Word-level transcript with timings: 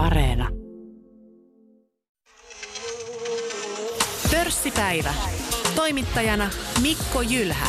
Areena. 0.00 0.48
Pörssipäivä. 4.30 5.14
Toimittajana 5.74 6.50
Mikko 6.82 7.22
Jylhä. 7.22 7.66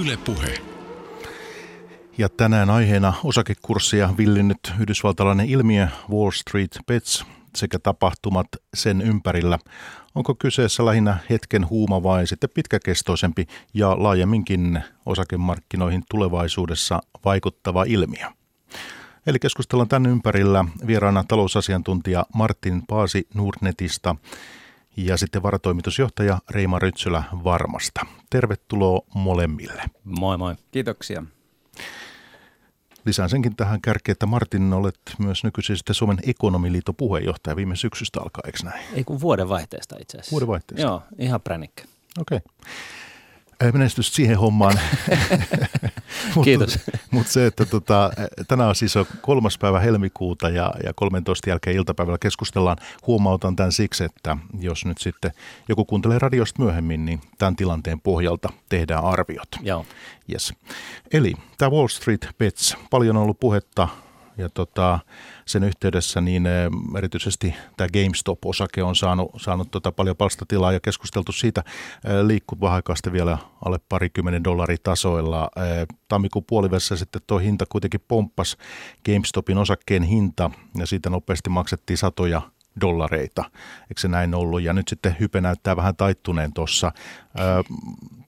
Yle 0.00 0.16
Puhe. 0.16 0.58
Ja 2.18 2.28
tänään 2.28 2.70
aiheena 2.70 3.14
osakekurssia 3.24 4.14
villinnyt 4.18 4.58
yhdysvaltalainen 4.80 5.46
ilmiö 5.46 5.88
Wall 6.10 6.30
Street 6.30 6.78
Bets 6.86 7.24
sekä 7.56 7.78
tapahtumat 7.78 8.48
sen 8.74 9.00
ympärillä. 9.00 9.58
Onko 10.14 10.34
kyseessä 10.34 10.84
lähinnä 10.84 11.18
hetken 11.30 11.70
huuma 11.70 12.02
vai 12.02 12.26
sitten 12.26 12.50
pitkäkestoisempi 12.54 13.46
ja 13.74 14.02
laajemminkin 14.02 14.82
osakemarkkinoihin 15.06 16.02
tulevaisuudessa 16.10 17.00
vaikuttava 17.24 17.84
ilmiö? 17.84 18.26
Eli 19.26 19.38
keskustellaan 19.38 19.88
tämän 19.88 20.10
ympärillä 20.10 20.64
vieraana 20.86 21.24
talousasiantuntija 21.28 22.26
Martin 22.34 22.82
Paasi 22.86 23.28
Nordnetista 23.34 24.16
ja 24.96 25.16
sitten 25.16 25.42
varatoimitusjohtaja 25.42 26.38
Reima 26.50 26.78
Rytsylä 26.78 27.22
Varmasta. 27.44 28.06
Tervetuloa 28.30 29.00
molemmille. 29.14 29.82
Moi 30.04 30.38
moi. 30.38 30.54
Kiitoksia. 30.70 31.24
Lisään 33.04 33.30
senkin 33.30 33.56
tähän 33.56 33.80
kärkeen, 33.80 34.12
että 34.12 34.26
Martin 34.26 34.72
olet 34.72 35.00
myös 35.18 35.44
nykyisin 35.44 35.76
sitten 35.76 35.94
Suomen 35.94 36.18
ekonomiliiton 36.26 36.94
puheenjohtaja 36.94 37.56
viime 37.56 37.76
syksystä 37.76 38.20
alkaa, 38.20 38.42
eikö 38.46 38.58
näin? 38.64 38.84
Ei 38.94 39.04
kun 39.04 39.20
vuoden 39.20 39.48
vaihteesta 39.48 39.96
itse 40.00 40.18
asiassa. 40.18 40.30
Vuoden 40.32 40.48
vaihteesta? 40.48 40.86
Joo, 40.86 41.02
ihan 41.18 41.40
pränikkä. 41.40 41.84
Okei. 42.18 42.36
Okay. 42.36 42.72
Menestystä 43.72 44.16
siihen 44.16 44.38
hommaan. 44.38 44.80
Kiitos. 46.44 46.78
mutta, 46.78 46.98
mutta 47.10 47.32
se, 47.32 47.46
että 47.46 47.64
tota, 47.64 48.10
tänään 48.48 48.68
on 48.68 48.74
siis 48.74 48.96
on 48.96 49.06
kolmas 49.20 49.58
päivä 49.58 49.80
helmikuuta 49.80 50.48
ja, 50.48 50.72
ja 50.84 50.92
13 50.94 51.50
jälkeen 51.50 51.76
iltapäivällä 51.76 52.18
keskustellaan. 52.18 52.76
Huomautan 53.06 53.56
tämän 53.56 53.72
siksi, 53.72 54.04
että 54.04 54.36
jos 54.60 54.84
nyt 54.84 54.98
sitten 54.98 55.30
joku 55.68 55.84
kuuntelee 55.84 56.18
radiosta 56.18 56.62
myöhemmin, 56.62 57.04
niin 57.04 57.20
tämän 57.38 57.56
tilanteen 57.56 58.00
pohjalta 58.00 58.48
tehdään 58.68 59.04
arviot. 59.04 59.48
Joo. 59.62 59.86
Yes. 60.32 60.54
Eli 61.12 61.34
tämä 61.58 61.70
Wall 61.70 61.88
Street 61.88 62.28
Bets, 62.38 62.76
paljon 62.90 63.16
on 63.16 63.22
ollut 63.22 63.40
puhetta 63.40 63.88
ja 64.38 64.48
tota, 64.48 64.98
sen 65.46 65.64
yhteydessä 65.64 66.20
niin 66.20 66.46
eh, 66.46 66.70
erityisesti 66.98 67.54
tämä 67.76 67.88
GameStop-osake 67.88 68.82
on 68.82 68.96
saanut, 68.96 69.30
saanut 69.36 69.70
tota 69.70 69.92
paljon 69.92 70.16
palstatilaa 70.16 70.72
ja 70.72 70.80
keskusteltu 70.80 71.32
siitä 71.32 71.64
eh, 71.66 72.26
liikkuu 72.26 72.58
vähän 72.60 72.82
vielä 73.12 73.38
alle 73.64 73.78
parikymmenen 73.88 74.44
dollarin 74.44 74.78
tasoilla. 74.82 75.50
Eh, 75.56 75.86
tammikuun 76.08 76.44
puolivälissä 76.44 76.96
sitten 76.96 77.22
tuo 77.26 77.38
hinta 77.38 77.64
kuitenkin 77.68 78.04
pomppasi 78.08 78.56
GameStopin 79.04 79.58
osakkeen 79.58 80.02
hinta 80.02 80.50
ja 80.78 80.86
siitä 80.86 81.10
nopeasti 81.10 81.50
maksettiin 81.50 81.96
satoja 81.96 82.42
dollareita. 82.80 83.44
Eikö 83.82 84.00
se 84.00 84.08
näin 84.08 84.34
ollut? 84.34 84.62
Ja 84.62 84.72
nyt 84.72 84.88
sitten 84.88 85.16
hype 85.20 85.40
näyttää 85.40 85.76
vähän 85.76 85.96
taittuneen 85.96 86.52
tuossa 86.52 86.92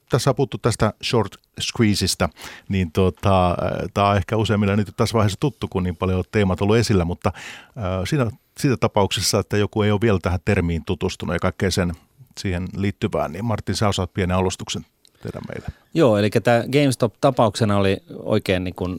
tässä 0.09 0.29
on 0.29 0.35
puhuttu 0.35 0.57
tästä 0.57 0.93
short 1.03 1.31
squeezeista, 1.61 2.29
niin 2.69 2.91
tota, 2.91 3.55
tämä 3.93 4.09
on 4.09 4.17
ehkä 4.17 4.37
useimmilla 4.37 4.75
nyt 4.75 4.93
tässä 4.97 5.13
vaiheessa 5.13 5.39
tuttu, 5.39 5.67
kun 5.67 5.83
niin 5.83 5.95
paljon 5.95 6.17
on 6.17 6.23
teemat 6.31 6.61
ollut 6.61 6.77
esillä, 6.77 7.05
mutta 7.05 7.31
äh, 7.35 7.83
siinä, 8.09 8.31
siitä 8.59 8.77
tapauksessa, 8.77 9.39
että 9.39 9.57
joku 9.57 9.81
ei 9.81 9.91
ole 9.91 10.01
vielä 10.01 10.19
tähän 10.21 10.39
termiin 10.45 10.85
tutustunut 10.85 11.35
ja 11.35 11.39
kaikkeen 11.39 11.71
sen 11.71 11.93
siihen 12.37 12.67
liittyvään, 12.77 13.31
niin 13.31 13.45
Martin, 13.45 13.75
sä 13.75 13.87
osaat 13.87 14.13
pienen 14.13 14.37
alustuksen 14.37 14.85
tehdä 15.23 15.39
meille. 15.47 15.67
Joo, 15.93 16.17
eli 16.17 16.29
tämä 16.29 16.63
GameStop-tapauksena 16.71 17.77
oli 17.77 17.97
oikein 18.23 18.63
niin 18.63 18.75
kuin 18.75 18.97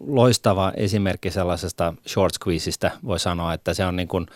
loistava 0.00 0.72
esimerkki 0.76 1.30
sellaisesta 1.30 1.94
short 2.08 2.34
squeezeista, 2.34 2.90
voi 3.04 3.18
sanoa, 3.18 3.54
että 3.54 3.74
se 3.74 3.86
on 3.86 3.96
niin 3.96 4.08
kuin 4.08 4.26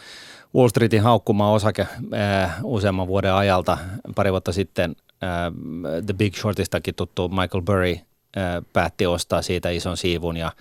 Wall 0.54 0.68
Streetin 0.68 1.02
haukkuma 1.02 1.52
osake 1.52 1.86
äh, 2.14 2.56
useamman 2.62 3.06
vuoden 3.06 3.34
ajalta. 3.34 3.78
Pari 4.14 4.30
vuotta 4.30 4.52
sitten 4.52 4.96
äh, 5.22 5.52
The 6.06 6.14
Big 6.14 6.36
Shortistakin 6.36 6.94
tuttu 6.94 7.28
Michael 7.28 7.62
Burry 7.62 7.92
äh, 7.92 8.02
päätti 8.72 9.06
ostaa 9.06 9.42
siitä 9.42 9.70
ison 9.70 9.96
siivun 9.96 10.36
ja 10.36 10.52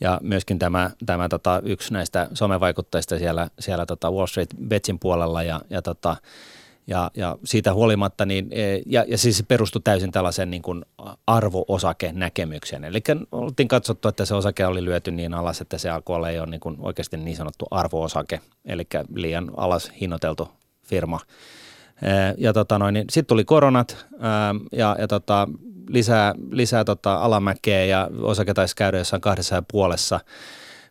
ja 0.00 0.20
myöskin 0.22 0.58
tämä, 0.58 0.90
tämä 1.06 1.28
tota, 1.28 1.62
yksi 1.64 1.92
näistä 1.92 2.28
somevaikuttajista 2.34 3.18
siellä, 3.18 3.50
siellä 3.58 3.86
tota 3.86 4.10
Wall 4.10 4.26
Street 4.26 4.54
Betsin 4.68 4.98
puolella 4.98 5.42
ja, 5.42 5.60
ja, 5.70 5.82
tota, 5.82 6.16
ja, 6.86 7.10
ja 7.16 7.38
siitä 7.44 7.74
huolimatta, 7.74 8.26
niin, 8.26 8.48
e, 8.50 8.80
ja, 8.86 9.04
ja 9.08 9.18
siis 9.18 9.38
se 9.38 9.42
perustui 9.42 9.82
täysin 9.84 10.12
tällaisen 10.12 10.50
niin 10.50 10.62
kuin 10.62 10.84
arvo-osake 11.26 12.12
näkemykseen. 12.12 12.84
Eli 12.84 13.02
oltiin 13.32 13.68
katsottu, 13.68 14.08
että 14.08 14.24
se 14.24 14.34
osake 14.34 14.66
oli 14.66 14.84
lyöty 14.84 15.10
niin 15.10 15.34
alas, 15.34 15.60
että 15.60 15.78
se 15.78 15.90
alkoi 15.90 16.16
olla 16.16 16.30
jo 16.30 16.46
niin 16.46 16.60
kuin 16.60 16.76
oikeasti 16.78 17.16
niin 17.16 17.36
sanottu 17.36 17.66
arvo-osake, 17.70 18.40
eli 18.64 18.86
liian 19.14 19.50
alas 19.56 19.92
hinnoiteltu 20.00 20.48
firma. 20.82 21.20
Ja 22.38 22.52
tota 22.52 22.78
noin, 22.78 22.94
niin 22.94 23.04
sitten 23.10 23.26
tuli 23.26 23.44
koronat 23.44 24.06
ja, 24.72 24.96
ja 24.98 25.08
tota, 25.08 25.48
lisää, 25.88 26.34
lisää 26.50 26.84
tota 26.84 27.14
alamäkeä 27.14 27.84
ja 27.84 28.10
osake 28.20 28.54
taisi 28.54 28.76
käydä 28.76 28.98
jossain 28.98 29.22
kahdessa 29.22 29.54
ja 29.54 29.62
puolessa. 29.72 30.20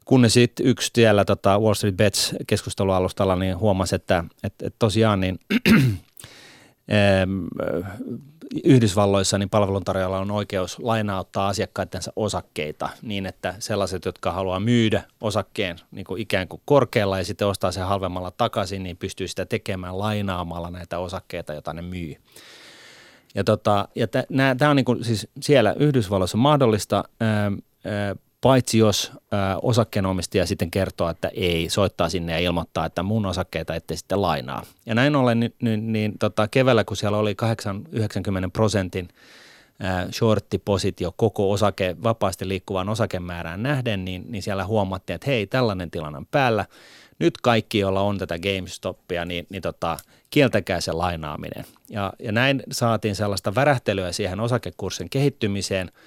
Kunnes 0.05 0.33
sitten 0.33 0.65
yksi 0.65 0.89
tiellä 0.93 1.25
tota 1.25 1.59
Wall 1.59 1.73
Street 1.73 1.97
Bets 1.97 2.35
keskustelualustalla 2.47 3.35
niin 3.35 3.59
huomasi, 3.59 3.95
että, 3.95 4.23
että, 4.43 4.67
että 4.67 4.75
tosiaan 4.79 5.19
niin 5.19 5.39
Yhdysvalloissa 8.63 9.37
niin 9.37 9.49
palveluntarjoajalla 9.49 10.19
on 10.19 10.31
oikeus 10.31 10.79
lainauttaa 10.79 11.47
asiakkaitensa 11.47 12.13
osakkeita 12.15 12.89
niin, 13.01 13.25
että 13.25 13.55
sellaiset, 13.59 14.05
jotka 14.05 14.31
haluaa 14.31 14.59
myydä 14.59 15.03
osakkeen 15.21 15.77
niin 15.91 16.05
kuin 16.05 16.21
ikään 16.21 16.47
kuin 16.47 16.61
korkealla 16.65 17.17
ja 17.17 17.25
sitten 17.25 17.47
ostaa 17.47 17.71
sen 17.71 17.85
halvemmalla 17.85 18.31
takaisin, 18.31 18.83
niin 18.83 18.97
pystyy 18.97 19.27
sitä 19.27 19.45
tekemään 19.45 19.99
lainaamalla 19.99 20.71
näitä 20.71 20.99
osakkeita, 20.99 21.53
joita 21.53 21.73
ne 21.73 21.81
myy. 21.81 22.15
Ja, 23.35 23.43
tota, 23.43 23.87
ja 23.95 24.07
tämä 24.57 24.69
on 24.69 24.75
niin 24.75 24.85
kuin, 24.85 25.03
siis 25.03 25.27
siellä 25.41 25.75
Yhdysvalloissa 25.79 26.37
mahdollista. 26.37 27.03
Ää, 27.19 27.51
ää, 27.85 28.15
paitsi 28.45 28.77
jos 28.77 29.11
ö, 29.13 29.35
osakkeenomistaja 29.61 30.45
sitten 30.45 30.71
kertoo, 30.71 31.09
että 31.09 31.31
ei, 31.33 31.69
soittaa 31.69 32.09
sinne 32.09 32.31
ja 32.31 32.39
ilmoittaa, 32.39 32.85
että 32.85 33.03
mun 33.03 33.25
osakkeita 33.25 33.75
ette 33.75 33.95
sitten 33.95 34.21
lainaa. 34.21 34.63
Ja 34.85 34.95
näin 34.95 35.15
ollen 35.15 35.39
niin, 35.39 35.53
niin, 35.61 35.93
niin 35.93 36.17
tota, 36.19 36.47
keväällä, 36.47 36.83
kun 36.83 36.97
siellä 36.97 37.17
oli 37.17 37.35
8-90 37.95 38.49
prosentin 38.53 39.07
shorttipositio 40.11 41.13
koko 41.17 41.51
osake, 41.51 41.95
vapaasti 42.03 42.47
liikkuvaan 42.47 42.89
osakemäärään 42.89 43.63
nähden, 43.63 44.05
niin, 44.05 44.25
niin 44.29 44.43
siellä 44.43 44.65
huomattiin, 44.65 45.15
että 45.15 45.27
hei, 45.27 45.47
tällainen 45.47 45.91
tilanne 45.91 46.17
on 46.17 46.27
päällä. 46.31 46.65
Nyt 47.19 47.33
kaikki, 47.37 47.79
joilla 47.79 48.01
on 48.01 48.17
tätä 48.17 48.39
GameStopia, 48.39 49.25
niin, 49.25 49.47
niin 49.49 49.61
tota, 49.61 49.97
kieltäkää 50.29 50.81
se 50.81 50.91
lainaaminen. 50.91 51.65
Ja, 51.89 52.13
ja 52.19 52.31
näin 52.31 52.63
saatiin 52.71 53.15
sellaista 53.15 53.55
värähtelyä 53.55 54.11
siihen 54.11 54.39
osakekurssin 54.39 55.09
kehittymiseen– 55.09 55.91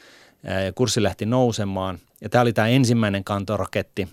ja 0.43 0.73
kurssi 0.73 1.03
lähti 1.03 1.27
nousemaan. 1.27 1.99
Ja 2.21 2.29
tämä 2.29 2.43
oli 2.43 2.53
tämä 2.53 2.69
ensimmäinen 2.69 3.25
kantoraketti. 3.25 4.09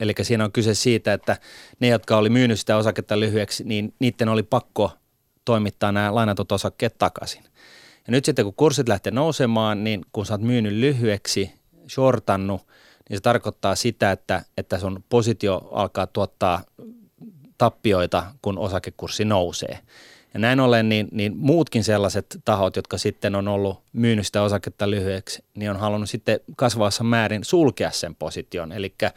Eli 0.00 0.14
siinä 0.22 0.44
on 0.44 0.52
kyse 0.52 0.74
siitä, 0.74 1.12
että 1.12 1.36
ne, 1.80 1.88
jotka 1.88 2.16
oli 2.16 2.30
myynyt 2.30 2.60
sitä 2.60 2.76
osaketta 2.76 3.20
lyhyeksi, 3.20 3.64
niin 3.64 3.94
niiden 3.98 4.28
oli 4.28 4.42
pakko 4.42 4.92
toimittaa 5.44 5.92
nämä 5.92 6.14
lainatut 6.14 6.52
osakkeet 6.52 6.98
takaisin. 6.98 7.44
Ja 8.06 8.10
nyt 8.10 8.24
sitten 8.24 8.44
kun 8.44 8.54
kurssit 8.54 8.88
lähtee 8.88 9.12
nousemaan, 9.12 9.84
niin 9.84 10.04
kun 10.12 10.26
sä 10.26 10.34
oot 10.34 10.40
myynyt 10.40 10.72
lyhyeksi, 10.72 11.52
shortannut, 11.90 12.66
niin 13.08 13.16
se 13.16 13.20
tarkoittaa 13.20 13.74
sitä, 13.74 14.12
että, 14.12 14.44
että 14.56 14.78
sun 14.78 15.04
positio 15.08 15.68
alkaa 15.72 16.06
tuottaa 16.06 16.62
tappioita, 17.58 18.24
kun 18.42 18.58
osakekurssi 18.58 19.24
nousee. 19.24 19.78
Ja 20.34 20.40
näin 20.40 20.60
ollen 20.60 20.88
niin, 20.88 21.08
niin 21.12 21.36
muutkin 21.36 21.84
sellaiset 21.84 22.38
tahot, 22.44 22.76
jotka 22.76 22.98
sitten 22.98 23.34
on 23.34 23.48
ollut 23.48 23.82
myynyt 23.92 24.26
sitä 24.26 24.42
osaketta 24.42 24.90
lyhyeksi, 24.90 25.44
niin 25.54 25.70
on 25.70 25.76
halunnut 25.76 26.10
sitten 26.10 26.40
kasvavassa 26.56 27.04
määrin 27.04 27.44
sulkea 27.44 27.90
sen 27.90 28.14
position. 28.14 28.72
Elikkä, 28.72 29.12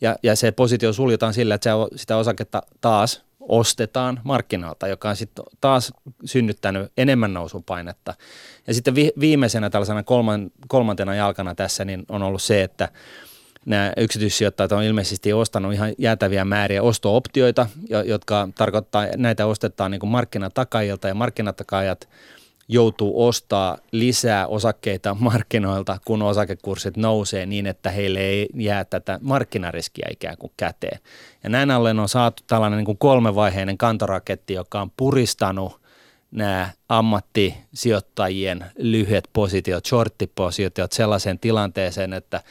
ja, 0.00 0.16
ja 0.22 0.36
se 0.36 0.52
positio 0.52 0.92
suljetaan 0.92 1.34
sillä, 1.34 1.54
että 1.54 1.70
sitä 1.96 2.16
osaketta 2.16 2.62
taas 2.80 3.24
ostetaan 3.40 4.20
markkinoilta, 4.24 4.88
joka 4.88 5.08
on 5.08 5.16
sitten 5.16 5.44
taas 5.60 5.92
synnyttänyt 6.24 6.92
enemmän 6.96 7.34
nousupainetta. 7.34 8.14
Ja 8.66 8.74
sitten 8.74 8.94
vi, 8.94 9.12
viimeisenä 9.20 9.70
tällaisena 9.70 10.02
kolman, 10.02 10.50
kolmantena 10.68 11.14
jalkana 11.14 11.54
tässä 11.54 11.84
niin 11.84 12.04
on 12.08 12.22
ollut 12.22 12.42
se, 12.42 12.62
että– 12.62 12.88
nämä 13.66 13.92
yksityissijoittajat 13.96 14.72
on 14.72 14.82
ilmeisesti 14.82 15.32
ostanut 15.32 15.72
ihan 15.72 15.92
jäätäviä 15.98 16.44
määriä 16.44 16.82
ostooptioita, 16.82 17.66
jotka 18.04 18.48
tarkoittaa, 18.54 19.06
näitä 19.16 19.46
ostetaan 19.46 19.90
niin 19.90 20.00
kuin 20.00 20.10
markkinatakajilta 20.10 21.08
ja 21.08 21.14
markkinatakaajat 21.14 22.08
joutuu 22.68 23.26
ostaa 23.26 23.78
lisää 23.92 24.46
osakkeita 24.46 25.16
markkinoilta, 25.20 25.98
kun 26.04 26.22
osakekurssit 26.22 26.96
nousee 26.96 27.46
niin, 27.46 27.66
että 27.66 27.90
heille 27.90 28.20
ei 28.20 28.48
jää 28.54 28.84
tätä 28.84 29.18
markkinariskiä 29.22 30.08
ikään 30.10 30.36
kuin 30.38 30.52
käteen. 30.56 30.98
Ja 31.44 31.50
näin 31.50 31.70
ollen 31.70 32.00
on 32.00 32.08
saatu 32.08 32.42
tällainen 32.46 32.84
niin 32.84 32.98
kolmevaiheinen 32.98 33.78
kantoraketti, 33.78 34.54
joka 34.54 34.80
on 34.80 34.90
puristanut 34.96 35.80
nämä 36.30 36.70
ammattisijoittajien 36.88 38.64
lyhyet 38.78 39.28
positiot, 39.32 39.86
shorttipositiot 39.86 40.92
sellaiseen 40.92 41.38
tilanteeseen, 41.38 42.12
että 42.12 42.42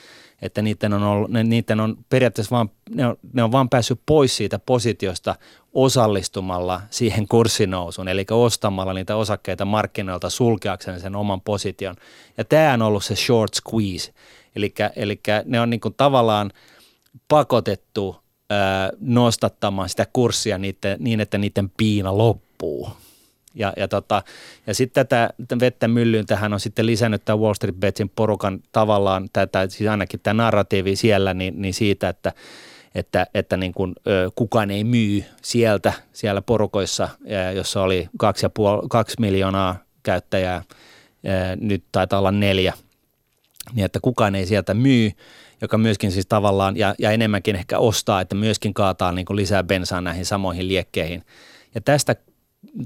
että 0.46 0.62
niiden 0.62 0.94
on, 0.94 1.04
ollut, 1.04 1.32
ne, 1.32 1.44
niiden 1.44 1.80
on 1.80 1.98
periaatteessa 2.10 2.56
vaan, 2.56 2.70
ne 2.90 3.08
on, 3.08 3.18
ne 3.34 3.44
on 3.44 3.52
vaan 3.52 3.70
päässyt 3.70 4.00
pois 4.06 4.38
siitä 4.38 4.60
positiosta 4.60 5.36
osallistumalla 5.74 6.82
siihen 6.90 7.28
kurssinousuun, 7.28 8.08
eli 8.08 8.26
ostamalla 8.32 8.94
niitä 8.94 9.16
osakkeita 9.16 9.66
markkinoilta 9.66 10.30
sulkeakseen 10.30 11.00
sen 11.00 11.16
oman 11.16 11.42
position. 11.42 11.96
Ja 12.38 12.46
tämä 12.46 12.74
on 12.74 12.82
ollut 12.82 13.06
se 13.06 13.16
short 13.16 13.54
squeeze, 13.54 14.14
eli 14.96 15.22
ne 15.46 15.60
on 15.60 15.70
niin 15.70 15.82
tavallaan 15.98 16.52
pakotettu 17.28 18.16
ää, 18.50 18.90
nostattamaan 19.00 19.90
sitä 19.90 20.08
kurssia 20.14 20.58
niiden, 20.58 20.98
niin, 21.00 21.20
että 21.20 21.38
niiden 21.38 21.72
piina 21.78 22.18
loppuu. 22.18 22.90
Ja, 23.56 23.74
ja, 23.78 23.88
tota, 23.88 24.24
ja 24.68 24.74
sitten 24.74 25.07
tätä 25.07 25.30
vettä 25.60 25.88
myllyyn 25.88 26.25
tähän 26.25 26.54
on 26.54 26.60
sitten 26.60 26.86
lisännyt 26.86 27.25
tämä 27.25 27.38
Wall 27.38 27.54
Street 27.54 27.75
Betsin 27.75 28.10
porukan 28.10 28.60
tavallaan, 28.72 29.30
tätä, 29.34 29.68
siis 29.69 29.90
ainakin 29.90 30.19
tämä 30.24 30.44
narratiivi 30.44 30.96
siellä, 30.96 31.34
niin, 31.34 31.62
niin 31.62 31.74
siitä, 31.74 32.10
että 32.10 32.34
että, 32.96 33.28
että 33.34 33.57
niin 33.57 33.74
kuin, 33.74 33.94
ö, 34.07 34.31
kukaan 34.36 34.72
ei 34.72 34.84
myy 34.84 35.24
sieltä, 35.42 35.94
siellä 36.13 36.42
porukoissa, 36.42 37.10
jossa 37.56 37.81
oli 37.81 38.10
kaksi, 38.18 38.46
ja 38.46 38.50
puol, 38.50 38.88
kaksi 38.88 39.16
miljoonaa 39.19 39.75
käyttäjää, 40.04 40.63
nyt 41.62 41.84
taitaa 41.92 42.19
olla 42.19 42.31
neljä, 42.31 42.74
niin 43.74 43.86
että 43.86 44.00
kukaan 44.01 44.36
ei 44.36 44.46
sieltä 44.46 44.74
myy, 44.74 45.12
joka 45.62 45.78
myöskin 45.78 46.12
siis 46.12 46.25
tavallaan, 46.25 46.78
ja, 46.78 46.96
ja 47.00 47.12
enemmänkin 47.12 47.56
ehkä 47.56 47.80
ostaa, 47.80 48.22
että 48.22 48.36
myöskin 48.36 48.74
kaataa 48.74 49.12
niin 49.12 49.25
kuin 49.25 49.38
lisää 49.38 49.63
bensaa 49.63 50.01
näihin 50.01 50.25
samoihin 50.25 50.68
liekkeihin. 50.68 51.24
Ja 51.75 51.81
tästä 51.81 52.16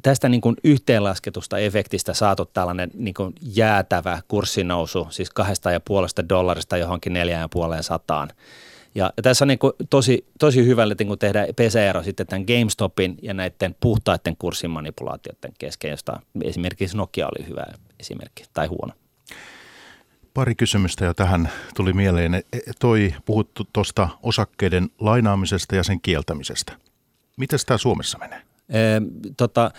tästä 0.02 0.30
niin 0.30 0.42
kuin 0.42 0.56
yhteenlasketusta 0.64 1.58
efektistä 1.58 2.14
saatu 2.14 2.46
tällainen 2.46 2.92
niin 2.94 3.14
kuin 3.14 3.36
jäätävä 3.42 4.22
kurssinousu, 4.28 5.08
siis 5.10 5.30
kahdesta 5.30 5.72
ja 5.72 5.80
puolesta 5.80 6.30
dollarista 6.30 6.78
johonkin 6.78 7.14
neljään 7.14 7.42
ja 7.42 7.50
puoleen 7.50 7.84
sataan. 7.84 8.30
Ja 8.96 9.14
tässä 9.24 9.46
on 9.46 9.48
niin 9.48 9.60
kuin 9.60 9.74
tosi, 9.90 10.26
tosi 10.40 10.66
hyvä 10.66 10.86
niin 10.86 11.08
kuin 11.08 11.20
tehdä 11.20 11.48
pesäero 11.56 12.04
sitten 12.04 12.28
tämän 12.28 12.46
GameStopin 12.48 13.18
ja 13.22 13.34
näiden 13.34 13.76
puhtaiden 13.80 14.38
kurssimanipulaatioiden 14.38 15.54
kesken, 15.60 15.92
josta 15.92 16.20
esimerkiksi 16.44 16.98
Nokia 16.98 17.28
oli 17.28 17.48
hyvä 17.48 17.66
esimerkki 18.00 18.44
tai 18.54 18.68
huono. 18.68 18.94
Pari 20.34 20.56
kysymystä 20.56 21.06
jo 21.06 21.14
tähän 21.14 21.50
tuli 21.76 21.94
mieleen. 21.94 22.34
E, 22.36 22.42
toi 22.80 23.14
puhuttu 23.26 23.68
tuosta 23.74 24.10
osakkeiden 24.24 24.90
lainaamisesta 25.00 25.76
ja 25.76 25.84
sen 25.84 26.02
kieltämisestä. 26.02 26.74
Miten 27.38 27.60
tämä 27.66 27.78
Suomessa 27.78 28.18
menee? 28.18 28.49
Tota, 29.38 29.72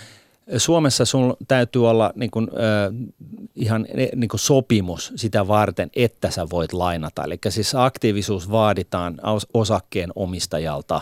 Suomessa 0.57 1.05
sun 1.05 1.37
täytyy 1.49 1.89
olla 1.89 2.13
niin 2.15 2.31
kuin, 2.31 2.49
äh, 2.49 3.11
ihan 3.57 3.87
niin 4.17 4.29
kuin 4.29 4.41
sopimus 4.41 5.13
sitä 5.17 5.49
varten, 5.49 5.91
että 5.97 6.31
sä 6.31 6.47
voit 6.51 6.73
lainata. 6.73 7.25
Eli 7.25 7.39
siis 7.49 7.75
aktiivisuus 7.75 8.51
vaaditaan 8.51 9.21
osakkeen 9.55 10.11
omistajalta. 10.15 11.01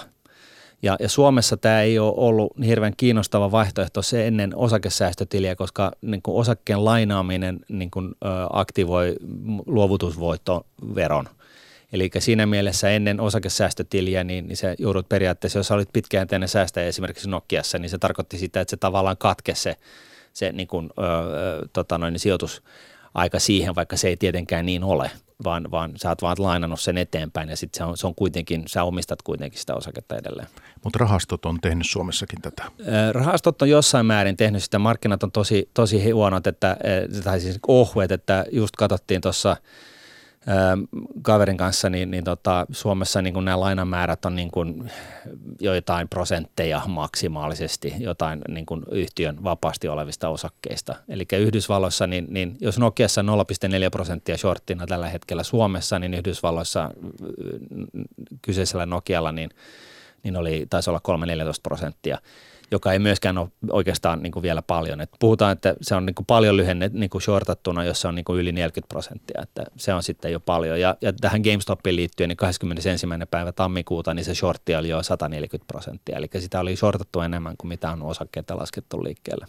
Ja, 0.83 0.97
ja 1.01 1.09
Suomessa 1.09 1.57
tämä 1.57 1.83
ei 1.83 1.99
ole 1.99 2.15
ollut 2.17 2.53
hirveän 2.67 2.93
kiinnostava 2.97 3.53
vaihtoehto 3.53 4.03
se 4.03 4.27
ennen 4.27 4.57
osakesäästötiliä, 4.57 5.57
koska 5.57 5.93
niin 6.03 6.23
osakkeen 6.27 6.85
lainaaminen 6.85 7.61
niin 7.69 7.91
kuin, 7.91 8.07
äh, 8.07 8.33
aktivoi 8.51 9.17
luovutusvoittoveron– 9.67 11.29
Eli 11.93 12.11
siinä 12.19 12.47
mielessä 12.47 12.91
ennen 12.91 13.21
osakesäästötiliä, 13.21 14.25
niin, 14.25 14.49
niin 14.49 14.57
se 14.57 14.75
joudut 14.79 15.09
periaatteessa, 15.09 15.59
jos 15.59 15.71
olit 15.71 15.93
pitkäjänteinen 15.93 16.49
säästäjä 16.49 16.87
esimerkiksi 16.87 17.31
Nokiassa, 17.31 17.79
niin 17.79 17.91
se 17.91 17.99
tarkoitti 17.99 18.39
sitä, 18.39 18.61
että 18.61 18.71
se 18.71 18.77
tavallaan 18.77 19.17
katke 19.17 19.55
se, 19.55 19.77
se 20.33 20.53
niin 20.53 20.69
kuin, 20.69 20.91
ö, 20.99 21.69
tota 21.73 21.99
noin, 21.99 22.19
sijoitus 22.19 22.63
aika 23.15 23.39
siihen, 23.39 23.75
vaikka 23.75 23.97
se 23.97 24.09
ei 24.09 24.17
tietenkään 24.17 24.67
niin 24.67 24.85
ole, 24.85 25.11
vaan, 25.45 25.71
vaan 25.71 25.93
sä 25.97 26.09
oot 26.09 26.23
vaan 26.23 26.37
lainannut 26.39 26.81
sen 26.81 26.99
eteenpäin 26.99 27.49
ja 27.49 27.57
sitten 27.57 27.79
se 27.79 27.85
on, 27.85 27.97
se 27.97 28.07
on 28.07 28.15
kuitenkin, 28.15 28.63
sä 28.67 28.85
omistat 28.85 29.23
kuitenkin 29.23 29.61
sitä 29.61 29.75
osaketta 29.75 30.17
edelleen. 30.17 30.49
Mutta 30.85 30.99
rahastot 30.99 31.47
on 31.47 31.61
tehnyt 31.61 31.87
Suomessakin 31.87 32.43
tätä. 32.43 32.65
Rahastot 33.13 33.63
on 33.63 33.71
jossain 33.71 34.07
määrin 34.07 34.37
tehnyt 34.37 34.63
sitä. 34.63 34.79
Markkinat 34.79 35.23
on 35.23 35.33
tosi, 35.33 35.71
tosi 35.75 36.11
huonot, 36.11 36.47
että, 36.47 36.77
tai 37.25 37.41
siis 37.41 37.59
ohuet, 37.69 38.13
että 38.13 38.45
just 38.53 38.77
katsottiin 38.77 39.21
tuossa– 39.21 39.57
kaverin 41.23 41.57
kanssa, 41.57 41.91
niin, 41.91 42.11
niin 42.11 42.25
tota, 42.25 42.67
Suomessa 42.71 43.23
niin 43.23 43.45
nämä 43.45 43.61
lainamäärät 43.61 44.25
on 44.25 44.37
niin 44.37 44.51
kuin 44.51 44.91
joitain 45.61 46.09
prosentteja 46.09 46.83
maksimaalisesti 46.87 47.95
jotain 47.99 48.41
niin 48.49 48.67
kuin 48.67 48.83
yhtiön 48.91 49.45
vapaasti 49.45 49.89
olevista 49.89 50.29
osakkeista. 50.29 50.95
Eli 51.09 51.27
Yhdysvalloissa, 51.39 52.07
niin, 52.07 52.27
niin 52.31 52.57
jos 52.61 52.79
Nokiassa 52.79 53.23
0,4 53.23 53.29
prosenttia 53.91 54.37
shorttina 54.37 54.87
tällä 54.87 55.09
hetkellä 55.09 55.43
Suomessa, 55.43 55.99
niin 55.99 56.15
Yhdysvalloissa 56.15 56.91
kyseisellä 58.43 58.87
Nokialla 58.87 59.33
niin, 59.33 59.51
niin 60.23 60.37
oli, 60.37 60.67
taisi 60.71 60.91
olla 60.91 61.01
3-14 61.09 61.61
prosenttia 61.63 62.19
joka 62.71 62.93
ei 62.93 62.99
myöskään 62.99 63.39
ole 63.39 63.49
oikeastaan 63.71 64.23
niin 64.23 64.33
kuin 64.33 64.43
vielä 64.43 64.63
paljon. 64.63 65.01
Et 65.01 65.11
puhutaan, 65.19 65.53
että 65.53 65.75
se 65.81 65.95
on 65.95 66.07
niin 66.07 66.15
kuin 66.15 66.27
paljon 66.27 66.57
lyhenne 66.57 66.91
niin 66.93 67.11
kuin 67.11 67.23
shortattuna, 67.23 67.85
jos 67.85 68.01
se 68.01 68.09
on 68.09 68.15
niin 68.15 68.25
kuin 68.25 68.41
yli 68.41 68.53
40 68.53 68.89
prosenttia, 68.89 69.41
että 69.43 69.65
se 69.77 69.95
on 69.95 70.03
sitten 70.03 70.33
jo 70.33 70.41
paljon. 70.41 70.81
Ja, 70.81 70.97
ja 71.01 71.13
tähän 71.13 71.41
GameStopiin 71.41 71.97
liittyen, 71.97 72.29
niin 72.29 72.37
21. 72.37 73.07
päivä 73.31 73.53
tammikuuta, 73.53 74.15
niin 74.15 74.25
se 74.25 74.35
shortti 74.35 74.77
oli 74.77 74.89
jo 74.89 75.03
140 75.03 75.73
prosenttia, 75.73 76.17
eli 76.17 76.29
sitä 76.39 76.61
oli 76.61 76.77
shortattu 76.77 77.21
enemmän 77.21 77.57
kuin 77.57 77.69
mitä 77.69 77.91
on 77.91 78.03
osakkeita 78.03 78.57
laskettu 78.57 79.05
liikkeelle. 79.05 79.47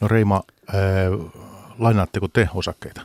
No 0.00 0.08
Reima, 0.08 0.42
äh, 0.68 0.76
lainaatteko 1.78 2.28
te 2.28 2.48
osakkeita? 2.54 3.00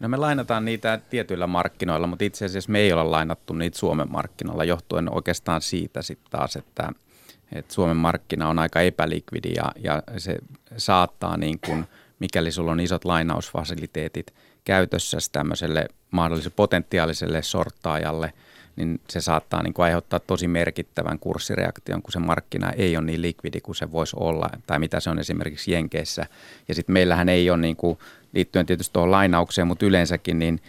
No 0.00 0.08
me 0.08 0.16
lainataan 0.16 0.64
niitä 0.64 1.00
tietyillä 1.10 1.46
markkinoilla, 1.46 2.06
mutta 2.06 2.24
itse 2.24 2.44
asiassa 2.44 2.72
me 2.72 2.78
ei 2.78 2.92
olla 2.92 3.10
lainattu 3.10 3.52
niitä 3.52 3.78
Suomen 3.78 4.12
markkinoilla 4.12 4.64
johtuen 4.64 5.14
oikeastaan 5.14 5.62
siitä 5.62 6.02
sitten 6.02 6.30
taas, 6.30 6.56
että– 6.56 6.92
että 7.52 7.74
Suomen 7.74 7.96
markkina 7.96 8.48
on 8.48 8.58
aika 8.58 8.80
epälikvidi 8.80 9.52
ja, 9.56 9.72
ja 9.82 10.02
se 10.16 10.36
saattaa 10.76 11.36
niin 11.36 11.58
kuin, 11.66 11.84
mikäli 12.18 12.52
sulla 12.52 12.72
on 12.72 12.80
isot 12.80 13.04
lainausfasiliteetit 13.04 14.34
käytössä 14.64 15.18
tämmöiselle 15.32 15.88
mahdolliselle 16.10 16.54
potentiaaliselle 16.56 17.42
sorttaajalle, 17.42 18.32
niin 18.76 19.00
se 19.10 19.20
saattaa 19.20 19.62
niin 19.62 19.74
kuin 19.74 19.84
aiheuttaa 19.84 20.20
tosi 20.20 20.48
merkittävän 20.48 21.18
kurssireaktion, 21.18 22.02
kun 22.02 22.12
se 22.12 22.18
markkina 22.18 22.70
ei 22.70 22.96
ole 22.96 23.04
niin 23.04 23.22
likvidi 23.22 23.60
kuin 23.60 23.76
se 23.76 23.92
voisi 23.92 24.16
olla, 24.20 24.50
tai 24.66 24.78
mitä 24.78 25.00
se 25.00 25.10
on 25.10 25.18
esimerkiksi 25.18 25.72
Jenkeissä. 25.72 26.26
Ja 26.68 26.74
sitten 26.74 26.92
meillähän 26.92 27.28
ei 27.28 27.50
ole, 27.50 27.58
niin 27.58 27.76
kuin, 27.76 27.98
liittyen 28.32 28.66
tietysti 28.66 28.92
tuohon 28.92 29.10
lainaukseen, 29.10 29.66
mutta 29.66 29.86
yleensäkin, 29.86 30.38
niin 30.38 30.60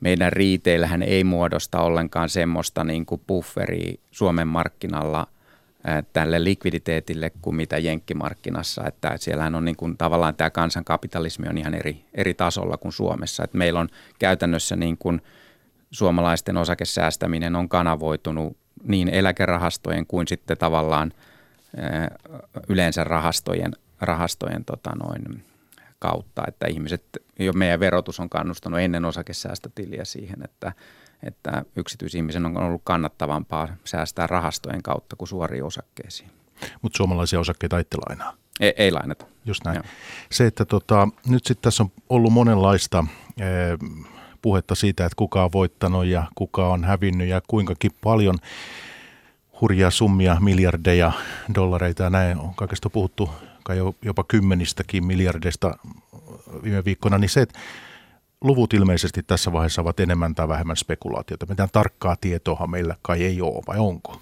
meidän 0.00 0.32
riiteillähän 0.32 1.02
ei 1.02 1.24
muodosta 1.24 1.80
ollenkaan 1.80 2.28
semmoista 2.28 2.84
niin 2.84 3.06
kuin 3.06 3.20
bufferia 3.26 4.00
Suomen 4.10 4.48
markkinalla– 4.48 5.26
tälle 6.12 6.44
likviditeetille 6.44 7.30
kuin 7.42 7.56
mitä 7.56 7.78
jenkkimarkkinassa, 7.78 8.86
että 8.86 9.16
siellähän 9.16 9.54
on 9.54 9.64
niin 9.64 9.76
kuin, 9.76 9.96
tavallaan 9.96 10.34
tämä 10.34 10.50
kansankapitalismi 10.50 11.48
on 11.48 11.58
ihan 11.58 11.74
eri, 11.74 12.04
eri 12.14 12.34
tasolla 12.34 12.76
kuin 12.76 12.92
Suomessa, 12.92 13.44
että 13.44 13.58
meillä 13.58 13.80
on 13.80 13.88
käytännössä 14.18 14.76
niin 14.76 14.98
kuin 14.98 15.22
suomalaisten 15.90 16.56
osakesäästäminen 16.56 17.56
on 17.56 17.68
kanavoitunut 17.68 18.56
niin 18.84 19.08
eläkerahastojen 19.08 20.06
kuin 20.06 20.28
sitten 20.28 20.58
tavallaan 20.58 21.12
yleensä 22.68 23.04
rahastojen, 23.04 23.72
rahastojen 24.00 24.64
tota 24.64 24.90
noin, 25.04 25.44
kautta, 25.98 26.42
että 26.48 26.66
ihmiset, 26.66 27.04
jo 27.38 27.52
meidän 27.52 27.80
verotus 27.80 28.20
on 28.20 28.28
kannustanut 28.28 28.80
ennen 28.80 29.04
osakesäästötiliä 29.04 30.04
siihen, 30.04 30.42
että 30.44 30.72
että 31.22 31.64
yksityisihmisen 31.76 32.46
on 32.46 32.56
ollut 32.56 32.80
kannattavampaa 32.84 33.68
säästää 33.84 34.26
rahastojen 34.26 34.82
kautta 34.82 35.16
kuin 35.16 35.28
suoriin 35.28 35.64
osakkeisiin. 35.64 36.30
Mutta 36.82 36.96
suomalaisia 36.96 37.40
osakkeita 37.40 37.78
ette 37.78 37.96
lainaa? 38.08 38.34
Ei, 38.60 38.74
ei 38.76 38.90
lainata. 38.90 39.26
Just 39.44 39.64
näin. 39.64 39.74
Joo. 39.74 39.84
Se, 40.30 40.46
että 40.46 40.64
tota, 40.64 41.08
nyt 41.28 41.46
sitten 41.46 41.62
tässä 41.62 41.82
on 41.82 41.90
ollut 42.08 42.32
monenlaista 42.32 43.04
e, 43.36 43.44
puhetta 44.42 44.74
siitä, 44.74 45.06
että 45.06 45.16
kuka 45.16 45.44
on 45.44 45.52
voittanut 45.52 46.06
ja 46.06 46.24
kuka 46.34 46.68
on 46.68 46.84
hävinnyt 46.84 47.28
ja 47.28 47.40
kuinkakin 47.48 47.90
paljon 48.02 48.38
hurjia 49.60 49.90
summia, 49.90 50.36
miljardeja, 50.40 51.12
dollareita 51.54 52.02
ja 52.02 52.10
näin 52.10 52.38
on 52.38 52.54
kaikesta 52.54 52.90
puhuttu 52.90 53.30
kai 53.68 53.78
jopa 54.02 54.24
kymmenistäkin 54.28 55.06
miljardeista 55.06 55.78
viime 56.62 56.84
viikkoina, 56.84 57.18
niin 57.18 57.28
se, 57.28 57.40
että 57.40 57.58
luvut 58.40 58.74
ilmeisesti 58.74 59.22
tässä 59.22 59.52
vaiheessa 59.52 59.82
ovat 59.82 60.00
enemmän 60.00 60.34
tai 60.34 60.48
vähemmän 60.48 60.76
spekulaatiota. 60.76 61.46
Mitään 61.46 61.68
tarkkaa 61.72 62.16
tietoa 62.20 62.66
meillä 62.66 62.96
kai 63.02 63.24
ei 63.24 63.42
ole, 63.42 63.62
vai 63.66 63.78
onko? 63.78 64.20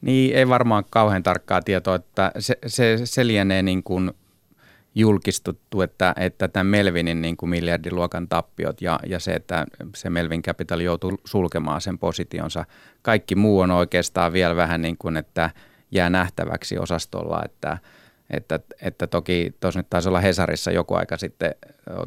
Niin, 0.00 0.36
ei 0.36 0.48
varmaan 0.48 0.84
kauhean 0.90 1.22
tarkkaa 1.22 1.62
tietoa, 1.62 1.94
että 1.94 2.32
se, 2.38 2.58
se, 2.66 3.00
se 3.04 3.26
lienee 3.26 3.62
niin 3.62 3.82
kuin 3.82 4.10
julkistuttu, 4.94 5.80
että, 5.82 6.14
että 6.16 6.48
tämän 6.48 6.66
Melvinin 6.66 7.22
niin 7.22 7.36
kuin 7.36 7.50
miljardiluokan 7.50 8.28
tappiot 8.28 8.82
ja, 8.82 9.00
ja 9.06 9.20
se, 9.20 9.32
että 9.32 9.66
se 9.94 10.10
Melvin 10.10 10.42
Capital 10.42 10.80
joutuu 10.80 11.20
sulkemaan 11.24 11.80
sen 11.80 11.98
positionsa. 11.98 12.64
Kaikki 13.02 13.34
muu 13.34 13.60
on 13.60 13.70
oikeastaan 13.70 14.32
vielä 14.32 14.56
vähän 14.56 14.82
niin 14.82 14.96
kuin, 14.98 15.16
että 15.16 15.50
jää 15.90 16.10
nähtäväksi 16.10 16.78
osastolla, 16.78 17.42
että– 17.44 17.78
että, 18.30 18.60
että 18.82 19.06
toki 19.06 19.54
tuossa 19.60 19.80
nyt 19.80 19.90
taisi 19.90 20.08
olla 20.08 20.20
Hesarissa 20.20 20.70
joku 20.70 20.94
aika 20.94 21.16
sitten, 21.16 21.54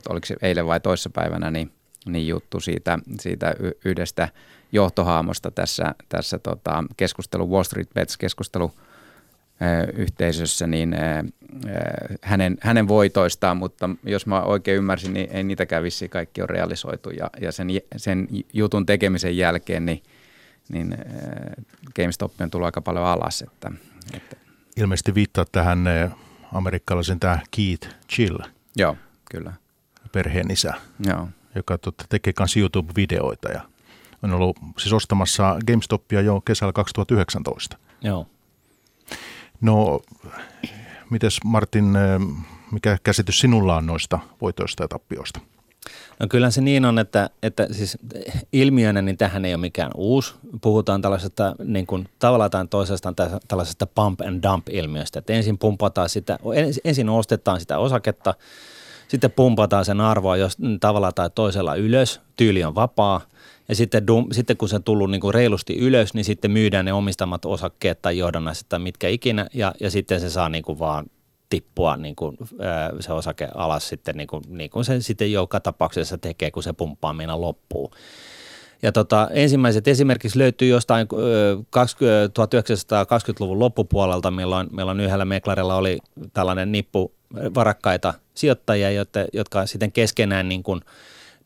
oliko 0.10 0.26
se 0.26 0.36
eilen 0.42 0.66
vai 0.66 0.80
toissapäivänä, 0.80 1.52
niin 1.52 1.72
niin 2.06 2.28
juttu 2.28 2.60
siitä, 2.60 3.00
siitä 3.20 3.56
yhdestä 3.86 4.30
johtohaamosta 4.72 5.52
tässä, 5.52 5.96
tässä 6.10 6.40
tota, 6.40 6.84
keskustelu 6.98 7.52
Wall 7.52 7.64
Street 7.64 7.90
Bets 7.94 8.18
keskustelu 8.18 8.72
yhteisössä, 9.94 10.68
niin 10.68 10.96
hänen, 12.22 12.58
hänen 12.62 12.88
voitoistaan, 12.88 13.58
mutta 13.58 13.90
jos 14.04 14.26
mä 14.26 14.42
oikein 14.42 14.78
ymmärsin, 14.78 15.14
niin 15.14 15.32
ei 15.32 15.44
niitäkään 15.44 15.84
vissiin 15.84 16.12
kaikki 16.12 16.42
on 16.42 16.50
realisoitu 16.50 17.10
ja, 17.10 17.30
ja 17.42 17.52
sen, 17.52 17.68
sen 17.98 18.28
jutun 18.54 18.86
tekemisen 18.86 19.38
jälkeen 19.38 19.86
niin, 19.86 20.04
niin 20.70 20.98
GameStop 21.96 22.42
on 22.42 22.52
tullut 22.52 22.66
aika 22.66 22.82
paljon 22.82 23.06
alas. 23.06 23.42
Että, 23.42 23.72
että. 24.14 24.49
Ilmeisesti 24.80 25.16
viittaa 25.16 25.46
tähän 25.52 25.86
amerikkalaisen 26.54 27.20
tämä 27.20 27.40
Keith 27.52 27.90
Chill. 28.10 28.38
Joo, 28.76 28.98
kyllä. 29.32 29.54
Perheen 30.12 30.52
isä, 30.52 30.74
Joo. 31.06 31.28
joka 31.56 31.78
totta, 31.78 32.06
tekee 32.10 32.34
myös 32.40 32.58
YouTube-videoita 32.58 33.52
ja 33.52 33.62
on 34.24 34.34
ollut 34.34 34.58
siis 34.78 34.94
ostamassa 34.94 35.58
GameStopia 35.68 36.22
jo 36.22 36.42
kesällä 36.42 36.74
2019. 36.74 37.78
Joo. 38.02 38.28
No, 39.62 40.02
mites 41.10 41.40
Martin, 41.46 41.94
mikä 42.72 42.98
käsitys 43.04 43.40
sinulla 43.40 43.76
on 43.76 43.86
noista 43.86 44.20
voitoista 44.42 44.84
ja 44.84 44.88
tappioista? 44.88 45.40
No 46.20 46.28
kyllä 46.30 46.52
se 46.52 46.62
niin 46.62 46.86
on, 46.86 47.00
että, 47.00 47.30
että 47.44 47.68
siis 47.72 47.98
ilmiönä 48.54 49.02
niin 49.02 49.18
tähän 49.18 49.46
ei 49.46 49.54
ole 49.54 49.62
mikään 49.62 49.92
uusi. 49.96 50.34
Puhutaan 50.62 51.02
tällaisesta 51.02 51.56
niin 51.64 51.88
kuin, 51.88 52.10
tavallaan 52.20 52.70
toisestaan 52.70 53.16
tällaisesta 53.48 53.86
pump 53.86 54.22
and 54.22 54.44
dump 54.44 54.70
ilmiöstä, 54.70 55.20
että 55.20 55.34
ensin 55.34 55.58
pumpataan 55.58 56.10
sitä, 56.10 56.40
ensin 56.84 57.10
ostetaan 57.10 57.60
sitä 57.60 57.78
osaketta, 57.78 58.34
sitten 59.08 59.32
pumpataan 59.32 59.86
sen 59.86 60.02
arvoa 60.02 60.38
jos 60.38 60.58
tavalla 60.80 61.12
tai 61.12 61.30
toisella 61.36 61.76
ylös, 61.76 62.22
tyyli 62.36 62.64
on 62.64 62.76
vapaa– 62.76 63.22
ja 63.70 63.76
sitten, 63.76 64.08
dum, 64.08 64.28
sitten 64.32 64.58
kun 64.58 64.70
se 64.70 64.76
on 64.76 64.84
tullut 64.84 65.12
niin 65.12 65.22
kuin 65.22 65.34
reilusti 65.34 65.78
ylös, 65.78 66.14
niin 66.14 66.26
sitten 66.26 66.52
myydään 66.52 66.86
ne 66.86 66.94
omistamat 66.94 67.46
osakkeet 67.46 68.02
tai 68.02 68.18
johdannaiset 68.18 68.70
tai 68.70 68.80
mitkä 68.80 69.08
ikinä, 69.08 69.48
ja, 69.54 69.74
ja 69.80 69.92
sitten 69.92 70.20
se 70.20 70.30
saa 70.30 70.50
niin 70.50 70.64
kuin 70.64 70.80
vaan 70.80 71.06
tippua 71.50 71.98
niin 71.98 72.16
kuin, 72.16 72.38
se 73.00 73.14
osake 73.14 73.48
alas 73.56 73.90
sitten 73.90 74.18
niin 74.18 74.28
kuin, 74.28 74.44
niin 74.48 74.70
kuin 74.70 74.86
se 74.86 75.02
sitten 75.02 75.32
joka 75.32 75.60
tapauksessa 75.60 76.18
tekee, 76.18 76.52
kun 76.52 76.64
se 76.64 76.74
pumppaaminen 76.74 77.42
loppuu. 77.42 77.92
Ja 78.82 78.92
tota, 78.92 79.28
ensimmäiset 79.32 79.88
esimerkiksi 79.88 80.40
löytyy 80.40 80.68
jostain 80.68 81.08
1920-luvun 81.08 83.60
loppupuolelta, 83.60 84.32
milloin, 84.32 84.68
milloin 84.72 85.00
yhdellä 85.00 85.26
meklarilla 85.26 85.76
oli 85.76 85.98
tällainen 86.34 86.72
nippu 86.72 87.14
varakkaita 87.56 88.14
sijoittajia, 88.34 88.92
jotka, 88.92 89.20
jotka 89.34 89.66
sitten 89.66 89.92
keskenään 89.92 90.50
niin 90.50 90.64
kuin– 90.64 90.82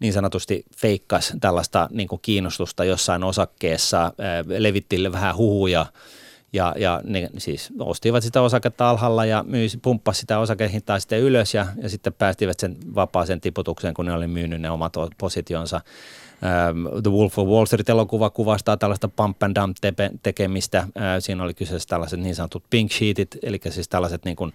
niin 0.04 0.14
sanotusti 0.14 0.66
feikkas 0.78 1.34
tällaista 1.42 1.90
niin 1.92 2.08
kuin 2.08 2.22
kiinnostusta 2.22 2.84
jossain 2.84 3.24
osakkeessa, 3.24 4.14
levitti 4.58 5.12
vähän 5.12 5.38
huhuja 5.38 5.86
ja, 6.54 6.76
ja 6.78 7.02
ne 7.04 7.30
siis 7.38 7.74
ostivat 7.80 8.24
sitä 8.24 8.42
osaketta 8.42 8.90
alhaalla 8.90 9.26
ja 9.26 9.44
myisi, 9.48 9.78
pumppasi 9.78 10.20
sitä 10.20 10.40
osakehintaa 10.40 11.00
sitten 11.00 11.20
ylös 11.20 11.54
ja, 11.54 11.68
ja 11.82 11.90
sitten 11.90 12.14
päästivät 12.14 12.60
sen 12.60 12.78
vapaaseen 12.96 13.42
tiputukseen, 13.42 13.94
kun 13.94 14.06
ne 14.06 14.14
oli 14.14 14.28
myynyt 14.28 14.62
ne 14.62 14.70
omat 14.70 14.94
positionsa. 15.18 15.82
The 17.04 17.12
Wolf 17.12 17.40
of 17.40 17.48
Wall 17.48 17.66
Street-elokuva 17.66 18.30
kuvastaa 18.30 18.78
tällaista 18.78 19.08
pump 19.08 19.44
and 19.44 19.56
dump 19.56 19.78
tekemistä. 20.24 20.88
Siinä 21.20 21.44
oli 21.44 21.54
kyseessä 21.54 21.90
tällaiset 21.90 22.20
niin 22.20 22.36
sanotut 22.36 22.64
pink 22.70 22.92
sheetit, 22.92 23.38
eli 23.44 23.60
siis 23.70 23.90
tällaiset 23.90 24.26
niin 24.26 24.36
kuin 24.36 24.54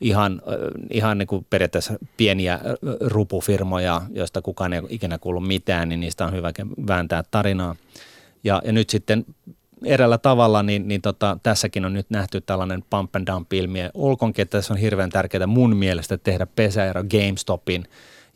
ihan, 0.00 0.42
ihan 0.90 1.18
niin 1.18 1.26
kuin 1.26 1.46
periaatteessa 1.50 1.94
pieniä 2.16 2.60
rupufirmoja, 3.00 4.02
joista 4.10 4.42
kukaan 4.42 4.72
ei 4.72 4.82
ikinä 4.88 5.18
kuullut 5.18 5.46
mitään, 5.46 5.88
niin 5.88 6.00
niistä 6.00 6.26
on 6.26 6.32
hyvä 6.32 6.52
vääntää 6.86 7.24
tarinaa. 7.30 7.76
Ja, 8.44 8.62
ja 8.64 8.72
nyt 8.72 8.90
sitten 8.90 9.26
eräällä 9.84 10.18
tavalla, 10.18 10.62
niin, 10.62 10.88
niin 10.88 11.02
tota, 11.02 11.38
tässäkin 11.42 11.84
on 11.84 11.92
nyt 11.92 12.10
nähty 12.10 12.40
tällainen 12.40 12.84
pump 12.90 13.16
and 13.16 13.26
dump 13.26 13.52
ilmiö. 13.52 13.90
Olkoonkin, 13.94 14.42
että 14.42 14.58
tässä 14.58 14.74
on 14.74 14.80
hirveän 14.80 15.10
tärkeää 15.10 15.46
mun 15.46 15.76
mielestä 15.76 16.18
tehdä 16.18 16.46
pesäero 16.46 17.04
GameStopin 17.04 17.84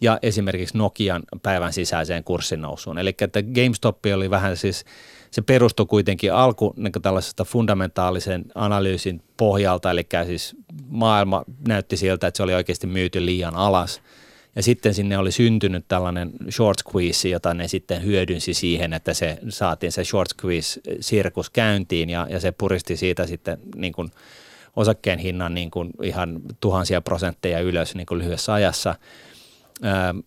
ja 0.01 0.19
esimerkiksi 0.23 0.79
Nokian 0.79 1.23
päivän 1.43 1.73
sisäiseen 1.73 2.25
kurssinousuun. 2.25 2.99
Eli 2.99 3.15
että 3.21 3.43
GameStop 3.43 3.99
oli 4.15 4.31
vähän 4.31 4.57
siis– 4.57 4.85
se 5.31 5.43
perustui 5.43 5.87
kuitenkin 5.87 6.35
alku 6.35 6.75
niin 6.77 6.93
tällaisesta 7.03 7.45
fundamentaalisen 7.45 8.45
analyysin 8.55 9.23
pohjalta, 9.37 9.91
eli 9.91 10.07
siis 10.27 10.57
maailma 10.89 11.45
näytti 11.69 11.97
siltä, 11.97 12.27
että 12.27 12.37
se 12.37 12.43
oli 12.43 12.55
oikeasti 12.55 12.87
myyty 12.87 13.27
liian 13.27 13.57
alas. 13.57 14.03
Ja 14.57 14.63
sitten 14.63 14.95
sinne 14.95 15.19
oli 15.19 15.33
syntynyt 15.33 15.85
tällainen 15.89 16.31
short 16.51 16.79
squeeze, 16.79 17.29
jota 17.29 17.55
ne 17.55 17.69
sitten 17.69 18.05
hyödynsi 18.05 18.55
siihen, 18.55 18.93
että 18.93 19.15
se 19.15 19.39
saatiin 19.49 19.93
se 19.93 20.05
short 20.05 20.31
squeeze-sirkus 20.31 21.51
käyntiin 21.53 22.11
ja, 22.11 22.27
ja 22.31 22.41
se 22.41 22.53
puristi 22.53 22.97
siitä 22.97 23.27
sitten 23.27 23.59
niin 23.77 23.93
kuin 23.93 24.11
osakkeen 24.77 25.19
hinnan 25.19 25.55
niin 25.55 25.71
kuin 25.71 25.91
ihan 26.03 26.41
tuhansia 26.61 27.01
prosentteja 27.01 27.61
ylös 27.61 27.95
niin 27.95 28.07
kuin 28.07 28.19
lyhyessä 28.19 28.53
ajassa– 28.53 28.95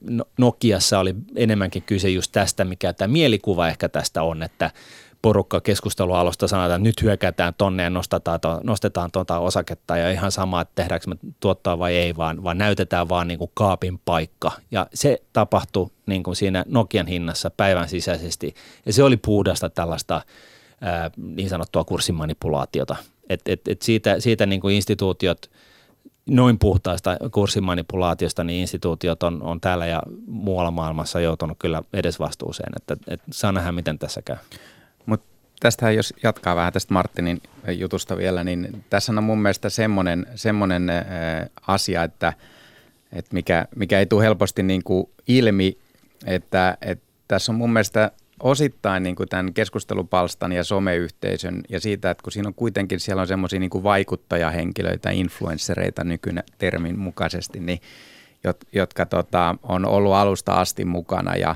No, 0.02 0.26
Nokiassa 0.38 1.00
oli 1.00 1.16
enemmänkin 1.36 1.84
kyse 1.84 2.10
just 2.10 2.32
tästä, 2.32 2.66
mikä 2.66 2.94
tämä 2.94 3.08
mielikuva 3.08 3.68
ehkä 3.68 3.90
tästä 3.90 4.24
on, 4.24 4.44
että 4.44 4.72
porukka 5.24 5.62
keskustelualosta 5.62 6.48
sanotaan, 6.48 6.82
että 6.82 6.90
nyt 6.90 7.02
hyökätään 7.02 7.54
tonne 7.58 7.84
ja 7.84 7.90
nostetaan, 7.90 8.40
to, 8.40 8.60
nostetaan 8.64 9.12
tuota 9.12 9.40
osaketta 9.40 9.98
ja 9.98 10.12
ihan 10.12 10.32
sama, 10.32 10.62
että 10.62 10.72
tehdäänkö 10.76 11.10
me 11.10 11.16
tuottaa 11.40 11.80
vai 11.80 11.96
ei, 11.96 12.16
vaan, 12.18 12.44
vaan 12.44 12.58
näytetään 12.58 13.10
vaan 13.10 13.28
niin 13.28 13.38
kuin 13.38 13.52
kaapin 13.54 14.00
paikka. 14.06 14.52
Ja 14.72 14.88
se 14.94 15.22
tapahtui 15.34 15.90
niin 16.06 16.24
kuin 16.24 16.36
siinä 16.36 16.66
Nokian 16.68 17.08
hinnassa 17.08 17.50
päivän 17.50 17.90
sisäisesti 17.90 18.56
ja 18.86 18.94
se 18.94 19.04
oli 19.04 19.18
puhdasta 19.18 19.70
tällaista 19.70 20.22
ää, 20.82 21.12
niin 21.18 21.50
sanottua 21.50 21.84
kurssimanipulaatiota. 21.84 22.96
Et, 23.30 23.42
et, 23.46 23.68
et 23.68 23.82
siitä, 23.82 24.20
siitä 24.20 24.46
niin 24.46 24.62
kuin 24.62 24.76
instituutiot– 24.76 25.50
noin 26.26 26.60
puhtaasta 26.60 27.18
kurssimanipulaatiosta, 27.32 28.44
niin 28.44 28.62
instituutiot 28.62 29.24
on, 29.24 29.44
on 29.44 29.62
täällä 29.62 29.86
ja 29.86 30.04
muualla 30.28 30.72
maailmassa 30.72 31.20
joutunut 31.20 31.58
kyllä 31.60 31.82
edesvastuuseen, 31.94 32.74
että, 32.76 32.98
että 33.08 33.26
saa 33.32 33.52
nähdä, 33.52 33.72
miten 33.72 34.00
tässä 34.00 34.22
käy. 34.22 34.38
Tästähän 35.64 35.96
jos 35.96 36.14
jatkaa 36.24 36.56
vähän 36.56 36.74
tästä 36.74 36.94
Martinin 36.94 37.42
jutusta 37.68 38.18
vielä, 38.18 38.44
niin 38.44 38.84
tässä 38.90 39.12
on 39.12 39.24
mun 39.24 39.42
mielestä 39.42 39.70
semmoinen, 39.70 40.26
semmoinen 40.36 40.92
asia, 41.68 42.04
että, 42.04 42.34
että 43.14 43.34
mikä, 43.34 43.66
mikä 43.76 44.00
ei 44.00 44.06
tule 44.06 44.24
helposti 44.24 44.64
niin 44.64 44.84
kuin 44.84 45.10
ilmi, 45.28 45.78
että, 46.26 46.78
että 46.82 47.06
tässä 47.28 47.52
on 47.52 47.56
mun 47.56 47.74
mielestä 47.74 48.12
osittain 48.40 49.04
niin 49.04 49.16
kuin 49.16 49.30
tämän 49.30 49.54
keskustelupalstan 49.54 50.52
ja 50.52 50.64
someyhteisön 50.64 51.62
ja 51.70 51.80
siitä, 51.80 52.12
että 52.12 52.24
kun 52.24 52.32
siinä 52.32 52.48
on 52.48 52.54
kuitenkin 52.54 53.00
siellä 53.00 53.22
on 53.22 53.28
semmoisia 53.28 53.60
niin 53.60 53.84
vaikuttajahenkilöitä, 53.84 55.10
influenssereita 55.12 56.04
nykyinen 56.04 56.44
termin 56.58 57.00
mukaisesti, 57.00 57.60
niin, 57.60 57.82
jotka 58.74 59.06
tota, 59.06 59.56
on 59.64 59.86
ollut 59.86 60.14
alusta 60.14 60.54
asti 60.54 60.86
mukana 60.86 61.36
ja 61.36 61.56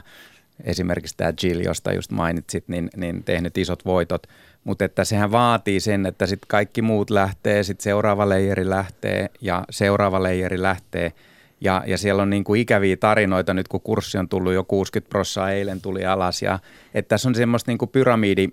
esimerkiksi 0.64 1.18
tämä 1.18 1.34
Jill, 1.44 1.62
josta 1.62 1.94
just 1.94 2.12
mainitsit, 2.12 2.68
niin, 2.68 2.90
niin 2.96 3.24
tehnyt 3.24 3.58
isot 3.58 3.86
voitot, 3.86 4.28
mutta 4.64 4.86
että 4.86 5.04
sehän 5.04 5.32
vaatii 5.32 5.80
sen, 5.80 6.06
että 6.06 6.26
sitten 6.26 6.48
kaikki 6.48 6.82
muut 6.82 7.10
lähtee, 7.10 7.64
sitten 7.64 7.84
seuraava 7.84 8.30
leijeri 8.30 8.70
lähtee 8.70 9.30
ja 9.42 9.64
seuraava 9.70 10.24
leijeri 10.24 10.62
lähtee– 10.62 11.12
ja, 11.62 11.84
ja 11.88 11.98
siellä 11.98 12.22
on 12.22 12.30
niin 12.30 12.44
kuin 12.44 12.62
ikäviä 12.62 12.98
tarinoita 12.98 13.54
nyt, 13.54 13.68
kun 13.68 13.82
kurssi 13.82 14.18
on 14.18 14.30
tullut 14.30 14.54
jo 14.54 14.64
60 14.64 15.10
prossaa, 15.10 15.52
eilen 15.52 15.82
tuli 15.82 16.06
alas. 16.06 16.42
Ja, 16.42 16.60
että 16.94 17.10
tässä 17.10 17.30
on 17.30 17.36
semmoista 17.36 17.72
niin 17.72 17.78
kuin 17.78 17.90
pyramidi, 17.90 18.50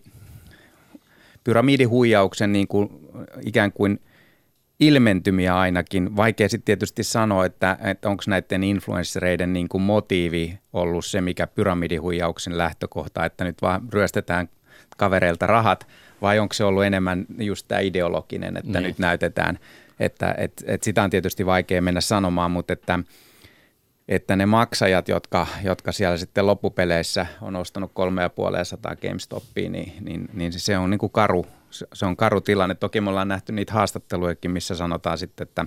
pyramidihuijauksen 1.44 2.52
niin 2.52 2.68
kuin 2.68 2.90
ikään 3.46 3.72
kuin 3.72 4.00
ilmentymiä 4.80 5.58
ainakin. 5.58 6.16
Vaikea 6.16 6.48
sitten 6.48 6.64
tietysti 6.64 7.04
sanoa, 7.04 7.46
että, 7.46 7.78
että 7.84 8.08
onko 8.08 8.22
näiden 8.26 8.64
influenssereiden 8.64 9.52
niin 9.52 9.68
kuin 9.68 9.82
motiivi 9.82 10.58
ollut 10.72 11.04
se, 11.04 11.20
mikä 11.20 11.46
pyramidihuijauksen 11.46 12.58
lähtökohta, 12.58 13.24
että 13.24 13.44
nyt 13.44 13.62
vaan 13.62 13.88
ryöstetään 13.92 14.48
kavereilta 14.96 15.46
rahat, 15.46 15.86
vai 16.22 16.38
onko 16.38 16.54
se 16.54 16.64
ollut 16.64 16.84
enemmän 16.84 17.26
just 17.38 17.68
tämä 17.68 17.80
ideologinen, 17.80 18.56
että 18.56 18.80
niin. 18.80 18.82
nyt 18.82 18.98
näytetään– 18.98 19.58
että 20.00 20.34
et, 20.38 20.64
et 20.66 20.82
sitä 20.82 21.02
on 21.02 21.10
tietysti 21.10 21.46
vaikea 21.46 21.82
mennä 21.82 22.00
sanomaan, 22.00 22.50
mutta 22.50 22.72
että, 22.72 22.98
että 24.08 24.36
ne 24.36 24.46
maksajat, 24.46 25.08
jotka, 25.08 25.46
jotka 25.64 25.92
siellä 25.92 26.16
sitten 26.16 26.46
loppupeleissä 26.46 27.26
on 27.40 27.56
ostanut 27.56 27.90
3500 27.94 28.96
GameStopia, 28.96 29.70
niin, 29.70 29.92
niin, 30.00 30.28
niin 30.32 30.52
se 30.52 30.78
on 30.78 30.90
niin 30.90 30.98
kuin 30.98 31.12
karu, 31.12 31.46
se 31.92 32.06
on 32.06 32.16
karu 32.16 32.40
tilanne. 32.40 32.74
Toki 32.74 33.00
me 33.00 33.10
ollaan 33.10 33.28
nähty 33.28 33.52
niitä 33.52 33.72
haastattelujakin, 33.72 34.50
missä 34.50 34.74
sanotaan 34.74 35.18
sitten, 35.18 35.44
että, 35.48 35.66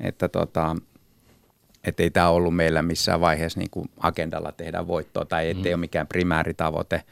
että 0.00 0.28
tota, 0.28 0.76
että 1.84 2.02
ei 2.02 2.10
tämä 2.10 2.28
ollut 2.28 2.56
meillä 2.56 2.82
missään 2.82 3.20
vaiheessa 3.20 3.60
niin 3.60 3.70
kuin 3.70 3.90
agendalla 4.00 4.52
tehdä 4.52 4.86
voittoa 4.86 5.24
tai 5.24 5.50
ettei 5.50 5.72
mm. 5.72 5.74
ole 5.74 5.80
mikään 5.80 6.06
primääritavoite. 6.06 7.02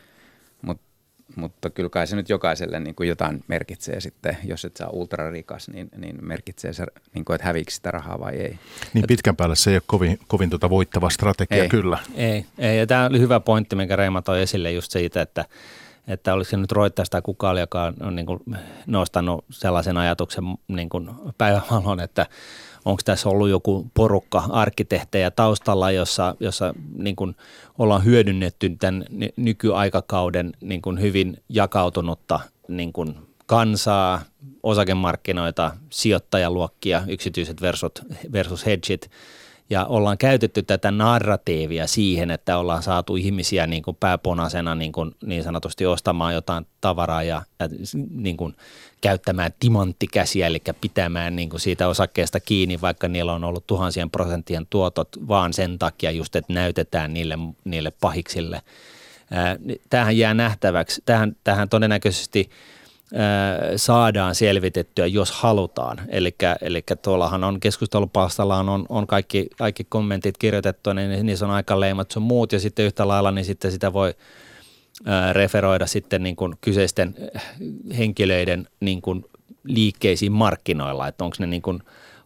Mutta 0.62 0.94
mutta 1.37 1.70
kyllä 1.70 1.88
kai 1.88 2.06
se 2.06 2.16
nyt 2.16 2.28
jokaiselle 2.28 2.80
niin 2.80 2.94
kuin 2.94 3.08
jotain 3.08 3.44
merkitsee 3.49 4.00
sitten, 4.00 4.37
jos 4.44 4.64
et 4.64 4.76
saa 4.76 4.88
ultrarikas, 4.88 5.68
niin, 5.68 5.88
niin 5.96 6.18
merkitsee 6.20 6.73
se, 6.73 6.87
niin 7.14 7.25
kuin, 7.25 7.34
että 7.34 7.46
häviikö 7.46 7.70
sitä 7.70 7.90
rahaa 7.90 8.20
vai 8.20 8.34
ei. 8.34 8.58
Niin 8.94 9.04
pitkän 9.08 9.37
päälle 9.37 9.56
se 9.56 9.70
ei 9.70 9.76
ole 9.76 9.82
kovin, 9.87 10.18
kovin 10.26 10.50
tuota 10.50 10.70
voittava 10.70 11.11
strategia 11.11 11.62
ei, 11.62 11.68
kyllä. 11.68 11.99
Ei, 12.14 12.46
ei. 12.58 12.78
ja 12.78 12.87
tämä 12.87 13.06
oli 13.06 13.20
hyvä 13.20 13.40
pointti, 13.40 13.76
minkä 13.76 13.96
Reima 13.96 14.23
toi 14.23 14.42
esille 14.42 14.73
just 14.73 14.92
siitä, 14.92 15.23
että, 15.23 15.44
että 16.08 16.34
olisi 16.34 16.50
se 16.50 16.56
nyt 16.56 16.73
Reuters 16.73 17.11
tai 17.11 17.23
kukaan, 17.23 17.58
joka 17.58 17.92
on, 18.00 18.16
niin 18.16 18.26
kuin 18.26 18.40
nostanut 18.87 19.44
sellaisen 19.50 19.96
ajatuksen 19.96 20.44
niin 20.68 20.88
kuin 20.88 21.11
päivävalon, 21.38 22.00
että 22.00 22.26
onko 22.84 23.02
tässä 23.04 23.28
ollut 23.28 23.49
joku 23.49 23.90
porukka 23.94 24.44
arkkitehtejä 24.50 25.30
taustalla, 25.30 25.90
jossa, 25.90 26.37
jossa 26.40 26.75
niin 26.96 27.16
kuin 27.16 27.37
ollaan 27.78 28.04
hyödynnetty 28.04 28.76
tämän 28.78 29.04
nykyaikakauden 29.37 30.52
niin 30.61 30.82
kuin 30.82 31.00
hyvin 31.00 31.37
jakautunutta 31.49 32.40
niin 32.68 32.92
kuin 32.92 33.14
kansaa, 33.46 34.23
osakemarkkinoita, 34.62 35.76
sijoittajaluokkia, 35.90 37.02
yksityiset 37.08 37.61
versus, 37.61 37.92
versus 38.32 38.66
hedgit– 38.66 39.11
ja 39.71 39.85
ollaan 39.85 40.18
käytetty 40.18 40.62
tätä 40.62 40.90
narratiivia 40.90 41.87
siihen, 41.87 42.30
että 42.30 42.59
ollaan 42.59 42.83
saatu 42.83 43.16
ihmisiä 43.16 43.66
niin 43.66 43.83
kuin 43.83 43.97
pääponasena 44.00 44.75
niin, 44.75 44.92
kuin 44.92 45.14
niin 45.25 45.42
sanotusti 45.42 45.87
ostamaan 45.87 46.35
jotain 46.35 46.66
tavaraa 46.80 47.23
ja, 47.23 47.42
ja 47.61 47.68
niin 48.11 48.37
kuin 48.37 48.56
käyttämään 49.00 49.52
timanttikäsiä, 49.61 50.47
eli 50.47 50.62
pitämään 50.80 51.37
niin 51.37 51.50
kuin 51.50 51.61
siitä 51.61 51.88
osakkeesta 51.88 52.40
kiinni, 52.40 52.80
vaikka 52.80 53.09
niillä 53.09 53.33
on 53.33 53.44
ollut 53.44 53.66
tuhansien 53.66 54.11
prosenttien 54.11 54.66
tuotot, 54.71 55.09
vaan 55.28 55.52
sen 55.52 55.78
takia 55.78 56.11
just, 56.11 56.37
että 56.37 56.52
näytetään 56.52 57.14
niille, 57.14 57.38
niille 57.64 57.92
pahiksille. 58.00 58.62
Tähän 59.90 60.18
jää 60.18 60.35
nähtäväksi. 60.35 61.02
Tähän, 61.04 61.37
tähän 61.44 61.68
todennäköisesti– 61.68 62.50
saadaan 63.76 64.35
selvitettyä, 64.35 65.06
jos 65.06 65.33
halutaan. 65.33 66.00
Eli 66.09 66.85
tuollahan 67.02 67.44
on 67.44 67.61
keskustelupalstallaan 67.61 68.68
on, 68.68 68.87
on 68.88 69.06
kaikki, 69.06 69.47
kaikki 69.59 69.85
kommentit 69.85 70.38
kirjoitettu, 70.38 70.92
niin 70.92 71.26
niissä 71.26 71.44
on 71.44 71.50
aika 71.50 71.80
leimat 71.80 72.11
sun 72.11 72.23
muut 72.23 72.52
ja 72.52 72.61
sitten 72.61 72.85
yhtä 72.85 73.09
lailla, 73.09 73.30
niin 73.30 73.44
sitten 73.44 73.73
sitä 73.73 73.92
voi 73.92 74.14
referoida 75.33 75.87
sitten 75.87 76.23
niin 76.23 76.37
kuin 76.37 76.54
kyseisten 76.61 77.14
henkilöiden 77.99 78.68
niin 78.80 79.02
kuin 79.02 79.25
liikkeisiin 79.64 80.33
markkinoilla, 80.33 81.09
että 81.09 81.25
onko 81.25 81.37
ne 81.38 81.47
niin 81.47 81.62
kuin 81.62 81.78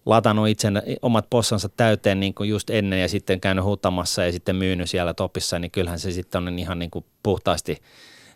latannut 0.07 0.49
itse 0.49 0.68
omat 1.02 1.26
possansa 1.30 1.68
täyteen 1.68 2.21
niin 2.21 2.35
kuin 2.35 2.50
just 2.50 2.71
ennen 2.71 3.00
ja 3.00 3.09
sitten 3.09 3.40
käynyt 3.40 3.64
huutamassa 3.64 4.25
ja 4.25 4.33
sitten 4.33 4.57
myynyt 4.57 4.90
siellä 4.90 5.14
topissa, 5.14 5.59
niin 5.59 5.71
kyllähän 5.71 5.99
se 5.99 6.12
sitten 6.12 6.49
on 6.49 6.59
ihan 6.59 6.78
niin 6.78 6.90
kuin 6.90 7.04
puhtaasti– 7.23 7.76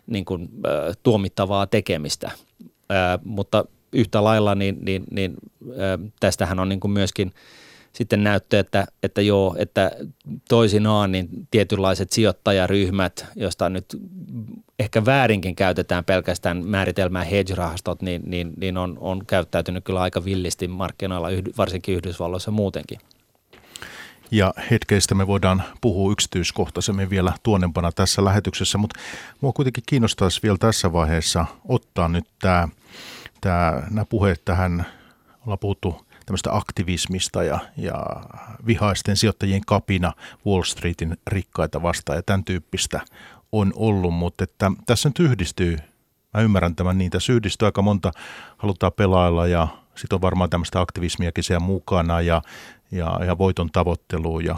niin 0.07 0.25
kuin, 0.25 0.41
äh, 0.41 0.97
tuomittavaa 1.03 1.67
tekemistä. 1.67 2.27
Äh, 2.27 3.19
mutta 3.25 3.65
yhtä 3.93 4.23
lailla 4.23 4.55
niin, 4.55 4.77
niin, 4.81 5.03
niin 5.11 5.33
äh, 5.69 6.11
tästähän 6.19 6.59
on 6.59 6.69
niin 6.69 6.79
kuin 6.79 6.91
myöskin 6.91 7.33
sitten 7.93 8.23
näyttö, 8.23 8.59
että, 8.59 8.85
että 9.03 9.21
joo, 9.21 9.55
että 9.59 9.91
toisinaan 10.49 11.11
niin 11.11 11.29
tietynlaiset 11.51 12.11
sijoittajaryhmät, 12.11 13.25
joista 13.35 13.69
nyt 13.69 13.85
ehkä 14.79 15.05
väärinkin 15.05 15.55
käytetään 15.55 16.05
pelkästään 16.05 16.65
määritelmää 16.65 17.23
hedge-rahastot, 17.23 18.01
niin, 18.01 18.21
niin, 18.25 18.53
niin 18.57 18.77
on, 18.77 18.97
on 18.99 19.25
käyttäytynyt 19.25 19.83
kyllä 19.83 20.01
aika 20.01 20.25
villisti 20.25 20.67
markkinoilla, 20.67 21.27
varsinkin 21.57 21.95
Yhdysvalloissa 21.95 22.51
muutenkin 22.51 22.99
ja 24.33 24.53
hetkeistä 24.71 25.15
me 25.15 25.27
voidaan 25.27 25.63
puhua 25.81 26.11
yksityiskohtaisemmin 26.11 27.09
vielä 27.09 27.33
tuonnempana 27.43 27.91
tässä 27.91 28.25
lähetyksessä, 28.25 28.77
mutta 28.77 28.99
mua 29.41 29.53
kuitenkin 29.53 29.83
kiinnostaisi 29.85 30.39
vielä 30.43 30.57
tässä 30.57 30.93
vaiheessa 30.93 31.45
ottaa 31.67 32.07
nyt 32.07 32.25
tämä, 32.41 32.67
tämä, 33.41 33.83
nämä 33.89 34.05
puheet 34.05 34.41
tähän, 34.45 34.85
ollaan 35.41 35.59
puhuttu 35.59 36.05
tämmöistä 36.25 36.55
aktivismista 36.55 37.43
ja, 37.43 37.59
ja 37.77 38.05
vihaisten 38.65 39.17
sijoittajien 39.17 39.61
kapina 39.67 40.13
Wall 40.45 40.63
Streetin 40.63 41.17
rikkaita 41.27 41.81
vastaan 41.81 42.17
ja 42.17 42.23
tämän 42.23 42.43
tyyppistä 42.43 43.01
on 43.51 43.73
ollut, 43.75 44.13
mutta 44.13 44.43
että 44.43 44.71
tässä 44.85 45.09
nyt 45.09 45.19
yhdistyy, 45.19 45.77
mä 46.33 46.41
ymmärrän 46.41 46.75
tämän 46.75 46.97
niin, 46.97 47.11
tässä 47.11 47.33
yhdistyy 47.33 47.65
aika 47.65 47.81
monta, 47.81 48.11
halutaan 48.57 48.93
pelailla 48.95 49.47
ja 49.47 49.67
sitten 49.95 50.15
on 50.15 50.21
varmaan 50.21 50.49
tämmöistä 50.49 50.81
aktivismiakin 50.81 51.43
siellä 51.43 51.65
mukana 51.65 52.21
ja, 52.21 52.41
ja, 52.93 53.19
ja 53.25 53.37
voiton 53.37 53.69
tavoittelua 53.71 54.41
ja, 54.41 54.55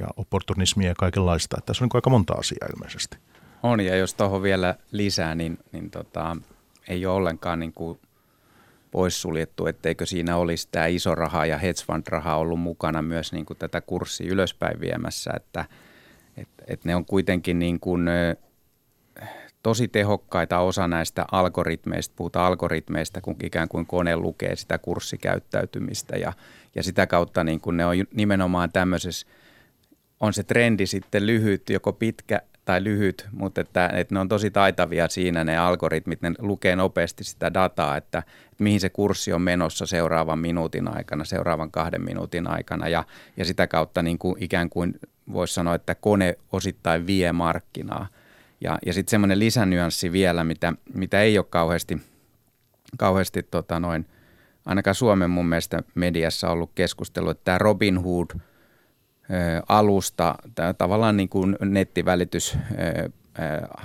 ja 0.00 0.06
opportunismia 0.16 0.88
ja 0.88 0.94
kaikenlaista. 0.94 1.56
Että 1.58 1.66
tässä 1.66 1.84
on 1.84 1.86
niin 1.86 1.96
aika 1.98 2.10
monta 2.10 2.32
asiaa 2.32 2.68
ilmeisesti. 2.76 3.16
On 3.62 3.80
ja 3.80 3.96
jos 3.96 4.14
tuohon 4.14 4.42
vielä 4.42 4.74
lisää, 4.92 5.34
niin, 5.34 5.58
niin 5.72 5.90
tota, 5.90 6.36
ei 6.88 7.06
ole 7.06 7.16
ollenkaan 7.16 7.58
niin 7.60 7.72
kuin 7.72 7.98
poissuljettu, 8.90 9.66
etteikö 9.66 10.06
siinä 10.06 10.36
olisi 10.36 10.68
tämä 10.72 10.86
iso 10.86 11.14
raha 11.14 11.46
ja 11.46 11.58
hedge 11.58 11.82
fund 11.86 12.02
raha 12.08 12.36
ollut 12.36 12.60
mukana 12.60 13.02
myös 13.02 13.32
niin 13.32 13.46
kuin 13.46 13.58
tätä 13.58 13.80
kurssia 13.80 14.32
ylöspäin 14.32 14.80
viemässä, 14.80 15.30
että 15.36 15.64
et, 16.36 16.48
et 16.66 16.84
ne 16.84 16.96
on 16.96 17.04
kuitenkin 17.04 17.58
niin 17.58 17.80
kuin, 17.80 18.08
tosi 19.62 19.88
tehokkaita 19.88 20.58
osa 20.58 20.88
näistä 20.88 21.24
algoritmeista, 21.32 22.14
puhutaan 22.16 22.46
algoritmeista, 22.46 23.20
kun 23.20 23.36
ikään 23.42 23.68
kuin 23.68 23.86
kone 23.86 24.16
lukee 24.16 24.56
sitä 24.56 24.78
kurssikäyttäytymistä 24.78 26.16
ja, 26.16 26.32
ja 26.74 26.82
sitä 26.82 27.06
kautta 27.06 27.44
niin 27.44 27.60
kuin 27.60 27.76
ne 27.76 27.86
on 27.86 27.94
nimenomaan 28.14 28.72
tämmöisessä, 28.72 29.26
on 30.20 30.32
se 30.32 30.42
trendi 30.42 30.86
sitten 30.86 31.26
lyhyt, 31.26 31.70
joko 31.70 31.92
pitkä 31.92 32.40
tai 32.64 32.84
lyhyt, 32.84 33.28
mutta 33.32 33.60
että, 33.60 33.90
että 33.94 34.14
ne 34.14 34.20
on 34.20 34.28
tosi 34.28 34.50
taitavia 34.50 35.08
siinä 35.08 35.44
ne 35.44 35.58
algoritmit, 35.58 36.22
ne 36.22 36.32
lukee 36.38 36.76
nopeasti 36.76 37.24
sitä 37.24 37.54
dataa, 37.54 37.96
että, 37.96 38.18
että 38.18 38.64
mihin 38.64 38.80
se 38.80 38.88
kurssi 38.88 39.32
on 39.32 39.42
menossa 39.42 39.86
seuraavan 39.86 40.38
minuutin 40.38 40.96
aikana, 40.96 41.24
seuraavan 41.24 41.70
kahden 41.70 42.04
minuutin 42.04 42.46
aikana 42.46 42.88
ja, 42.88 43.04
ja 43.36 43.44
sitä 43.44 43.66
kautta 43.66 44.02
niin 44.02 44.18
kuin 44.18 44.36
ikään 44.42 44.70
kuin 44.70 45.00
voisi 45.32 45.54
sanoa, 45.54 45.74
että 45.74 45.94
kone 45.94 46.38
osittain 46.52 47.06
vie 47.06 47.32
markkinaa– 47.32 48.06
ja, 48.64 48.78
ja 48.86 48.92
sitten 48.92 49.10
semmoinen 49.10 49.38
lisänyanssi 49.38 50.12
vielä, 50.12 50.44
mitä, 50.44 50.72
mitä 50.94 51.20
ei 51.20 51.38
ole 51.38 51.46
kauheasti, 51.50 52.02
kauheasti 52.98 53.42
tota 53.42 53.80
noin, 53.80 54.06
ainakaan 54.66 54.94
Suomen 54.94 55.30
mun 55.30 55.46
mielestä 55.46 55.82
mediassa 55.94 56.50
ollut 56.50 56.70
keskustelu, 56.74 57.30
että 57.30 57.44
tämä 57.44 57.58
Robin 57.58 58.02
Hood 58.02 58.30
alusta, 59.68 60.34
tämä 60.54 60.72
tavallaan 60.72 61.16
niin 61.16 61.28
kuin 61.28 61.56
nettivälitys 61.60 62.58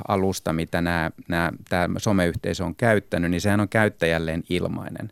alusta, 0.07 0.53
mitä 0.53 0.81
nämä, 0.81 1.11
nämä, 1.27 1.51
tämä 1.69 1.99
someyhteisö 1.99 2.65
on 2.65 2.75
käyttänyt, 2.75 3.31
niin 3.31 3.41
sehän 3.41 3.59
on 3.59 3.69
käyttäjälleen 3.69 4.43
ilmainen. 4.49 5.11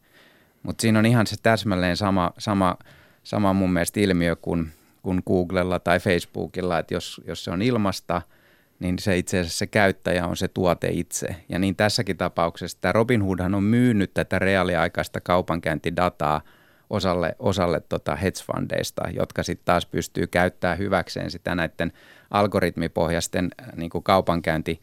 Mutta 0.64 0.82
siinä 0.82 1.00
on 1.00 1.06
ihan 1.06 1.28
se 1.28 1.36
täsmälleen 1.44 1.98
sama, 1.98 2.32
sama, 2.38 2.78
sama 3.24 3.54
mun 3.54 3.74
mielestä 3.74 4.00
ilmiö 4.00 4.36
kuin, 4.36 4.72
kuin 5.02 5.22
Googlella 5.28 5.80
tai 5.80 6.00
Facebookilla, 6.00 6.80
että 6.80 6.94
jos, 6.94 7.22
jos 7.28 7.44
se 7.44 7.52
on 7.52 7.62
ilmasta– 7.62 8.22
niin 8.80 9.00
se 9.00 9.18
itse 9.18 9.40
asiassa 9.40 9.58
se 9.58 9.68
käyttäjä 9.68 10.28
on 10.28 10.38
se 10.38 10.48
tuote 10.48 10.88
itse. 10.92 11.36
Ja 11.50 11.60
niin 11.60 11.76
tässäkin 11.76 12.18
tapauksessa 12.18 12.78
tämä 12.82 12.92
Robinhoodhan 12.92 13.56
on 13.56 13.64
myynyt 13.64 14.14
tätä 14.14 14.40
reaaliaikaista 14.40 15.22
kaupankäyntidataa 15.22 16.42
osalle, 16.90 17.36
osalle 17.40 17.80
tota 17.80 18.16
hedgefundeista, 18.16 19.04
jotka 19.14 19.44
sitten 19.44 19.66
taas 19.66 19.86
pystyy 19.86 20.28
käyttämään 20.28 20.78
hyväkseen 20.78 21.32
sitä 21.32 21.56
näiden 21.56 21.92
algoritmipohjaisten 22.32 23.52
äh, 23.62 23.68
niin 23.76 23.90
kuin 23.90 24.04
kaupankäynti, 24.04 24.82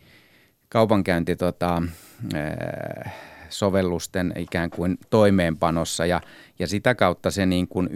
kaupankäynti 0.69 1.37
tota, 1.37 1.83
äh, 2.35 3.15
sovellusten 3.49 4.33
ikään 4.37 4.71
kuin 4.71 4.99
toimeenpanossa 5.11 6.07
ja, 6.07 6.21
ja 6.59 6.67
sitä 6.67 6.95
kautta 6.95 7.31
se 7.31 7.47
niin 7.47 7.69
kuin 7.69 7.89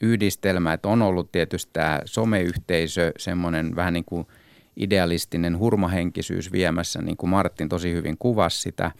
yhdistelmä, 0.00 0.72
että 0.72 0.88
on 0.88 1.02
ollut 1.02 1.32
tietysti 1.32 1.70
tämä 1.72 2.00
someyhteisö, 2.04 3.12
semmoinen 3.18 3.76
vähän 3.76 3.92
niin 3.92 4.04
kuin– 4.04 4.26
idealistinen 4.76 5.58
hurmahenkisyys 5.58 6.52
viemässä, 6.52 7.02
niin 7.02 7.16
kuin 7.16 7.30
Martin 7.30 7.68
tosi 7.68 7.92
hyvin 7.92 8.16
kuvasi 8.18 8.60
sitä. 8.60 8.90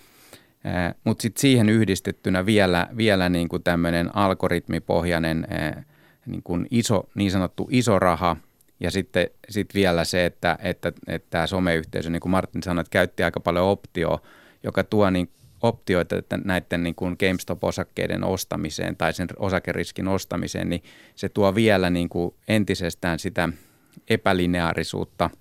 Mutta 1.04 1.22
sitten 1.22 1.40
siihen 1.40 1.68
yhdistettynä 1.68 2.46
vielä, 2.46 2.88
vielä 2.96 3.28
niin 3.28 3.48
kuin 3.48 3.62
tämmöinen 3.62 4.16
algoritmipohjainen 4.16 5.46
niin, 6.26 6.42
kuin 6.42 6.66
iso, 6.70 7.08
niin 7.14 7.30
sanottu 7.30 7.68
iso 7.70 7.98
raha 7.98 8.36
ja 8.80 8.90
sitten 8.90 9.30
sit 9.48 9.74
vielä 9.74 10.04
se, 10.04 10.26
että, 10.26 10.58
että, 10.62 10.92
että 11.06 11.30
tämä 11.30 11.46
someyhteisö, 11.46 12.10
niin 12.10 12.20
kuin 12.20 12.30
Martin 12.30 12.62
sanoi, 12.62 12.80
että 12.80 12.90
käytti 12.90 13.22
aika 13.22 13.40
paljon 13.40 13.66
optio, 13.66 14.22
joka 14.62 14.84
tuo 14.84 15.10
niin 15.10 15.30
optioita 15.62 16.16
että 16.16 16.38
näiden 16.44 16.82
niin 16.82 16.94
kuin 16.94 17.16
GameStop-osakkeiden 17.18 18.24
ostamiseen 18.24 18.96
tai 18.96 19.12
sen 19.12 19.28
osakeriskin 19.38 20.08
ostamiseen, 20.08 20.68
niin 20.68 20.82
se 21.14 21.28
tuo 21.28 21.54
vielä 21.54 21.90
niin 21.90 22.08
kuin 22.08 22.34
entisestään 22.48 23.18
sitä 23.18 23.48
epälineaarisuutta– 24.08 25.30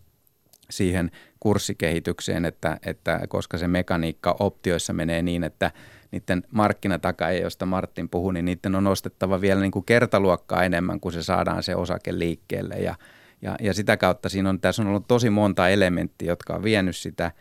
siihen 0.70 1.12
kurssikehitykseen, 1.40 2.46
että, 2.46 2.78
että 2.86 3.20
koska 3.28 3.58
se 3.58 3.68
mekaniikka 3.68 4.36
optioissa 4.40 4.94
menee 4.94 5.22
niin, 5.22 5.44
että 5.44 5.72
niiden 6.12 6.44
markkinatakaajia, 6.52 7.44
josta 7.44 7.66
Martin 7.66 8.10
puhui, 8.10 8.34
niin 8.34 8.46
niiden 8.46 8.76
on 8.76 8.84
nostettava 8.84 9.42
vielä 9.42 9.62
niin 9.62 9.72
kuin 9.72 9.86
kertaluokkaa 9.86 10.64
enemmän, 10.64 11.00
kuin 11.00 11.14
se 11.14 11.24
saadaan 11.24 11.64
se 11.64 11.76
osake 11.76 12.20
liikkeelle. 12.20 12.76
Ja, 12.76 12.96
ja, 13.42 13.56
ja 13.62 13.74
sitä 13.74 13.98
kautta 13.98 14.30
siinä 14.30 14.50
on, 14.50 14.60
tässä 14.60 14.82
on 14.82 14.88
ollut 14.88 15.08
tosi 15.08 15.30
monta 15.30 15.70
elementtiä, 15.70 16.28
jotka 16.28 16.54
on 16.54 16.64
vienyt 16.64 16.96
sitä 16.96 17.32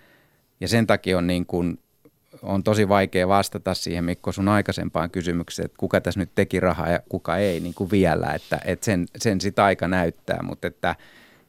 Ja 0.60 0.68
sen 0.68 0.86
takia 0.86 1.18
on, 1.18 1.26
niin 1.26 1.46
kuin, 1.46 1.78
on 2.42 2.62
tosi 2.62 2.88
vaikea 2.88 3.28
vastata 3.28 3.74
siihen 3.74 4.04
Mikko 4.04 4.32
sun 4.32 4.48
aikaisempaan 4.48 5.10
kysymykseen, 5.10 5.66
että 5.66 5.76
kuka 5.78 6.00
tässä 6.00 6.20
nyt 6.20 6.30
teki 6.34 6.60
rahaa 6.60 6.88
ja 6.88 7.00
kuka 7.08 7.36
ei 7.36 7.60
niin 7.60 7.74
kuin 7.74 7.90
vielä, 7.90 8.32
että, 8.34 8.60
että 8.64 8.84
sen, 8.84 9.06
sen 9.16 9.40
sitä 9.40 9.64
aika 9.64 9.88
näyttää, 9.88 10.42
mutta 10.42 10.66
että 10.66 10.96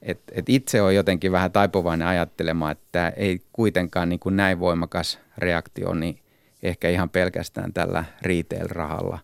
et, 0.02 0.20
et 0.32 0.50
itse 0.50 0.82
on 0.82 0.96
jotenkin 0.96 1.32
vähän 1.32 1.52
taipuvainen 1.52 2.08
ajattelemaan, 2.08 2.72
että 2.72 3.10
ei 3.10 3.42
kuitenkaan 3.54 4.10
niin 4.10 4.20
kuin 4.20 4.38
näin 4.38 4.60
voimakas 4.60 5.20
reaktio, 5.38 5.94
niin 5.94 6.20
ehkä 6.64 6.90
ihan 6.90 7.10
pelkästään 7.10 7.74
tällä 7.74 8.06
retail-rahalla, 8.22 9.20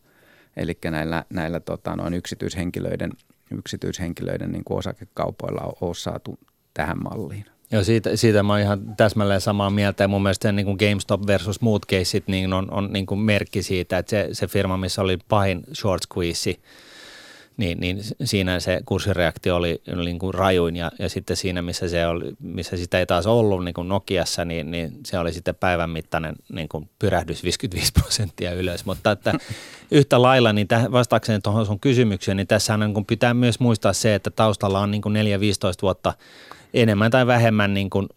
eli 0.57 0.77
näillä, 0.91 1.25
näillä 1.29 1.59
tota, 1.59 1.95
noin 1.95 2.13
yksityishenkilöiden, 2.13 3.11
yksityishenkilöiden 3.51 4.51
niin 4.51 4.63
kuin 4.63 4.77
osakekaupoilla 4.77 5.73
on 5.81 5.95
saatu 5.95 6.39
tähän 6.73 6.97
malliin. 7.03 7.45
Joo, 7.71 7.83
siitä, 7.83 8.15
siitä 8.15 8.43
mä 8.43 8.53
oon 8.53 8.61
ihan 8.61 8.95
täsmälleen 8.95 9.41
samaa 9.41 9.69
mieltä 9.69 10.03
ja 10.03 10.07
mun 10.07 10.23
mielestä 10.23 10.51
niin 10.51 10.65
kuin 10.65 10.77
GameStop 10.79 11.27
versus 11.27 11.61
muut 11.61 11.85
caset 11.85 12.27
niin 12.27 12.53
on, 12.53 12.71
on 12.71 12.93
niin 12.93 13.05
kuin 13.05 13.19
merkki 13.19 13.63
siitä, 13.63 13.97
että 13.97 14.09
se, 14.09 14.29
se 14.31 14.47
firma, 14.47 14.77
missä 14.77 15.01
oli 15.01 15.17
pahin 15.29 15.63
short 15.73 16.03
squeeze, 16.03 16.55
niin, 17.61 17.79
niin 17.79 17.99
siinä 18.23 18.59
se 18.59 18.81
kurssireaktio 18.85 19.55
oli, 19.55 19.81
oli 19.93 20.05
niin 20.05 20.19
kuin 20.19 20.33
rajuin 20.33 20.75
ja, 20.75 20.91
ja 20.99 21.09
sitten 21.09 21.37
siinä, 21.37 21.61
missä, 21.61 21.89
se 21.89 22.07
oli, 22.07 22.33
missä 22.39 22.77
sitä 22.77 22.99
ei 22.99 23.05
taas 23.05 23.27
ollut 23.27 23.65
niin 23.65 23.73
kuin 23.73 23.87
Nokiassa, 23.87 24.45
niin, 24.45 24.71
niin 24.71 24.99
se 25.05 25.19
oli 25.19 25.33
sitten 25.33 25.55
päivän 25.55 25.89
mittainen 25.89 26.35
niin 26.53 26.69
kuin 26.69 26.89
pyrähdys 26.99 27.43
55 27.43 27.91
prosenttia 27.91 28.53
ylös. 28.53 28.85
Mutta 28.85 29.11
että 29.11 29.33
yhtä 29.91 30.21
lailla, 30.21 30.53
niin 30.53 30.67
täh, 30.67 30.91
vastaakseni 30.91 31.39
tuohon 31.41 31.65
sun 31.65 31.79
kysymykseen, 31.79 32.37
niin 32.37 32.47
tässä 32.47 32.77
niin 32.77 32.93
kuin 32.93 33.05
pitää 33.05 33.33
myös 33.33 33.59
muistaa 33.59 33.93
se, 33.93 34.15
että 34.15 34.29
taustalla 34.29 34.79
on 34.79 34.91
niin 34.91 35.01
kuin 35.01 35.15
4-15 35.15 35.17
vuotta 35.81 36.13
enemmän 36.73 37.11
tai 37.11 37.27
vähemmän 37.27 37.73
niin 37.73 37.89
kuin 37.89 38.07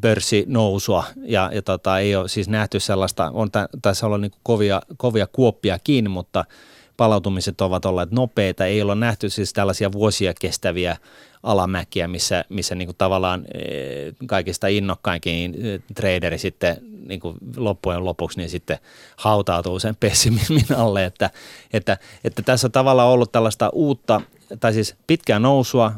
pörssinousua 0.00 1.04
ja, 1.22 1.50
ja 1.54 1.62
tota, 1.62 1.98
ei 1.98 2.16
ole 2.16 2.28
siis 2.28 2.48
nähty 2.48 2.80
sellaista, 2.80 3.30
on 3.34 3.50
tässä 3.82 4.06
ollut 4.06 4.20
niin 4.20 4.30
kuin 4.30 4.40
kovia, 4.42 4.82
kovia 4.96 5.26
kuoppia 5.26 5.78
kiinni, 5.78 6.08
mutta– 6.08 6.44
palautumiset 7.00 7.60
ovat 7.60 7.84
olleet 7.84 8.10
nopeita. 8.10 8.66
Ei 8.66 8.82
ole 8.82 8.94
nähty 8.94 9.30
siis 9.30 9.52
tällaisia 9.52 9.92
vuosia 9.92 10.34
kestäviä 10.40 10.96
alamäkiä, 11.42 12.08
missä, 12.08 12.44
missä 12.48 12.74
niin 12.74 12.88
kuin 12.88 12.96
tavallaan 12.96 13.44
eh, 13.54 14.12
kaikista 14.26 14.68
innokkainkin 14.68 15.54
eh, 15.58 15.80
traderi 15.94 16.38
sitten 16.38 16.76
niin 17.06 17.20
kuin 17.20 17.36
loppujen 17.56 18.04
lopuksi 18.04 18.38
niin 18.38 18.50
sitten 18.50 18.78
hautautuu 19.16 19.78
sen 19.78 19.96
pessimismin 20.00 20.76
alle, 20.76 21.04
että, 21.04 21.30
että, 21.72 21.98
että 22.24 22.42
tässä 22.42 22.66
on 22.66 22.72
tavallaan 22.72 23.08
ollut 23.08 23.32
tällaista 23.32 23.70
uutta, 23.72 24.20
tai 24.60 24.72
siis 24.72 24.96
pitkää 25.06 25.38
nousua, 25.38 25.92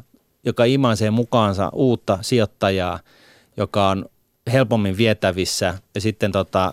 joka 0.45 0.65
imaisee 0.65 1.11
mukaansa 1.11 1.71
uutta 1.73 2.19
sijoittajaa, 2.21 3.01
joka 3.57 3.89
on 3.89 4.07
helpommin 4.53 4.97
vietävissä 4.97 5.75
ja 5.95 6.01
sitten 6.01 6.33
tota, 6.33 6.73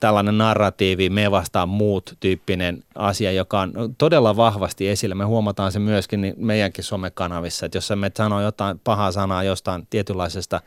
tällainen 0.00 0.38
narratiivi, 0.38 1.10
me 1.10 1.30
vastaan 1.30 1.68
muut 1.68 2.16
tyyppinen 2.20 2.84
asia, 2.94 3.32
joka 3.32 3.60
on 3.60 3.72
todella 3.98 4.36
vahvasti 4.36 4.88
esillä. 4.88 5.14
Me 5.14 5.24
huomataan 5.24 5.72
se 5.72 5.78
myöskin 5.78 6.20
niin 6.20 6.34
meidänkin 6.36 6.84
somekanavissa, 6.84 7.66
että 7.66 7.78
jos 7.78 7.92
me 7.94 8.10
sanoo 8.16 8.40
jotain 8.40 8.80
pahaa 8.84 9.12
sanaa 9.12 9.42
jostain 9.42 9.86
tietynlaisesta 9.90 10.60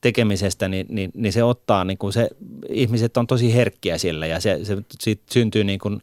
tekemisestä, 0.00 0.68
niin, 0.68 0.86
niin, 0.88 1.10
niin 1.14 1.32
se 1.32 1.44
ottaa, 1.44 1.84
niin 1.84 1.98
kuin 1.98 2.12
se, 2.12 2.28
ihmiset 2.68 3.16
on 3.16 3.26
tosi 3.26 3.54
herkkiä 3.54 3.98
sille 3.98 4.28
ja 4.28 4.40
se, 4.40 4.60
se 4.62 4.76
siitä 5.00 5.22
syntyy 5.30 5.64
niin 5.64 5.78
kuin 5.78 6.02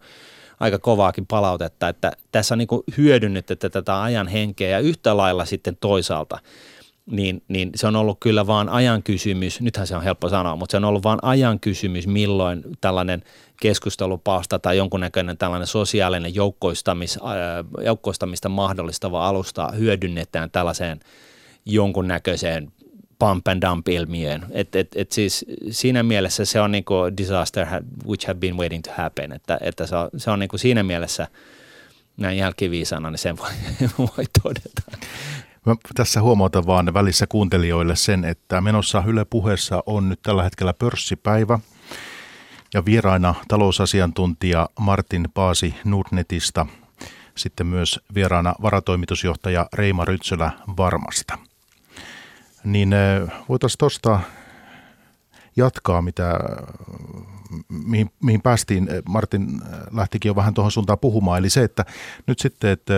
aika 0.59 0.79
kovaakin 0.79 1.25
palautetta, 1.27 1.89
että 1.89 2.11
tässä 2.31 2.55
on 2.55 2.59
niin 2.59 2.67
kuin 2.67 2.83
hyödynnetty 2.97 3.55
tätä 3.55 4.01
ajan 4.01 4.27
henkeä 4.27 4.69
ja 4.69 4.79
yhtä 4.79 5.17
lailla 5.17 5.45
sitten 5.45 5.77
toisaalta– 5.81 6.39
niin, 7.11 7.43
niin 7.47 7.69
se 7.75 7.87
on 7.87 7.95
ollut 7.95 8.17
kyllä 8.19 8.47
vaan 8.47 8.69
ajan 8.69 9.03
kysymys, 9.03 9.61
nythän 9.61 9.87
se 9.87 9.95
on 9.95 10.03
helppo 10.03 10.29
sanoa, 10.29 10.55
mutta 10.55 10.71
se 10.71 10.77
on 10.77 10.85
ollut 10.85 11.03
vaan 11.03 11.19
ajan 11.21 11.59
kysymys, 11.59 12.07
milloin 12.07 12.63
tällainen 12.81 13.23
keskustelupalsta 13.61 14.59
tai 14.59 14.77
jonkunnäköinen 14.77 15.37
tällainen 15.37 15.67
sosiaalinen 15.67 16.35
joukkoistamis, 16.35 17.19
joukkoistamista 17.85 18.49
mahdollistava 18.49 19.27
alusta 19.27 19.71
hyödynnetään 19.77 20.51
tällaiseen 20.51 20.99
jonkunnäköiseen 21.65 22.71
pump 23.19 23.47
and 23.47 23.61
dump 23.67 23.87
ilmiöön. 23.87 24.45
Et, 24.51 24.75
et, 24.75 24.87
et 24.95 25.11
siis 25.11 25.45
siinä 25.71 26.03
mielessä 26.03 26.45
se 26.45 26.61
on 26.61 26.71
niinku 26.71 26.93
disaster 27.17 27.67
which 28.07 28.27
have 28.27 28.39
been 28.39 28.57
waiting 28.57 28.83
to 28.83 28.91
happen, 28.97 29.31
että, 29.31 29.57
että 29.61 29.87
se 29.87 29.95
on, 29.95 30.09
se 30.17 30.31
on 30.31 30.39
niinku 30.39 30.57
siinä 30.57 30.83
mielessä 30.83 31.27
näin 32.17 32.37
jälkiviisana, 32.37 33.09
niin 33.09 33.19
sen 33.19 33.37
voi, 33.37 33.49
voi 34.17 34.25
todeta. 34.43 34.97
Mä 35.69 35.75
tässä 35.95 36.21
huomautan 36.21 36.65
vaan 36.65 36.93
välissä 36.93 37.27
kuuntelijoille 37.27 37.95
sen, 37.95 38.25
että 38.25 38.61
menossa 38.61 39.03
Yle 39.07 39.25
puheessa 39.25 39.83
on 39.85 40.09
nyt 40.09 40.19
tällä 40.21 40.43
hetkellä 40.43 40.73
pörssipäivä 40.73 41.59
ja 42.73 42.85
vieraina 42.85 43.35
talousasiantuntija 43.47 44.69
Martin 44.79 45.27
Paasi 45.33 45.75
Nordnetista, 45.85 46.65
sitten 47.35 47.67
myös 47.67 47.99
vieraana 48.13 48.55
varatoimitusjohtaja 48.61 49.69
Reima 49.73 50.05
Rytsölä 50.05 50.51
Varmasta. 50.77 51.37
Niin 52.63 52.95
voitaisiin 53.49 53.77
tuosta 53.79 54.19
jatkaa, 55.55 56.01
mitä, 56.01 56.39
mihin, 57.69 58.09
mihin 58.23 58.41
päästiin. 58.41 58.87
Martin 59.09 59.61
lähtikin 59.91 60.29
jo 60.29 60.35
vähän 60.35 60.53
tuohon 60.53 60.71
suuntaan 60.71 60.99
puhumaan. 60.99 61.39
Eli 61.39 61.49
se, 61.49 61.63
että 61.63 61.85
nyt 62.27 62.39
sitten, 62.39 62.69
että, 62.69 62.93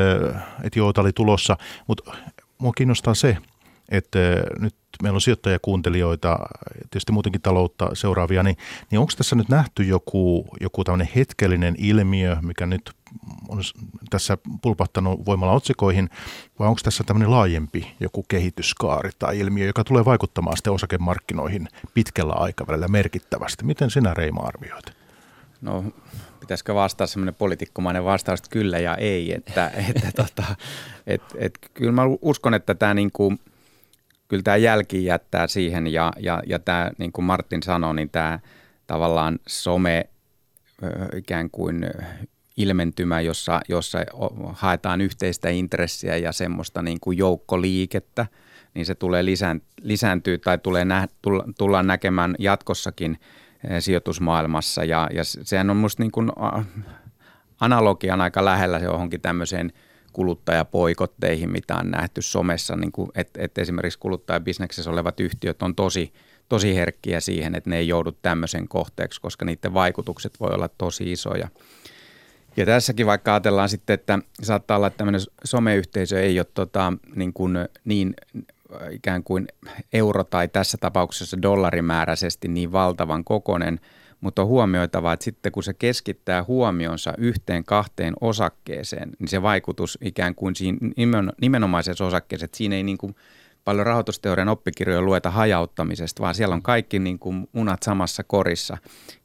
että 0.63 0.79
joo, 0.79 0.93
oli 0.97 1.13
tulossa, 1.13 1.57
mutta 1.87 2.11
mua 2.61 2.71
kiinnostaa 2.71 3.13
se, 3.13 3.37
että 3.89 4.19
nyt 4.59 4.75
meillä 5.03 5.17
on 5.17 5.21
sijoittajakuuntelijoita, 5.21 6.39
tietysti 6.79 7.11
muutenkin 7.11 7.41
taloutta 7.41 7.89
seuraavia, 7.93 8.43
niin, 8.43 8.57
niin 8.91 8.99
onko 8.99 9.13
tässä 9.17 9.35
nyt 9.35 9.49
nähty 9.49 9.83
joku, 9.83 10.47
joku 10.61 10.83
tämmöinen 10.83 11.09
hetkellinen 11.15 11.75
ilmiö, 11.77 12.37
mikä 12.41 12.65
nyt 12.65 12.91
on 13.49 13.61
tässä 14.09 14.37
pulpahtanut 14.61 15.25
voimalla 15.25 15.53
otsikoihin, 15.53 16.09
vai 16.59 16.67
onko 16.67 16.79
tässä 16.83 17.03
tämmöinen 17.03 17.31
laajempi 17.31 17.95
joku 17.99 18.23
kehityskaari 18.23 19.09
tai 19.19 19.39
ilmiö, 19.39 19.65
joka 19.65 19.83
tulee 19.83 20.05
vaikuttamaan 20.05 20.57
sitten 20.57 20.73
osakemarkkinoihin 20.73 21.67
pitkällä 21.93 22.33
aikavälillä 22.33 22.87
merkittävästi? 22.87 23.65
Miten 23.65 23.91
sinä 23.91 24.13
Reima 24.13 24.41
arvioit? 24.41 24.85
No 25.61 25.83
pitäisikö 26.51 26.75
vastaa 26.75 27.07
semmoinen 27.07 27.35
poliitikkomainen 27.35 28.05
vastaus, 28.05 28.39
että 28.39 28.49
kyllä 28.49 28.79
ja 28.79 28.95
ei. 28.95 29.33
Että, 29.33 29.71
että 29.89 30.11
tota, 30.15 30.55
et, 31.07 31.21
et, 31.35 31.59
kyllä 31.73 31.91
mä 31.91 32.01
uskon, 32.21 32.53
että 32.53 32.75
tämä 32.75 32.93
niinku, 32.93 33.33
kyllä 34.27 34.43
tämä 34.43 34.57
jälki 34.57 35.05
jättää 35.05 35.47
siihen 35.47 35.87
ja, 35.87 36.13
ja, 36.19 36.43
ja 36.47 36.59
tämä, 36.59 36.91
niin 36.97 37.11
kuin 37.11 37.25
Martin 37.25 37.63
sanoi, 37.63 37.95
niin 37.95 38.09
tämä 38.09 38.39
tavallaan 38.87 39.39
some 39.47 40.09
ikään 41.15 41.49
kuin 41.51 41.85
ilmentymä, 42.57 43.21
jossa, 43.21 43.61
jossa 43.69 43.99
haetaan 44.53 45.01
yhteistä 45.01 45.49
intressiä 45.49 46.17
ja 46.17 46.31
semmoista 46.31 46.81
niin 46.81 46.99
kuin 47.01 47.17
joukkoliikettä, 47.17 48.25
niin 48.73 48.85
se 48.85 48.95
tulee 48.95 49.25
lisään, 49.25 49.61
lisääntyy 49.81 50.37
tai 50.37 50.57
tulee 50.57 50.85
nä, 50.85 51.07
tulla, 51.21 51.43
tullaan 51.57 51.87
näkemään 51.87 52.35
jatkossakin– 52.39 53.19
sijoitusmaailmassa 53.79 54.83
ja, 54.83 55.09
ja 55.13 55.23
sehän 55.23 55.69
on 55.69 55.77
musta 55.77 56.03
niin 56.03 56.11
analogian 57.59 58.21
aika 58.21 58.45
lähellä 58.45 58.79
se 58.79 58.85
johonkin 58.85 59.21
tämmöiseen 59.21 59.73
kuluttajapoikotteihin, 60.13 61.51
mitä 61.51 61.75
on 61.75 61.91
nähty 61.91 62.21
somessa, 62.21 62.75
niin 62.75 62.91
että, 63.15 63.41
että 63.43 63.61
esimerkiksi 63.61 63.99
kuluttajabisneksessä 63.99 64.91
olevat 64.91 65.19
yhtiöt 65.19 65.61
on 65.61 65.75
tosi, 65.75 66.13
tosi 66.49 66.75
herkkiä 66.75 67.19
siihen, 67.19 67.55
että 67.55 67.69
ne 67.69 67.77
ei 67.77 67.87
joudu 67.87 68.11
tämmöisen 68.11 68.67
kohteeksi, 68.67 69.21
koska 69.21 69.45
niiden 69.45 69.73
vaikutukset 69.73 70.39
voi 70.39 70.51
olla 70.53 70.67
tosi 70.67 71.11
isoja. 71.11 71.47
Ja 72.57 72.65
tässäkin 72.65 73.05
vaikka 73.05 73.33
ajatellaan 73.33 73.69
sitten, 73.69 73.93
että 73.93 74.19
saattaa 74.41 74.77
olla, 74.77 74.87
että 74.87 74.97
tämmöinen 74.97 75.21
someyhteisö 75.43 76.21
ei 76.21 76.39
ole 76.39 76.47
tota, 76.53 76.93
niin, 77.15 77.33
kuin 77.33 77.57
niin 77.85 78.13
ikään 78.91 79.23
kuin 79.23 79.47
euro 79.93 80.23
tai 80.23 80.47
tässä 80.47 80.77
tapauksessa 80.81 81.41
dollarimääräisesti 81.41 82.47
niin 82.47 82.71
valtavan 82.71 83.23
kokonen, 83.23 83.79
mutta 84.21 84.41
on 84.41 84.47
huomioitava, 84.47 85.13
että 85.13 85.23
sitten 85.23 85.51
kun 85.51 85.63
se 85.63 85.73
keskittää 85.73 86.43
huomionsa 86.43 87.13
yhteen 87.17 87.63
kahteen 87.63 88.13
osakkeeseen, 88.21 89.09
niin 89.19 89.27
se 89.27 89.41
vaikutus 89.41 89.97
ikään 90.01 90.35
kuin 90.35 90.55
siinä 90.55 91.33
nimenomaisessa 91.41 92.05
osakkeessa, 92.05 92.45
että 92.45 92.57
siinä 92.57 92.75
ei 92.75 92.83
niin 92.83 92.97
kuin 92.97 93.15
paljon 93.63 93.85
rahoitusteorian 93.85 94.49
oppikirjoja 94.49 95.01
lueta 95.01 95.31
hajauttamisesta, 95.31 96.23
vaan 96.23 96.35
siellä 96.35 96.55
on 96.55 96.61
kaikki 96.61 96.99
niin 96.99 97.19
kuin 97.19 97.47
munat 97.51 97.83
samassa 97.83 98.23
korissa 98.23 98.77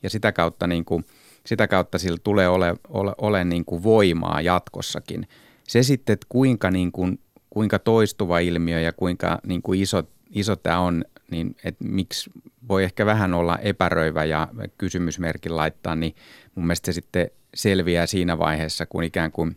ja 0.03 0.11
sitä 0.11 0.33
kautta, 0.33 0.67
niin 0.67 0.85
kuin, 0.85 1.05
sitä 1.47 1.69
kautta 1.69 1.99
sillä 1.99 2.19
tulee 2.25 2.49
ole, 2.49 2.75
ole, 2.89 3.13
ole 3.19 3.45
niin 3.45 3.65
kuin 3.65 3.83
voimaa 3.83 4.41
jatkossakin. 4.41 5.29
Se 5.69 5.83
sitten, 5.83 6.13
että 6.13 6.27
kuinka 6.29 6.71
niin 6.71 6.93
kuin 6.93 7.19
kuinka 7.57 7.79
toistuva 7.79 8.39
ilmiö 8.39 8.81
ja 8.81 8.93
kuinka 8.93 9.39
niin 9.47 9.63
kuin 9.63 9.81
iso, 9.83 10.03
iso 10.31 10.57
tämä 10.57 10.79
on, 10.79 11.05
niin 11.31 11.57
että 11.65 11.85
miksi 11.85 12.31
voi 12.69 12.85
ehkä 12.85 13.07
vähän 13.07 13.35
olla 13.35 13.59
epäröivä 13.59 14.25
ja 14.25 14.49
kysymysmerkin 14.79 15.57
laittaa, 15.57 15.97
niin 15.97 16.15
mun 16.55 16.67
mielestä 16.67 16.87
se 16.87 16.93
sitten 16.93 17.31
selviää 17.55 18.07
siinä 18.07 18.39
vaiheessa, 18.39 18.87
kun 18.87 19.05
ikään 19.05 19.33
kuin 19.33 19.57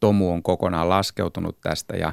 tomu 0.00 0.32
on 0.32 0.42
kokonaan 0.42 0.88
laskeutunut 0.88 1.60
tästä 1.60 1.96
ja, 1.96 2.12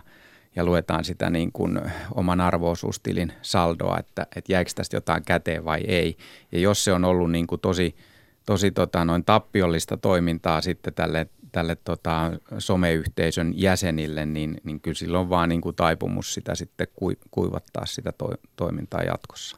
ja 0.56 0.64
luetaan 0.64 1.06
sitä 1.06 1.30
niin 1.30 1.52
kuin 1.52 1.82
oman 2.16 2.42
arvoosuustilin 2.42 3.34
saldoa, 3.42 4.00
että, 4.00 4.28
että 4.36 4.54
jäikö 4.54 4.72
tästä 4.76 4.98
jotain 4.98 5.24
käteen 5.24 5.66
vai 5.66 5.82
ei. 5.88 6.18
Ja 6.52 6.60
jos 6.60 6.84
se 6.84 6.94
on 6.94 7.06
ollut 7.06 7.32
niin 7.32 7.48
kuin 7.48 7.62
tosi, 7.62 7.96
tosi 8.46 8.72
tota, 8.72 9.06
noin 9.06 9.26
tappiollista 9.26 9.98
toimintaa 9.98 10.62
sitten 10.62 10.94
tälle, 10.94 11.28
tälle 11.52 11.76
tota, 11.76 12.32
someyhteisön 12.58 13.54
jäsenille, 13.56 14.26
niin, 14.26 14.62
niin 14.64 14.82
kyllä 14.82 14.96
silloin 14.96 15.30
vaan 15.30 15.50
niin 15.50 15.62
kuin 15.62 15.76
taipumus 15.76 16.34
sitä 16.34 16.56
sitten 16.56 16.88
kuivattaa 17.32 17.86
sitä 17.86 18.12
to, 18.12 18.34
toimintaa 18.56 19.04
jatkossa. 19.04 19.58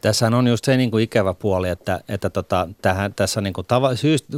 Tässä 0.00 0.26
on 0.26 0.48
just 0.48 0.64
se 0.64 0.76
niin 0.76 0.90
kuin 0.90 1.04
ikävä 1.04 1.34
puoli, 1.34 1.68
että, 1.68 2.00
että 2.08 2.30
tota, 2.30 2.68
tähän, 2.82 3.14
tässä 3.14 3.40
niin 3.40 3.52
kuin 3.52 3.66
tava, 3.66 3.96
syystä, 3.96 4.32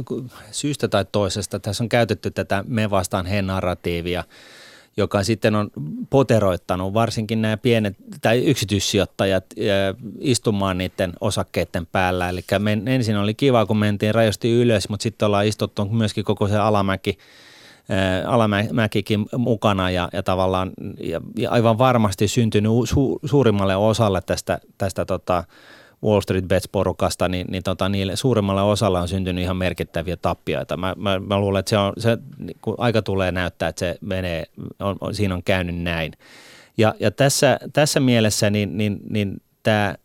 syystä 0.51 0.87
tai 0.87 1.05
toisesta 1.11 1.59
tässä 1.59 1.83
on 1.83 1.89
käytetty 1.89 2.31
tätä 2.31 2.63
me 2.67 2.89
vastaan 2.89 3.25
he 3.25 3.41
narratiivia, 3.41 4.23
joka 4.99 5.23
sitten 5.23 5.55
on 5.55 5.69
poteroittanut 6.09 6.93
varsinkin 6.93 7.41
nämä 7.41 7.57
pienet 7.57 7.95
tai 8.21 8.45
yksityissijoittajat 8.45 9.45
istumaan 10.19 10.77
niiden 10.77 11.13
osakkeiden 11.21 11.85
päällä. 11.85 12.29
Eli 12.29 12.41
ensin 12.85 13.17
oli 13.17 13.33
kiva, 13.33 13.65
kun 13.65 13.77
mentiin 13.77 14.15
rajosti 14.15 14.51
ylös, 14.51 14.89
mutta 14.89 15.03
sitten 15.03 15.25
ollaan 15.25 15.47
istuttu 15.47 15.85
myöskin 15.85 16.23
koko 16.23 16.47
se 16.47 16.57
alamäki– 16.57 17.17
alamäkikin 18.25 19.25
mukana 19.37 19.91
ja, 19.91 20.09
ja 20.13 20.23
tavallaan 20.23 20.71
ja, 20.99 21.21
ja 21.37 21.51
aivan 21.51 21.77
varmasti 21.77 22.27
syntynyt 22.27 22.71
su, 22.83 23.19
suurimmalle 23.25 23.75
osalle 23.75 24.21
tästä, 24.25 24.59
tästä 24.77 25.05
tota 25.05 25.43
Wall 26.03 26.21
Street 26.21 26.45
Bets-porukasta, 26.45 27.29
niin, 27.29 27.47
niin 27.49 27.63
tota, 27.63 27.89
niille 27.89 28.15
suurimmalle 28.15 28.61
osalle 28.61 28.99
on 28.99 29.07
syntynyt 29.07 29.43
ihan 29.43 29.57
merkittäviä 29.57 30.17
tappioita. 30.17 30.77
Mä, 30.77 30.95
mä, 30.97 31.19
mä 31.19 31.39
luulen, 31.39 31.59
että 31.59 31.69
se 31.69 31.77
on, 31.77 31.93
se, 31.97 32.17
kun 32.61 32.75
aika 32.77 33.01
tulee 33.01 33.31
näyttää, 33.31 33.69
että 33.69 33.79
se 33.79 33.97
menee, 34.01 34.43
on, 34.79 34.97
on, 35.01 35.15
siinä 35.15 35.35
on 35.35 35.43
käynyt 35.43 35.75
näin. 35.75 36.13
Ja, 36.77 36.95
ja 36.99 37.11
tässä, 37.11 37.59
tässä 37.73 37.99
mielessä 37.99 38.49
niin, 38.49 38.77
niin, 38.77 38.99
niin 39.09 39.41
tämä 39.63 39.95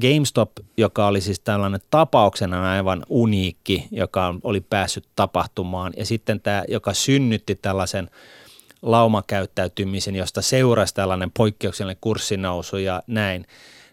GameStop, 0.00 0.50
joka 0.76 1.06
oli 1.06 1.20
siis 1.20 1.40
tällainen 1.40 1.80
tapauksena 1.90 2.72
aivan 2.72 3.02
uniikki, 3.08 3.88
joka 3.90 4.34
oli 4.42 4.60
päässyt 4.60 5.04
tapahtumaan, 5.16 5.92
ja 5.96 6.06
sitten 6.06 6.40
tämä, 6.40 6.64
joka 6.68 6.94
synnytti 6.94 7.54
tällaisen 7.54 8.10
laumakäyttäytymisen, 8.82 10.16
josta 10.16 10.42
seurasi 10.42 10.94
tällainen 10.94 11.30
poikkeuksellinen 11.36 11.98
kurssinousu 12.00 12.76
ja 12.76 13.02
näin, 13.06 13.46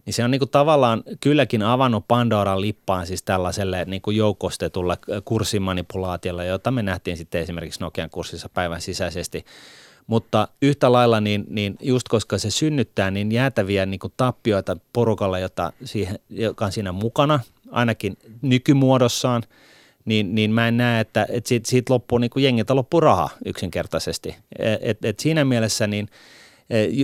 niin 0.06 0.14
se 0.14 0.24
on 0.24 0.32
niin 0.32 0.40
kuin 0.40 0.50
tavallaan 0.50 1.04
kylläkin 1.20 1.64
avannut 1.64 2.08
Pandoran 2.08 2.62
lippaan 2.62 3.08
siis 3.08 3.24
tällaiselle 3.24 3.86
niin 3.86 4.02
kuin 4.02 4.18
joukostetulle 4.18 4.98
kurssimanipulaatiolle, 5.26 6.46
jota 6.46 6.72
me 6.72 6.84
nähtiin 6.84 7.18
sitten 7.18 7.42
esimerkiksi 7.42 7.80
Nokian 7.80 8.10
kurssissa 8.10 8.50
päivän 8.50 8.82
sisäisesti– 8.82 9.46
mutta 10.08 10.48
yhtä 10.62 10.92
lailla, 10.92 11.22
niin, 11.22 11.46
niin 11.50 11.78
just 11.82 12.08
koska 12.08 12.38
se 12.38 12.52
synnyttää 12.52 13.12
niin 13.12 13.32
jäätäviä 13.32 13.86
niin 13.86 14.00
kuin 14.00 14.14
tappioita 14.18 14.78
porukalle, 14.94 15.40
jota 15.40 15.74
siihen, 15.84 16.20
joka 16.30 16.66
on 16.66 16.72
siinä 16.72 16.92
mukana, 16.92 17.40
ainakin 17.72 18.18
nykymuodossaan, 18.42 19.44
niin, 20.06 20.36
niin 20.36 20.52
mä 20.52 20.68
en 20.68 20.78
näe, 20.78 21.00
että, 21.00 21.26
että 21.30 21.48
siitä, 21.48 21.70
siitä 21.70 21.94
loppuu, 21.94 22.18
niin 22.18 22.30
kuin 22.30 22.44
jengiltä 22.44 22.76
loppuu 22.76 23.00
raha 23.00 23.30
yksinkertaisesti. 23.46 24.36
Et, 24.60 24.80
et, 24.82 25.06
et 25.06 25.20
siinä 25.20 25.46
mielessä 25.46 25.88
niin– 25.88 26.10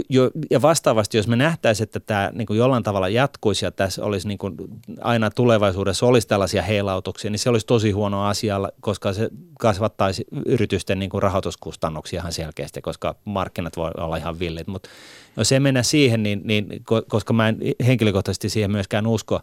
jo, 0.09 0.31
ja 0.51 0.61
vastaavasti, 0.61 1.17
jos 1.17 1.27
me 1.27 1.35
nähtäisiin, 1.35 1.83
että 1.83 1.99
tämä 1.99 2.31
niin 2.33 2.45
kuin 2.45 2.57
jollain 2.57 2.83
tavalla 2.83 3.09
jatkuisi 3.09 3.65
ja 3.65 3.71
tässä 3.71 4.05
olisi 4.05 4.27
niin 4.27 4.37
kuin 4.37 4.55
aina 5.01 5.29
tulevaisuudessa 5.29 6.05
olisi 6.05 6.27
tällaisia 6.27 6.61
heilautuksia, 6.61 7.31
niin 7.31 7.39
se 7.39 7.49
olisi 7.49 7.65
tosi 7.65 7.91
huono 7.91 8.25
asia, 8.25 8.59
koska 8.81 9.13
se 9.13 9.29
kasvattaisi 9.59 10.25
yritysten 10.45 10.99
niin 10.99 11.09
kuin 11.09 11.23
rahoituskustannuksia 11.23 12.19
ihan 12.19 12.33
selkeästi, 12.33 12.81
koska 12.81 13.15
markkinat 13.25 13.77
voi 13.77 13.91
olla 13.97 14.17
ihan 14.17 14.39
villit. 14.39 14.67
Mutta 14.67 14.89
jos 15.37 15.51
ei 15.51 15.59
mennä 15.59 15.83
siihen, 15.83 16.23
niin, 16.23 16.41
niin 16.43 16.83
koska 17.07 17.33
mä 17.33 17.47
en 17.47 17.57
henkilökohtaisesti 17.85 18.49
siihen 18.49 18.71
myöskään 18.71 19.07
usko, 19.07 19.39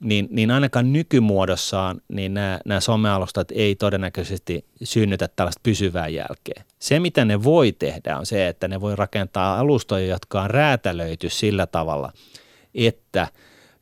niin, 0.00 0.28
niin 0.30 0.50
ainakaan 0.50 0.92
nykymuodossaan 0.92 2.00
niin 2.08 2.34
nämä, 2.34 2.60
nämä 2.64 2.80
somealustat 2.80 3.50
ei 3.50 3.74
todennäköisesti 3.74 4.64
synnytä 4.84 5.28
tällaista 5.36 5.60
pysyvää 5.62 6.08
jälkeä. 6.08 6.64
Se, 6.78 7.00
mitä 7.00 7.24
ne 7.24 7.44
voi 7.44 7.72
tehdä, 7.72 8.18
on 8.18 8.26
se, 8.26 8.48
että 8.48 8.68
ne 8.68 8.80
voi 8.80 8.96
rakentaa 8.96 9.58
alustoja, 9.58 10.06
jotka 10.06 10.42
on 10.42 10.50
räätälöity 10.50 11.30
sillä 11.30 11.66
tavalla, 11.66 12.12
että 12.74 13.28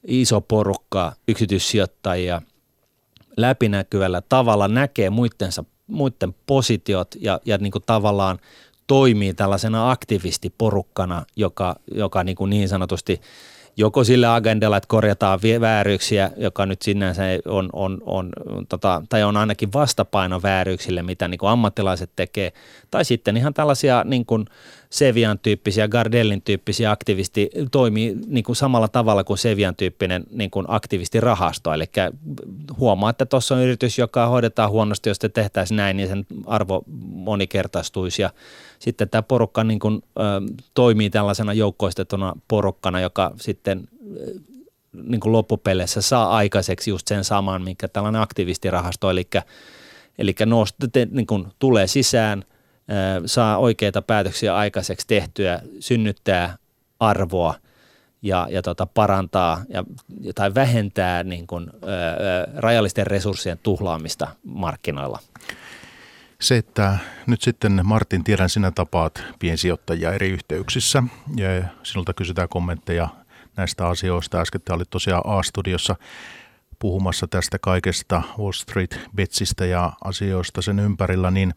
iso 0.07 0.41
porukka 0.41 1.13
yksityissijoittajia 1.29 2.43
läpinäkyvällä 3.37 4.23
tavalla 4.29 4.69
näkee 4.69 5.11
muittensa, 5.11 5.65
muiden 5.87 6.35
positiot 6.47 7.09
ja, 7.21 7.41
ja 7.45 7.59
niin 7.59 7.73
kuin 7.73 7.85
tavallaan 7.87 8.39
toimii 8.87 9.35
tällaisena 9.35 9.91
aktivistiporukkana, 9.91 11.25
joka, 11.37 11.77
joka 11.95 12.25
niin, 12.25 12.37
kuin 12.37 12.51
niin 12.51 12.69
sanotusti– 12.69 13.21
joko 13.79 14.05
sillä 14.05 14.35
agendalla, 14.35 14.77
että 14.77 14.88
korjataan 14.88 15.41
vääryyksiä, 15.61 16.31
joka 16.37 16.67
nyt 16.67 16.83
sinänsä 16.83 17.23
on, 17.47 17.71
on, 17.73 17.99
on, 18.07 18.33
tota, 18.69 19.03
tai 19.09 19.23
on 19.23 19.37
ainakin 19.37 19.73
vastapaino 19.73 20.43
vääryyksille, 20.43 21.03
mitä 21.03 21.29
niin 21.29 21.38
kuin 21.38 21.51
ammattilaiset 21.51 22.11
tekee, 22.17 22.53
tai 22.91 23.05
sitten 23.05 23.37
ihan 23.37 23.55
tällaisia 23.55 24.05
niin 24.05 24.27
kuin 24.27 24.47
Sevian 24.90 25.38
tyyppisiä, 25.38 25.88
Gardellin 25.88 26.42
tyyppisiä 26.42 26.90
aktivisti 26.90 27.51
toimii 27.70 28.16
niin 28.27 28.44
kuin 28.44 28.57
samalla 28.57 28.88
tavalla 28.88 29.24
kuin 29.24 29.38
Sevian 29.38 29.77
tyyppinen 29.77 30.24
niin 30.31 30.51
kuin 30.51 30.66
aktivistirahasto, 30.68 31.72
eli 31.72 31.85
huomaa, 32.79 33.11
että 33.11 33.27
tuossa 33.27 33.55
on 33.55 33.61
yritys, 33.61 33.98
joka 33.98 34.27
hoidetaan 34.27 34.70
huonosti, 34.70 35.11
jos 35.11 35.18
te 35.18 35.29
tehtäisiin 35.29 35.77
näin, 35.77 35.96
niin 35.96 36.09
sen 36.09 36.27
arvo 36.46 36.83
monikertaistuisi 37.03 38.22
ja 38.22 38.31
sitten 38.79 39.09
tämä 39.09 39.22
porukka 39.22 39.64
niin 39.64 39.79
kuin, 39.79 40.03
ö, 40.18 40.20
toimii 40.74 41.11
tällaisena 41.11 41.53
joukkoistetuna 41.53 42.33
porukkana, 42.48 43.01
joka 43.01 43.33
sitten 43.37 43.88
niin 44.92 45.20
kuin 45.20 45.33
loppupeleissä 45.33 46.03
saa 46.03 46.37
aikaiseksi 46.37 46.90
just 46.90 47.09
sen 47.09 47.24
saman, 47.24 47.62
mikä 47.62 47.88
tällainen 47.88 48.22
aktivistirahasto, 48.22 49.11
eli, 49.11 49.29
eli 50.18 50.35
nostete, 50.46 51.09
niin 51.11 51.27
kuin 51.27 51.46
tulee 51.59 51.87
sisään, 51.87 52.44
ö, 52.44 52.58
saa 53.27 53.59
oikeita 53.59 54.03
päätöksiä 54.03 54.57
aikaiseksi 54.57 55.07
tehtyä, 55.07 55.61
synnyttää 55.81 56.57
arvoa 57.01 57.55
ja, 58.22 58.48
ja 58.51 58.62
tota, 58.62 58.87
parantaa 58.87 59.62
ja, 59.68 59.85
tai 60.35 60.55
vähentää 60.55 61.24
niin 61.24 61.46
kuin, 61.46 61.70
ö, 61.70 61.87
ö, 61.87 61.90
rajallisten 62.57 63.07
resurssien 63.07 63.59
tuhlaamista 63.62 64.29
markkinoilla. 64.44 65.18
Se, 66.40 66.57
että 66.57 66.98
nyt 67.27 67.42
sitten 67.42 67.81
Martin, 67.85 68.24
tiedän 68.24 68.48
sinä 68.48 68.70
tapaat 68.70 69.22
piensijoittajia 69.38 70.12
eri 70.12 70.29
yhteyksissä 70.29 71.03
ja 71.37 71.48
sinulta 71.83 72.14
kysytään 72.14 72.48
kommentteja 72.48 73.09
näistä 73.57 73.88
asioista. 73.88 74.40
Äsken 74.40 74.61
olit 74.70 74.90
tosiaan 74.90 75.22
A-studiossa 75.24 75.96
puhumassa 76.79 77.27
tästä 77.29 77.59
kaikesta 77.59 78.22
Wall 78.38 78.53
Street 78.53 79.01
Betsistä 79.16 79.66
ja 79.66 79.92
asioista 80.05 80.62
sen 80.62 80.79
ympärillä, 80.79 81.31
niin 81.31 81.55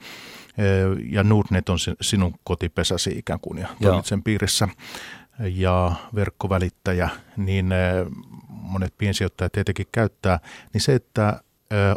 ja 1.10 1.24
Nordnet 1.24 1.70
on 1.70 1.78
sinun 2.02 2.34
kotipesäsi 2.44 3.10
ikään 3.10 3.40
kuin 3.40 3.58
ja 3.58 3.68
toimit 3.82 4.06
sen 4.06 4.24
piirissä 4.24 4.68
ja 5.40 5.92
verkkovälittäjä, 6.16 7.10
niin 7.38 7.70
monet 8.48 8.94
piensijoittajat 8.98 9.52
tietenkin 9.52 9.88
käyttää, 9.92 10.40
niin 10.74 10.82
se, 10.82 10.96
että 10.96 11.42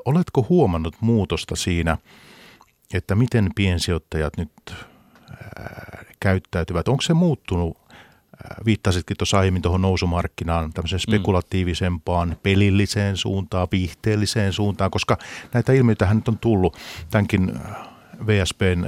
oletko 0.04 0.46
huomannut 0.48 0.96
muutosta 1.00 1.56
siinä– 1.56 1.98
että 2.94 3.14
miten 3.14 3.50
piensijoittajat 3.54 4.36
nyt 4.36 4.74
käyttäytyvät. 6.20 6.88
Onko 6.88 7.02
se 7.02 7.14
muuttunut, 7.14 7.78
viittasitkin 8.64 9.16
tuossa 9.16 9.38
aiemmin 9.38 9.62
tuohon 9.62 9.82
nousumarkkinaan, 9.82 10.72
tämmöiseen 10.72 10.98
mm. 10.98 11.12
spekulatiivisempaan, 11.12 12.36
pelilliseen 12.42 13.16
suuntaan, 13.16 13.68
viihteelliseen 13.72 14.52
suuntaan, 14.52 14.90
koska 14.90 15.18
näitä 15.52 15.72
ilmiöitä 15.72 16.14
nyt 16.14 16.28
on 16.28 16.38
tullut 16.38 16.76
tämänkin 17.10 17.60
VSPn 18.26 18.84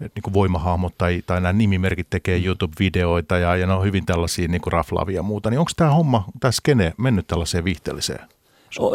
niin 0.00 0.22
kuin 0.22 0.34
voimahahmot 0.34 0.98
tai, 0.98 1.22
tai 1.26 1.40
nämä 1.40 1.52
nimimerkit 1.52 2.10
tekee 2.10 2.38
mm. 2.38 2.44
YouTube-videoita 2.44 3.38
ja, 3.38 3.56
ja 3.56 3.66
ne 3.66 3.72
on 3.72 3.84
hyvin 3.84 4.06
tällaisia 4.06 4.48
niin 4.48 4.60
kuin 4.60 4.72
raflaavia 4.72 5.16
ja 5.16 5.22
muuta, 5.22 5.50
niin 5.50 5.58
onko 5.58 5.70
tämä 5.76 5.90
homma, 5.90 6.24
tämä 6.40 6.52
skene 6.52 6.94
mennyt 6.96 7.26
tällaiseen 7.26 7.64
viihteelliseen? 7.64 8.28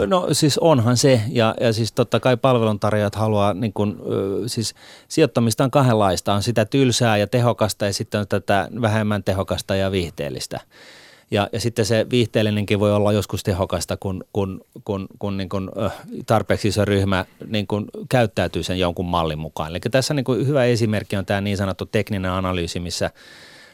No 0.08 0.28
siis 0.32 0.58
onhan 0.58 0.98
se, 0.98 1.22
ja, 1.28 1.56
ja 1.62 1.74
siis 1.74 1.92
totta 1.92 2.20
kai 2.20 2.38
palveluntarjoajat 2.38 3.16
haluaa, 3.16 3.54
niin 3.54 3.74
kun, 3.74 4.02
siis 4.48 4.76
sijoittamista 5.08 5.64
on 5.64 5.72
kahdenlaista, 5.72 6.34
on 6.34 6.44
sitä 6.44 6.66
tylsää 6.66 7.18
ja 7.18 7.28
tehokasta 7.28 7.86
ja 7.86 7.94
sitten 7.94 8.22
on 8.22 8.28
tätä 8.28 8.68
vähemmän 8.82 9.24
tehokasta 9.24 9.76
ja 9.76 9.92
viihteellistä. 9.92 10.60
Ja, 11.34 11.50
ja 11.52 11.60
sitten 11.60 11.86
se 11.86 12.06
viihteellinenkin 12.10 12.80
voi 12.80 12.94
olla 12.94 13.12
joskus 13.12 13.44
tehokasta, 13.44 13.98
kun, 13.98 14.24
kun, 14.34 14.62
kun, 14.84 15.08
kun 15.20 15.38
niin 15.38 15.50
kun, 15.50 15.72
tarpeeksi 16.26 16.68
iso 16.68 16.86
ryhmä 16.86 17.26
niin 17.48 17.68
kun 17.68 17.86
käyttäytyy 18.10 18.64
sen 18.64 18.80
jonkun 18.80 19.06
mallin 19.06 19.40
mukaan. 19.40 19.70
Eli 19.70 19.80
tässä 19.80 20.14
niin 20.14 20.24
kun 20.24 20.48
hyvä 20.48 20.66
esimerkki 20.66 21.16
on 21.16 21.26
tämä 21.26 21.42
niin 21.42 21.58
sanottu 21.58 21.86
tekninen 21.86 22.32
analyysi, 22.32 22.80
missä– 22.80 23.12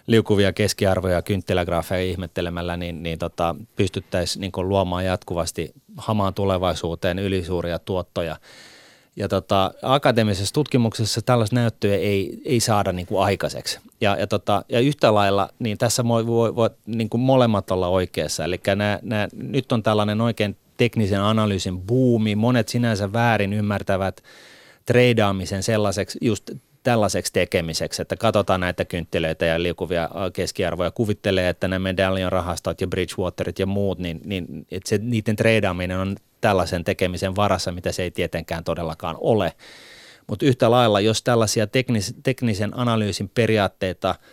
liukuvia 0.10 0.54
keskiarvoja 0.54 1.22
kynttilägraafeja 1.22 2.12
ihmettelemällä, 2.12 2.78
niin, 2.78 3.04
niin 3.04 3.20
tota, 3.20 3.56
pystyttäisiin 3.76 4.42
niin 4.42 4.70
luomaan 4.70 5.06
jatkuvasti 5.06 5.74
hamaan 5.98 6.34
tulevaisuuteen 6.34 7.20
ylisuuria 7.20 7.80
tuottoja. 7.80 8.36
Ja 9.20 9.28
tota, 9.28 9.72
akateemisessa 9.82 10.54
tutkimuksessa 10.54 11.22
tällaista 11.22 11.56
näyttöä 11.56 11.96
ei, 11.96 12.42
ei 12.46 12.60
saada 12.60 12.92
niin 12.92 13.08
kuin 13.08 13.24
aikaiseksi. 13.24 13.80
Ja, 14.02 14.16
ja, 14.20 14.28
tota, 14.28 14.66
ja 14.70 14.80
yhtä 14.80 15.14
lailla, 15.14 15.50
niin 15.60 15.78
tässä 15.78 16.04
voi, 16.04 16.28
voi, 16.28 16.56
voi 16.56 16.70
niin 16.86 17.10
kuin 17.10 17.22
molemmat 17.22 17.72
olla 17.72 17.88
oikeassa. 17.88 18.44
Eli 18.44 18.60
nämä, 18.68 19.00
nämä, 19.02 19.28
nyt 19.34 19.72
on 19.72 19.84
tällainen 19.84 20.22
oikein 20.22 20.58
teknisen 20.78 21.22
analyysin 21.22 21.82
buumi. 21.82 22.36
Monet 22.36 22.70
sinänsä 22.70 23.14
väärin 23.14 23.54
ymmärtävät 23.54 24.24
treidaamisen 24.86 25.64
sellaiseksi 25.64 26.18
just 26.22 26.52
tällaiseksi 26.84 27.34
tekemiseksi, 27.34 28.02
että 28.02 28.16
katsotaan 28.16 28.60
näitä 28.60 28.86
kynttilöitä 28.86 29.46
ja 29.46 29.64
liukuvia 29.64 30.10
keskiarvoja, 30.34 30.92
kuvittelee, 30.92 31.50
että 31.50 31.68
ne 31.68 31.80
medallion 31.80 32.32
rahastot 32.32 32.82
ja 32.82 32.88
Bridgewaterit 32.88 33.60
ja 33.60 33.66
muut, 33.66 34.00
niin, 34.00 34.22
niin 34.26 34.66
että 34.72 34.90
se, 34.90 34.98
niiden 34.98 35.36
treidaaminen 35.36 36.00
on 36.00 36.16
tällaisen 36.42 36.84
tekemisen 36.84 37.36
varassa, 37.36 37.72
mitä 37.72 37.92
se 37.92 38.04
ei 38.04 38.12
tietenkään 38.12 38.64
todellakaan 38.64 39.18
ole. 39.20 39.54
Mutta 40.28 40.46
yhtä 40.46 40.72
lailla, 40.72 41.00
jos 41.00 41.24
tällaisia 41.24 41.68
teknis, 41.68 42.16
teknisen 42.24 42.80
analyysin 42.80 43.30
periaatteita– 43.30 44.16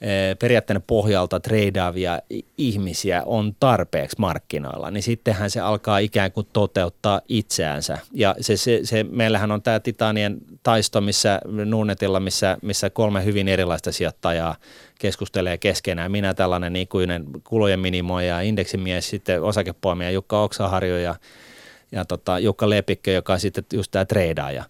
Eh, 0.00 0.36
periaatteena 0.38 0.80
pohjalta 0.86 1.40
treidaavia 1.40 2.18
ihmisiä 2.58 3.22
on 3.26 3.56
tarpeeksi 3.60 4.16
markkinoilla, 4.18 4.90
niin 4.90 5.02
sittenhän 5.02 5.50
se 5.50 5.60
alkaa 5.60 5.98
ikään 5.98 6.32
kuin 6.32 6.46
toteuttaa 6.52 7.20
itseänsä. 7.28 7.98
Ja 8.12 8.34
se, 8.40 8.56
se, 8.56 8.80
se, 8.84 9.04
meillähän 9.04 9.50
on 9.50 9.62
tämä 9.62 9.80
Titanien 9.80 10.38
taisto, 10.62 11.00
missä 11.00 11.40
Nuunetilla, 11.64 12.20
missä, 12.20 12.58
missä 12.62 12.90
kolme 12.90 13.24
hyvin 13.24 13.48
erilaista 13.48 13.92
sijoittajaa 13.92 14.56
keskustelee 14.98 15.58
keskenään. 15.58 16.12
Minä 16.12 16.34
tällainen 16.34 16.76
ikuinen 16.76 17.24
kulujen 17.44 17.80
minimoija, 17.80 18.40
indeksimies, 18.40 19.10
sitten 19.10 19.42
osakepoimija 19.42 20.10
Jukka 20.10 20.42
Oksaharjo 20.42 20.96
ja, 20.96 21.14
ja 21.92 22.04
tota, 22.04 22.38
Jukka 22.38 22.70
Lepikkö, 22.70 23.10
joka 23.10 23.32
on 23.32 23.40
sitten 23.40 23.64
just 23.72 23.90
tämä 23.90 24.04
treidaaja 24.04 24.64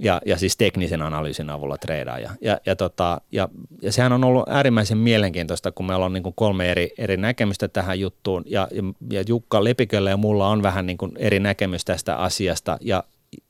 ja, 0.00 0.20
ja 0.26 0.38
siis 0.38 0.56
teknisen 0.56 1.02
analyysin 1.02 1.50
avulla 1.50 1.78
treidaaja. 1.78 2.30
Ja, 2.40 2.50
ja, 2.50 2.60
ja, 2.66 2.76
tota, 2.76 3.20
ja, 3.32 3.48
ja 3.82 3.92
sehän 3.92 4.12
on 4.12 4.24
ollut 4.24 4.48
äärimmäisen 4.48 4.98
mielenkiintoista, 4.98 5.72
kun 5.72 5.86
meillä 5.86 6.04
on 6.04 6.12
niin 6.12 6.22
kuin 6.22 6.34
kolme 6.34 6.70
eri, 6.70 6.90
eri 6.98 7.16
näkemystä 7.16 7.68
tähän 7.68 8.00
juttuun 8.00 8.42
ja, 8.46 8.68
ja, 8.70 8.82
ja 9.10 9.24
Jukka 9.28 9.64
Lepiköllä 9.64 10.10
ja 10.10 10.16
mulla 10.16 10.48
on 10.48 10.62
vähän 10.62 10.86
niin 10.86 10.98
kuin 10.98 11.12
eri 11.16 11.40
näkemys 11.40 11.84
tästä 11.84 12.16
asiasta 12.16 12.78
ja 12.80 13.04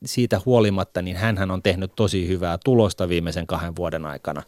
siitä 0.05 0.41
huolimatta 0.45 1.01
niin 1.01 1.17
hän 1.17 1.51
on 1.51 1.63
tehnyt 1.63 1.91
tosi 1.95 2.27
hyvää 2.27 2.57
tulosta 2.65 3.09
viimeisen 3.09 3.47
kahden 3.47 3.75
vuoden 3.75 4.05
aikana. 4.05 4.43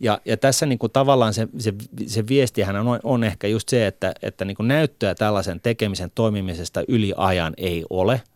Ja, 0.00 0.20
ja 0.24 0.36
tässä 0.36 0.66
niin 0.66 0.78
kuin 0.78 0.92
tavallaan 0.92 1.34
se, 1.34 1.48
se, 1.58 1.74
se 2.06 2.28
viestihän 2.28 2.76
on, 2.76 3.00
on 3.02 3.24
ehkä 3.24 3.46
just 3.46 3.68
se, 3.68 3.86
että, 3.86 4.14
että 4.22 4.44
niin 4.44 4.56
kuin 4.56 4.68
näyttöä 4.68 5.14
tällaisen 5.14 5.60
tekemisen 5.60 6.10
toimimisesta 6.14 6.82
yli 6.88 7.12
ajan 7.16 7.54
ei 7.56 7.84
ole– 7.90 8.20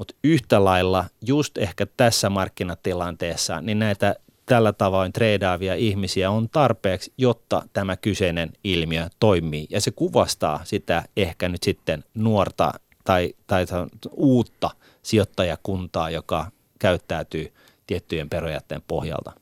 mutta 0.00 0.14
yhtä 0.24 0.64
lailla 0.64 1.04
just 1.26 1.58
ehkä 1.58 1.86
tässä 1.96 2.30
markkinatilanteessa, 2.30 3.60
niin 3.60 3.78
näitä 3.78 4.16
tällä 4.46 4.72
tavoin 4.72 5.12
treidaavia 5.12 5.74
ihmisiä 5.74 6.30
on 6.30 6.48
tarpeeksi, 6.48 7.12
jotta 7.18 7.62
tämä 7.72 7.96
kyseinen 7.96 8.50
ilmiö 8.64 9.08
toimii. 9.18 9.66
Ja 9.70 9.80
se 9.80 9.90
kuvastaa 9.90 10.60
sitä 10.64 11.04
ehkä 11.16 11.48
nyt 11.48 11.62
sitten 11.62 12.04
nuorta 12.14 12.72
tai, 13.04 13.34
tai 13.46 13.66
uutta 14.10 14.70
sijoittajakuntaa, 15.02 16.10
joka 16.10 16.50
käyttäytyy 16.78 17.52
tiettyjen 17.86 18.30
perojätteen 18.30 18.82
pohjalta. 18.88 19.32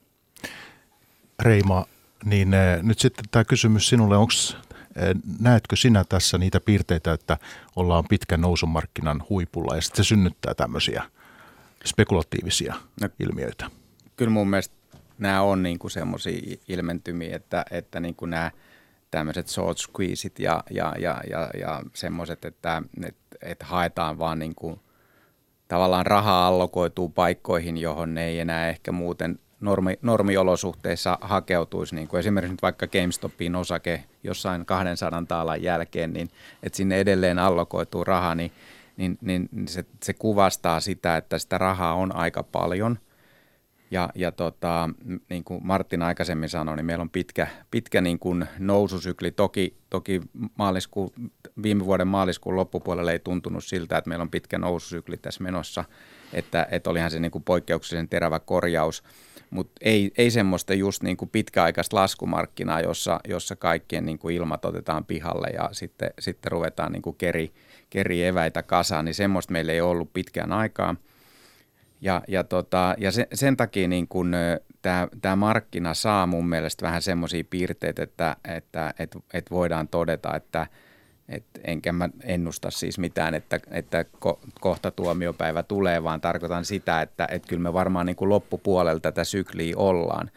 Reima, 1.43 1.87
niin 2.25 2.55
eh, 2.55 2.83
nyt 2.83 2.99
sitten 2.99 3.25
tämä 3.31 3.45
kysymys 3.45 3.89
sinulle, 3.89 4.17
onko 4.17 4.33
Näetkö 5.41 5.77
sinä 5.77 6.05
tässä 6.09 6.39
niitä 6.39 6.61
piirteitä, 6.61 7.13
että 7.13 7.39
ollaan 7.77 8.05
pitkän 8.09 8.41
nousumarkkinan 8.41 9.23
huipulla 9.29 9.77
ja 9.77 9.83
sitten 9.83 10.05
se 10.05 10.09
synnyttää 10.09 10.55
tämmöisiä 10.55 11.03
spekulatiivisia 11.85 12.75
no, 13.01 13.09
ilmiöitä? 13.21 13.71
Kyllä 14.17 14.31
mun 14.31 14.51
mielestä 14.51 14.75
nämä 15.19 15.43
on 15.43 15.63
niin 15.63 15.79
kuin 15.79 15.91
semmoisia 15.91 16.57
ilmentymiä, 16.69 17.37
että, 17.37 17.65
että 17.71 18.01
niin 18.01 18.15
kuin 18.15 18.31
nämä 18.31 18.51
tämmöiset 19.11 19.49
short 19.49 19.79
squeezeit 19.79 20.39
ja, 20.39 20.65
ja, 20.71 20.95
ja, 20.99 21.21
ja, 21.31 21.51
ja 21.61 21.83
semmoiset, 21.95 22.45
että, 22.45 22.83
että, 23.07 23.37
että 23.43 23.65
haetaan 23.67 24.19
vaan 24.19 24.39
niin 24.39 24.55
kuin, 24.55 24.81
tavallaan 25.69 26.07
rahaa 26.07 26.47
allokoituu 26.47 27.09
paikkoihin, 27.09 27.79
johon 27.79 28.15
ne 28.15 28.25
ei 28.25 28.41
enää 28.41 28.69
ehkä 28.69 28.93
muuten 28.93 29.39
normi, 29.61 29.99
normiolosuhteissa 30.03 31.19
hakeutuisi, 31.21 31.95
niin 31.95 32.09
kuin 32.09 32.21
esimerkiksi 32.21 32.53
nyt 32.53 32.63
vaikka 32.63 32.87
GameStopin 32.87 33.57
osake 33.57 34.05
jossain 34.23 34.67
200 34.67 35.25
taalan 35.29 35.63
jälkeen, 35.63 36.13
niin 36.13 36.31
että 36.63 36.77
sinne 36.77 37.01
edelleen 37.01 37.39
allokoituu 37.39 38.05
raha, 38.05 38.35
niin, 38.35 38.53
niin, 38.97 39.19
niin 39.21 39.49
se, 39.69 39.85
se 40.03 40.13
kuvastaa 40.13 40.81
sitä, 40.81 41.17
että 41.17 41.39
sitä 41.39 41.59
rahaa 41.59 41.95
on 41.95 42.17
aika 42.17 42.43
paljon. 42.43 42.99
Ja, 43.91 44.11
ja 44.15 44.33
tota, 44.33 44.91
niin 45.29 45.45
kuin 45.45 45.67
Martin 45.67 46.03
aikaisemmin 46.03 46.49
sanoi, 46.49 46.77
niin 46.77 46.87
meillä 46.87 47.03
on 47.03 47.11
pitkä, 47.11 47.47
pitkä 47.71 48.01
niin 48.01 48.19
kuin 48.19 48.47
noususykli. 48.59 49.31
Toki, 49.31 49.77
toki 49.91 50.21
maalisku, 50.59 51.13
viime 51.63 51.85
vuoden 51.85 52.09
maaliskuun 52.09 52.57
loppupuolella 52.57 53.13
ei 53.13 53.19
tuntunut 53.19 53.65
siltä, 53.65 53.99
että 53.99 54.09
meillä 54.09 54.23
on 54.23 54.31
pitkä 54.31 54.59
noususykli 54.59 55.17
tässä 55.17 55.45
menossa, 55.45 55.85
että, 56.33 56.67
että 56.71 56.91
olihan 56.91 57.11
se 57.11 57.21
niin 57.21 57.31
kuin 57.31 57.45
poikkeuksellisen 57.45 58.09
terävä 58.09 58.39
korjaus– 58.39 59.03
mutta 59.51 59.73
ei, 59.81 60.13
ei 60.19 60.31
semmoista 60.31 60.75
just 60.75 61.03
niin 61.03 61.17
kuin 61.17 61.29
pitkäaikaista 61.29 61.97
laskumarkkinaa, 61.97 62.81
jossa, 62.81 63.21
jossa 63.29 63.57
kaikkien 63.57 64.07
niin 64.07 64.19
kuin 64.19 64.37
ilmat 64.37 64.65
otetaan 64.65 65.05
pihalle 65.05 65.49
ja 65.49 65.69
sitten, 65.73 66.11
sitten 66.19 66.53
ruvetaan 66.53 66.93
niin 66.93 67.03
kuin 67.03 67.17
keri, 67.17 67.53
keri 67.91 68.25
eväitä 68.25 68.63
kasaan, 68.63 69.05
niin 69.05 69.15
semmoista 69.15 69.53
meillä 69.53 69.73
ei 69.73 69.81
ollut 69.81 70.13
pitkään 70.13 70.53
aikaa. 70.53 70.97
Ja, 72.01 72.23
ja, 72.29 72.45
tota, 72.45 72.95
ja 72.99 73.13
sen, 73.13 73.27
sen 73.35 73.57
takia 73.57 73.89
niin 73.89 74.09
kun, 74.09 74.33
tämä 75.21 75.37
markkina 75.37 75.95
saa 75.95 76.27
mun 76.27 76.49
mielestä 76.49 76.87
vähän 76.87 77.03
semmoisia 77.03 77.45
piirteitä, 77.51 78.03
että, 78.03 78.37
että 78.45 78.95
et, 78.99 79.17
et 79.35 79.51
voidaan 79.51 79.89
todeta, 79.89 80.37
että– 80.37 80.67
et 81.29 81.45
enkä 81.65 81.93
mä 81.93 82.09
ennusta 82.23 82.71
siis 82.71 82.99
mitään, 82.99 83.35
että, 83.35 83.61
että 83.71 84.05
ko, 84.19 84.41
kohta 84.61 84.91
tuomiopäivä 84.91 85.63
tulee, 85.63 86.03
vaan 86.03 86.21
tarkoitan 86.21 86.65
sitä, 86.65 87.03
että, 87.03 87.29
että 87.31 87.49
kyllä 87.49 87.63
me 87.63 87.73
varmaan 87.73 88.07
niin 88.07 88.17
kuin 88.17 88.29
loppupuolella 88.29 89.01
tätä 89.01 89.25
sykliä 89.25 89.75
ollaan. 89.77 90.31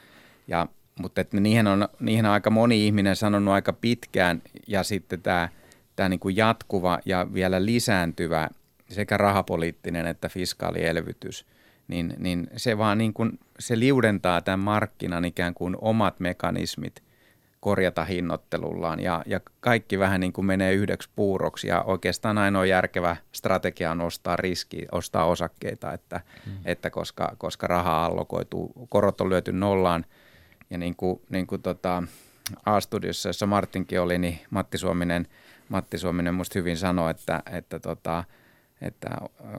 Ja, 0.47 0.67
mutta 1.00 1.21
että 1.21 1.39
niihin, 1.39 1.67
on, 1.67 1.88
niihin 2.00 2.26
on 2.26 2.32
aika 2.32 2.50
moni 2.50 2.86
ihminen 2.86 3.15
sanonut 3.15 3.54
aika 3.54 3.74
pitkään 3.74 4.41
ja 4.67 4.84
sitten 4.84 5.21
tämä, 5.21 5.50
tämä 5.95 6.10
niin 6.10 6.19
kuin 6.19 6.36
jatkuva 6.36 7.00
ja 7.06 7.28
vielä 7.34 7.65
lisääntyvä 7.65 8.50
sekä 8.89 9.17
rahapoliittinen 9.17 10.08
että 10.08 10.30
fiskaalielvytys, 10.30 11.45
niin, 11.92 12.14
niin 12.18 12.48
se 12.58 12.78
vaan 12.78 12.98
niin 12.98 13.14
kuin, 13.14 13.40
se 13.60 13.80
liudentaa 13.80 14.42
tämän 14.42 14.60
markkinan 14.60 15.26
ikään 15.26 15.54
kuin 15.54 15.76
omat 15.82 16.20
mekanismit– 16.20 17.04
korjata 17.62 18.06
hinnoittelullaan 18.06 19.00
ja, 19.00 19.24
ja 19.26 19.40
kaikki 19.60 20.00
vähän 20.00 20.20
niin 20.20 20.34
kuin 20.34 20.46
menee 20.46 20.74
yhdeksi 20.74 21.10
puuroksi 21.16 21.68
ja 21.68 21.82
oikeastaan 21.82 22.38
ainoa 22.38 22.66
järkevä 22.66 23.16
strategia 23.32 23.92
on 23.92 24.02
ostaa 24.02 24.36
riski, 24.36 24.88
ostaa 24.92 25.26
osakkeita, 25.26 25.94
että, 25.94 26.22
mm. 26.46 26.52
että 26.66 26.90
koska, 26.90 27.36
koska 27.38 27.68
raha 27.68 28.06
allokoituu, 28.06 28.88
korot 28.90 29.22
on 29.22 29.30
lyöty 29.30 29.52
nollaan 29.52 30.06
ja 30.70 30.78
niin 30.78 30.96
kuin, 30.96 31.22
niin 31.30 31.48
kuin 31.48 31.62
tota 31.62 32.04
A-studiossa, 32.66 33.30
jossa 33.30 33.48
Martinkin 33.48 34.02
oli, 34.02 34.18
niin 34.18 34.40
Matti 34.50 34.78
Suominen, 34.78 35.28
Matti 35.70 35.98
Suominen 35.98 36.34
musta 36.34 36.60
hyvin 36.60 36.78
sanoi, 36.78 37.12
että, 37.12 37.44
että 37.52 37.80
tota, 37.80 38.24
että 38.82 39.10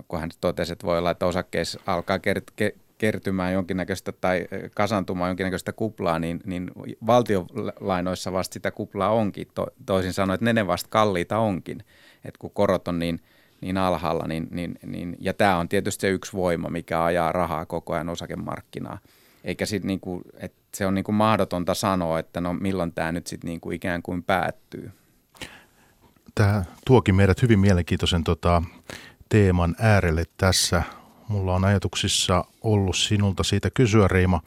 kun 0.08 0.20
hän 0.20 0.30
totesi, 0.40 0.72
että 0.72 0.86
voi 0.86 0.98
olla, 0.98 1.10
että 1.10 1.26
osakkeissa 1.26 1.80
alkaa 1.86 2.16
kert- 2.16 2.78
kertymään 2.98 3.52
jonkinnäköistä 3.52 4.12
tai 4.12 4.46
kasantumaan 4.74 5.30
jonkinnäköistä 5.30 5.72
kuplaa, 5.72 6.18
niin, 6.18 6.40
niin 6.44 6.70
valtiolainoissa 7.06 8.32
vasta 8.32 8.54
sitä 8.54 8.70
kuplaa 8.70 9.10
onkin. 9.10 9.46
To, 9.54 9.66
toisin 9.86 10.12
sanoen, 10.12 10.34
että 10.34 10.52
ne 10.52 10.66
vasta 10.66 10.88
kalliita 10.90 11.38
onkin, 11.38 11.78
että 12.24 12.38
kun 12.38 12.50
korot 12.50 12.88
on 12.88 12.98
niin, 12.98 13.20
niin 13.60 13.76
alhaalla, 13.76 14.26
niin, 14.26 14.48
niin, 14.50 14.78
niin, 14.86 15.16
ja 15.20 15.34
tämä 15.34 15.56
on 15.58 15.68
tietysti 15.68 16.00
se 16.00 16.08
yksi 16.08 16.32
voima, 16.32 16.68
mikä 16.68 17.04
ajaa 17.04 17.32
rahaa 17.32 17.66
koko 17.66 17.92
ajan 17.92 18.08
osakemarkkinaa. 18.08 18.98
Eikä 19.44 19.66
sit 19.66 19.84
niinku, 19.84 20.22
että 20.34 20.58
se 20.74 20.86
on 20.86 20.94
niinku 20.94 21.12
mahdotonta 21.12 21.74
sanoa, 21.74 22.18
että 22.18 22.40
no 22.40 22.54
milloin 22.54 22.92
tämä 22.92 23.12
nyt 23.12 23.26
sitten 23.26 23.48
niinku 23.48 23.70
ikään 23.70 24.02
kuin 24.02 24.22
päättyy. 24.22 24.90
Tämä 26.34 26.64
tuokin 26.86 27.14
meidät 27.14 27.42
hyvin 27.42 27.58
mielenkiintoisen 27.58 28.24
tota, 28.24 28.62
teeman 29.32 29.76
äärelle 29.78 30.24
tässä 30.36 30.82
mulla 31.28 31.54
on 31.54 31.64
ajatuksissa 31.64 32.44
ollut 32.62 32.96
sinulta 32.96 33.42
siitä 33.42 33.70
kysyä, 33.70 34.08
Reima. 34.08 34.40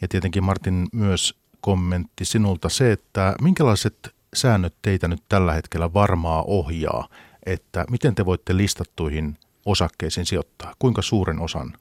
Ja 0.00 0.08
tietenkin 0.08 0.44
Martin 0.44 0.88
myös 0.92 1.34
kommentti 1.60 2.24
sinulta 2.24 2.68
se, 2.68 2.92
että 2.92 3.34
minkälaiset 3.42 4.14
säännöt 4.34 4.74
teitä 4.82 5.08
nyt 5.08 5.22
tällä 5.28 5.52
hetkellä 5.52 5.94
varmaa 5.94 6.42
ohjaa, 6.42 7.08
että 7.46 7.84
miten 7.90 8.14
te 8.14 8.26
voitte 8.26 8.56
listattuihin 8.56 9.36
osakkeisiin 9.66 10.26
sijoittaa? 10.26 10.74
Kuinka 10.78 11.02
suuren 11.02 11.40
osan 11.40 11.72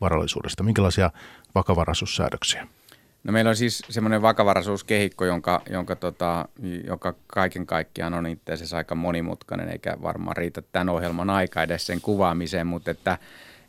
varallisuudesta? 0.00 0.62
Minkälaisia 0.62 1.10
vakavaraisuussäädöksiä? 1.54 2.66
No 3.24 3.32
meillä 3.32 3.48
on 3.48 3.56
siis 3.56 3.82
semmoinen 3.88 4.22
vakavaraisuuskehikko, 4.22 5.24
jonka, 5.24 5.62
jonka, 5.70 5.96
tota, 5.96 6.48
joka 6.86 7.14
kaiken 7.26 7.66
kaikkiaan 7.66 8.14
on 8.14 8.26
itse 8.26 8.52
asiassa 8.52 8.76
aika 8.76 8.94
monimutkainen, 8.94 9.68
eikä 9.68 9.96
varmaan 10.02 10.36
riitä 10.36 10.62
tämän 10.62 10.88
ohjelman 10.88 11.30
aika 11.30 11.62
edes 11.62 11.86
sen 11.86 12.00
kuvaamiseen, 12.00 12.66
mutta 12.66 12.90
että 12.90 13.18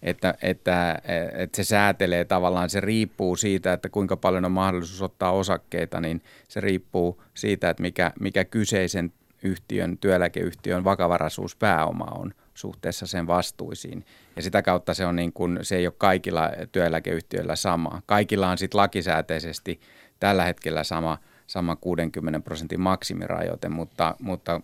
että, 0.02 0.34
että, 0.42 1.02
että 1.34 1.56
se 1.56 1.64
säätelee 1.64 2.26
tavallaan, 2.26 2.70
se 2.70 2.80
riippuu 2.80 3.36
siitä, 3.36 3.74
että 3.74 3.90
kuinka 3.90 4.18
paljon 4.18 4.46
on 4.46 4.52
mahdollisuus 4.52 5.02
ottaa 5.02 5.32
osakkeita, 5.32 6.02
niin 6.02 6.22
se 6.48 6.62
riippuu 6.62 7.24
siitä, 7.34 7.70
että 7.70 7.82
mikä, 7.82 8.12
mikä 8.20 8.46
kyseisen 8.46 9.14
yhtiön, 9.44 9.98
työeläkeyhtiön 9.98 10.84
vakavaraisuuspääoma 10.84 12.06
on 12.06 12.34
suhteessa 12.60 13.08
sen 13.08 13.28
vastuisiin. 13.28 14.06
Ja 14.36 14.42
sitä 14.42 14.62
kautta 14.62 14.94
se, 14.94 15.06
on 15.06 15.16
niin 15.16 15.34
kuin, 15.34 15.60
se 15.62 15.76
ei 15.76 15.88
ole 15.88 15.94
kaikilla 15.98 16.50
työeläkeyhtiöillä 16.72 17.56
sama. 17.56 18.02
Kaikilla 18.06 18.50
on 18.50 18.58
sitten 18.58 18.78
lakisääteisesti 18.78 19.80
tällä 20.20 20.44
hetkellä 20.44 20.84
sama, 20.84 21.18
sama 21.48 21.76
60 21.76 22.40
prosentin 22.40 22.82
maksimirajoite, 22.82 23.70
mutta, 23.70 24.16
mutta 24.22 24.62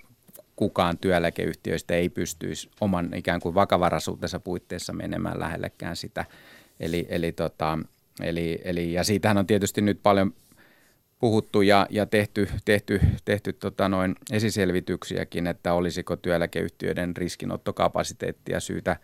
kukaan 0.56 0.98
työeläkeyhtiöistä 0.98 1.93
ei 1.93 2.10
pystyisi 2.10 2.70
oman 2.82 3.14
ikään 3.14 3.39
kuin 3.39 3.56
vakavaraisuutensa 3.56 4.39
puitteissa 4.39 4.93
menemään 4.93 5.39
lähellekään 5.39 5.96
sitä. 5.96 6.26
Eli, 6.80 7.08
eli, 7.10 7.32
tota, 7.32 7.80
eli, 8.22 8.62
eli, 8.64 8.93
ja 8.93 9.04
siitähän 9.04 9.38
on 9.38 9.48
tietysti 9.48 9.82
nyt 9.82 10.00
paljon 10.04 10.34
puhuttu 11.20 11.61
ja, 11.61 11.88
ja 11.89 12.05
tehty, 12.05 12.49
tehty, 12.66 13.01
tehty 13.26 13.53
tota 13.53 13.89
noin 13.89 14.16
esiselvityksiäkin, 14.32 15.47
että 15.47 15.74
olisiko 15.74 16.16
työeläkeyhtiöiden 16.16 17.18
riskinottokapasiteettia 17.18 18.59
syytä, 18.59 18.97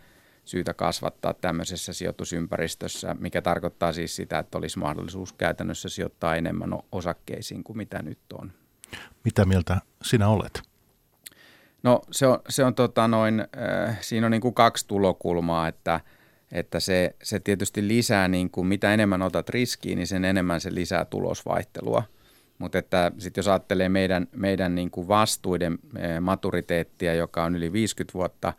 syytä 0.45 0.73
kasvattaa 0.73 1.33
tämmöisessä 1.33 1.93
sijoitusympäristössä, 1.93 3.15
mikä 3.19 3.41
tarkoittaa 3.41 3.93
siis 3.93 4.15
sitä, 4.15 4.39
että 4.39 4.57
olisi 4.57 4.79
mahdollisuus 4.79 5.33
käytännössä 5.33 5.89
sijoittaa 5.89 6.35
enemmän 6.35 6.69
osakkeisiin 6.91 7.63
kuin 7.63 7.77
mitä 7.77 8.01
nyt 8.01 8.19
on. 8.33 8.51
Mitä 9.23 9.45
mieltä 9.45 9.77
sinä 10.01 10.27
olet? 10.27 10.61
No 11.83 12.01
se 12.11 12.27
on, 12.27 12.39
se 12.49 12.63
on 12.63 12.75
tota 12.75 13.07
noin, 13.07 13.39
äh, 13.39 13.97
siinä 14.01 14.27
on 14.27 14.31
niin 14.31 14.41
kuin 14.41 14.53
kaksi 14.53 14.87
tulokulmaa, 14.87 15.67
että, 15.67 15.99
että 16.51 16.79
se, 16.79 17.15
se 17.23 17.39
tietysti 17.39 17.87
lisää, 17.87 18.27
niin 18.27 18.49
kuin, 18.49 18.67
mitä 18.67 18.93
enemmän 18.93 19.21
otat 19.21 19.49
riskiä, 19.49 19.95
niin 19.95 20.07
sen 20.07 20.25
enemmän 20.25 20.61
se 20.61 20.75
lisää 20.75 21.05
tulosvaihtelua. 21.05 22.03
Mutta 22.57 22.77
että 22.77 23.11
sitten 23.17 23.39
jos 23.39 23.47
ajattelee 23.47 23.89
meidän, 23.89 24.27
meidän 24.35 24.75
niin 24.75 24.91
kuin 24.91 25.07
vastuiden 25.07 25.79
äh, 25.97 26.21
maturiteettia, 26.21 27.13
joka 27.13 27.43
on 27.43 27.55
yli 27.55 27.73
50 27.73 28.13
vuotta, 28.13 28.53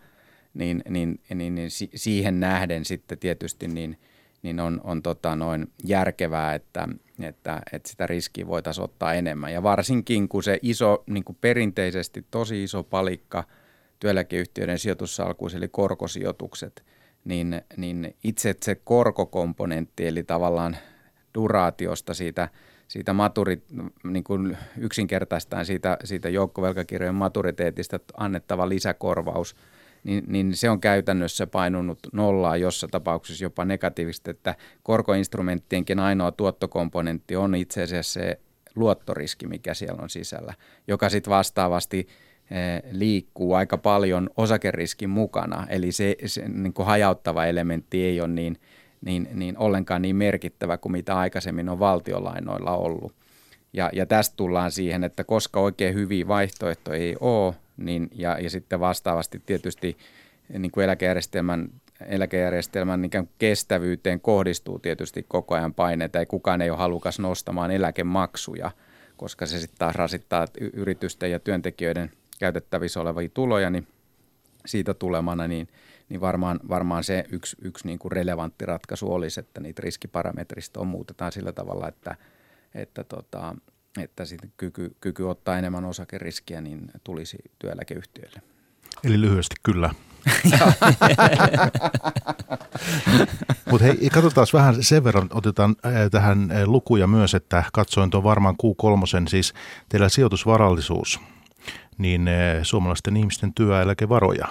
niin, 0.54 0.82
niin, 0.88 1.20
niin, 1.34 1.54
niin 1.54 1.70
siihen 1.94 2.40
nähden 2.40 2.84
sitten 2.84 3.18
tietysti 3.18 3.68
niin, 3.68 3.98
niin 4.42 4.60
on, 4.60 4.80
on 4.84 5.02
tota 5.02 5.36
noin 5.36 5.72
järkevää, 5.84 6.54
että, 6.54 6.88
että, 7.20 7.62
että 7.72 7.88
sitä 7.88 8.06
riskiä 8.06 8.46
voitaisiin 8.46 8.84
ottaa 8.84 9.14
enemmän. 9.14 9.52
Ja 9.52 9.62
varsinkin 9.62 10.28
kun 10.28 10.42
se 10.42 10.58
iso, 10.62 11.04
niin 11.06 11.24
kuin 11.24 11.38
perinteisesti 11.40 12.26
tosi 12.30 12.62
iso 12.62 12.82
palikka 12.82 13.44
työeläkeyhtiöiden 14.00 14.78
sijoitussalkuissa, 14.78 15.58
eli 15.58 15.68
korkosijoitukset, 15.68 16.84
niin, 17.24 17.62
niin 17.76 18.16
itse 18.24 18.54
se 18.62 18.74
korkokomponentti, 18.74 20.06
eli 20.06 20.22
tavallaan 20.22 20.76
duraatiosta 21.34 22.14
siitä, 22.14 22.48
siitä 22.88 23.12
maturi, 23.12 23.62
niin 24.04 24.24
kuin 24.24 24.58
yksinkertaistaan 24.78 25.66
siitä, 25.66 25.96
siitä 26.04 26.28
joukkovelkakirjojen 26.28 27.14
maturiteetista 27.14 28.00
annettava 28.16 28.68
lisäkorvaus– 28.68 29.56
niin, 30.04 30.24
niin 30.26 30.56
se 30.56 30.70
on 30.70 30.80
käytännössä 30.80 31.46
painunut 31.46 31.98
nollaa, 32.12 32.56
jossa 32.56 32.88
tapauksessa 32.88 33.44
jopa 33.44 33.64
negatiivisesti, 33.64 34.30
että 34.30 34.54
korkoinstrumenttienkin 34.82 35.98
ainoa 35.98 36.32
tuottokomponentti 36.32 37.36
on 37.36 37.54
itse 37.54 37.82
asiassa 37.82 38.20
se 38.20 38.40
luottoriski, 38.74 39.46
mikä 39.46 39.74
siellä 39.74 40.02
on 40.02 40.10
sisällä, 40.10 40.54
joka 40.88 41.08
sitten 41.08 41.30
vastaavasti 41.30 42.08
liikkuu 42.90 43.54
aika 43.54 43.78
paljon 43.78 44.30
osakeriskin 44.36 45.10
mukana, 45.10 45.66
eli 45.68 45.92
se, 45.92 46.16
se 46.26 46.48
niin 46.48 46.72
kuin 46.72 46.86
hajauttava 46.86 47.46
elementti 47.46 48.04
ei 48.04 48.20
ole 48.20 48.28
niin, 48.28 48.56
niin, 49.04 49.28
niin 49.34 49.58
ollenkaan 49.58 50.02
niin 50.02 50.16
merkittävä 50.16 50.76
kuin 50.76 50.92
mitä 50.92 51.18
aikaisemmin 51.18 51.68
on 51.68 51.78
valtiolainoilla 51.78 52.76
ollut. 52.76 53.14
Ja, 53.72 53.90
ja 53.92 54.06
tästä 54.06 54.36
tullaan 54.36 54.70
siihen, 54.70 55.04
että 55.04 55.24
koska 55.24 55.60
oikein 55.60 55.94
hyviä 55.94 56.28
vaihtoehtoja 56.28 56.98
ei 56.98 57.16
ole, 57.20 57.54
niin, 57.76 58.10
ja, 58.14 58.38
ja 58.38 58.50
sitten 58.50 58.80
vastaavasti 58.80 59.42
tietysti 59.46 59.96
niin 60.58 60.70
kuin 60.70 60.84
eläkejärjestelmän, 60.84 61.68
eläkejärjestelmän 62.06 63.04
ikään 63.04 63.26
kuin 63.26 63.34
kestävyyteen 63.38 64.20
kohdistuu 64.20 64.78
tietysti 64.78 65.24
koko 65.28 65.54
ajan 65.54 65.74
paineita, 65.74 66.18
ja 66.18 66.26
kukaan 66.26 66.62
ei 66.62 66.70
ole 66.70 66.78
halukas 66.78 67.18
nostamaan 67.18 67.70
eläkemaksuja, 67.70 68.70
koska 69.16 69.46
se 69.46 69.58
sitten 69.58 69.78
taas 69.78 69.94
rasittaa 69.94 70.46
yritysten 70.72 71.30
ja 71.30 71.38
työntekijöiden 71.38 72.10
käytettävissä 72.42 73.00
olevia 73.00 73.28
tuloja, 73.28 73.70
niin 73.70 73.86
siitä 74.66 74.94
tulemana, 74.94 75.48
niin, 75.48 75.68
niin 76.08 76.20
varmaan, 76.20 76.60
varmaan 76.68 77.04
se 77.04 77.24
yksi, 77.32 77.56
yksi 77.62 77.86
niin 77.86 77.98
kuin 77.98 78.12
relevantti 78.12 78.66
ratkaisu 78.66 79.14
olisi, 79.14 79.40
että 79.40 79.60
niitä 79.60 79.82
riskiparametristoja 79.84 80.84
muutetaan 80.84 81.32
sillä 81.32 81.52
tavalla, 81.52 81.88
että, 81.88 82.16
että 82.74 83.04
tota, 83.04 83.54
että 84.00 84.24
sitten 84.24 84.52
kyky, 84.56 84.96
kyky 85.00 85.22
ottaa 85.22 85.58
enemmän 85.58 85.84
osakeriskiä 85.84 86.60
niin 86.60 86.90
tulisi 87.04 87.38
työeläkeyhtiöille. 87.58 88.42
Eli 89.04 89.20
lyhyesti 89.20 89.56
kyllä. 89.62 89.90
Mutta 93.70 93.84
hei, 93.84 94.10
katsotaan 94.12 94.46
vähän 94.52 94.82
sen 94.82 95.04
verran, 95.04 95.28
otetaan 95.30 95.76
tähän 96.10 96.48
lukuja 96.66 97.06
myös, 97.06 97.34
että 97.34 97.64
katsoin 97.72 98.10
tuon 98.10 98.24
varmaan 98.24 98.54
Q3, 98.54 99.28
siis 99.28 99.54
teillä 99.88 100.08
sijoitusvarallisuus, 100.08 101.20
niin 101.98 102.28
suomalaisten 102.62 103.16
ihmisten 103.16 103.54
työeläkevaroja, 103.54 104.48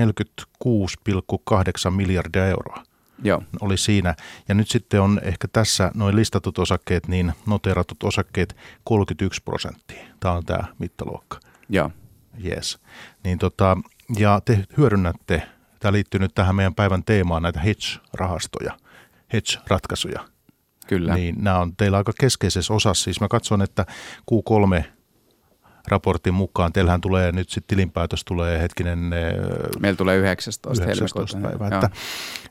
46,8 0.00 1.90
miljardia 1.90 2.46
euroa. 2.46 2.82
Joo. 3.22 3.42
oli 3.60 3.76
siinä. 3.76 4.14
Ja 4.48 4.54
nyt 4.54 4.68
sitten 4.68 5.00
on 5.00 5.20
ehkä 5.24 5.48
tässä 5.48 5.90
noin 5.94 6.16
listatut 6.16 6.58
osakkeet, 6.58 7.08
niin 7.08 7.32
noteratut 7.46 8.02
osakkeet 8.02 8.56
31 8.84 9.42
prosenttia. 9.42 10.02
Tämä 10.20 10.34
on 10.34 10.44
tämä 10.44 10.64
mittaluokka. 10.78 11.40
Joo. 11.68 11.90
Yes. 12.44 12.78
Niin 13.24 13.38
tota, 13.38 13.76
ja 14.18 14.40
te 14.44 14.64
hyödynnätte, 14.76 15.42
tämä 15.80 15.92
liittyy 15.92 16.20
nyt 16.20 16.34
tähän 16.34 16.54
meidän 16.54 16.74
päivän 16.74 17.04
teemaan, 17.04 17.42
näitä 17.42 17.60
hedge-rahastoja, 17.60 18.76
hedge-ratkaisuja. 19.32 20.20
Kyllä. 20.86 21.14
Niin 21.14 21.36
nämä 21.38 21.58
on 21.58 21.76
teillä 21.76 21.96
aika 21.96 22.12
keskeisessä 22.20 22.74
osassa. 22.74 23.04
Siis 23.04 23.20
mä 23.20 23.28
katson, 23.28 23.62
että 23.62 23.86
Q3 24.30 24.84
raportin 25.88 26.34
mukaan. 26.34 26.72
Teillähän 26.72 27.00
tulee 27.00 27.32
nyt 27.32 27.50
sitten 27.50 27.76
tilinpäätös 27.76 28.24
tulee 28.24 28.58
hetkinen... 28.58 29.12
Eh, 29.12 29.34
Meillä 29.80 29.96
tulee 29.96 30.16
19. 30.16 30.84
19. 30.84 31.38
päivä, 31.38 31.66
että, 31.66 31.90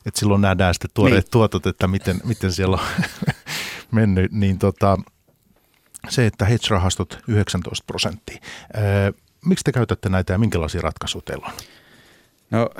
että 0.06 0.20
silloin 0.20 0.40
nähdään 0.40 0.74
sitten 0.74 0.90
tuoreet 0.94 1.24
niin. 1.24 1.30
tuotot, 1.30 1.66
että 1.66 1.88
miten, 1.88 2.20
miten 2.24 2.52
siellä 2.52 2.76
on 2.76 3.04
mennyt. 3.90 4.32
Niin 4.32 4.58
tota, 4.58 4.98
se, 6.08 6.26
että 6.26 6.44
hedge-rahastot 6.44 7.18
19 7.28 7.84
prosenttia. 7.86 8.36
Eh, 8.74 9.14
miksi 9.44 9.64
te 9.64 9.72
käytätte 9.72 10.08
näitä 10.08 10.32
ja 10.32 10.38
minkälaisia 10.38 10.80
ratkaisuja 10.80 11.22
teillä 11.22 11.46
on? 11.46 11.52
No, 12.50 12.70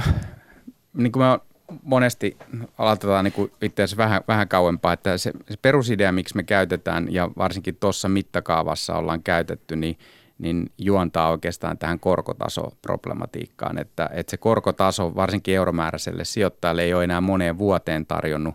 niin 0.94 1.12
kuin 1.12 1.22
me 1.22 1.38
monesti 1.82 2.36
aloitetaan 2.78 3.24
niin 3.24 3.50
itse 3.62 3.82
asiassa 3.82 3.96
vähän, 3.96 4.22
vähän 4.28 4.48
kauempaa, 4.48 4.92
että 4.92 5.18
se, 5.18 5.32
se 5.50 5.56
perusidea, 5.62 6.12
miksi 6.12 6.36
me 6.36 6.42
käytetään 6.42 7.12
ja 7.12 7.30
varsinkin 7.38 7.76
tuossa 7.76 8.08
mittakaavassa 8.08 8.94
ollaan 8.94 9.22
käytetty, 9.22 9.76
niin– 9.76 9.98
niin 10.40 10.72
juontaa 10.78 11.30
oikeastaan 11.30 11.78
tähän 11.78 12.00
korkotasoproblematiikkaan, 12.00 13.78
että, 13.78 14.10
että 14.12 14.30
se 14.30 14.36
korkotaso 14.36 15.14
varsinkin 15.14 15.54
euromääräiselle 15.54 16.24
sijoittajalle 16.24 16.82
ei 16.82 16.94
ole 16.94 17.04
enää 17.04 17.20
moneen 17.20 17.58
vuoteen 17.58 18.06
tarjonnut 18.06 18.54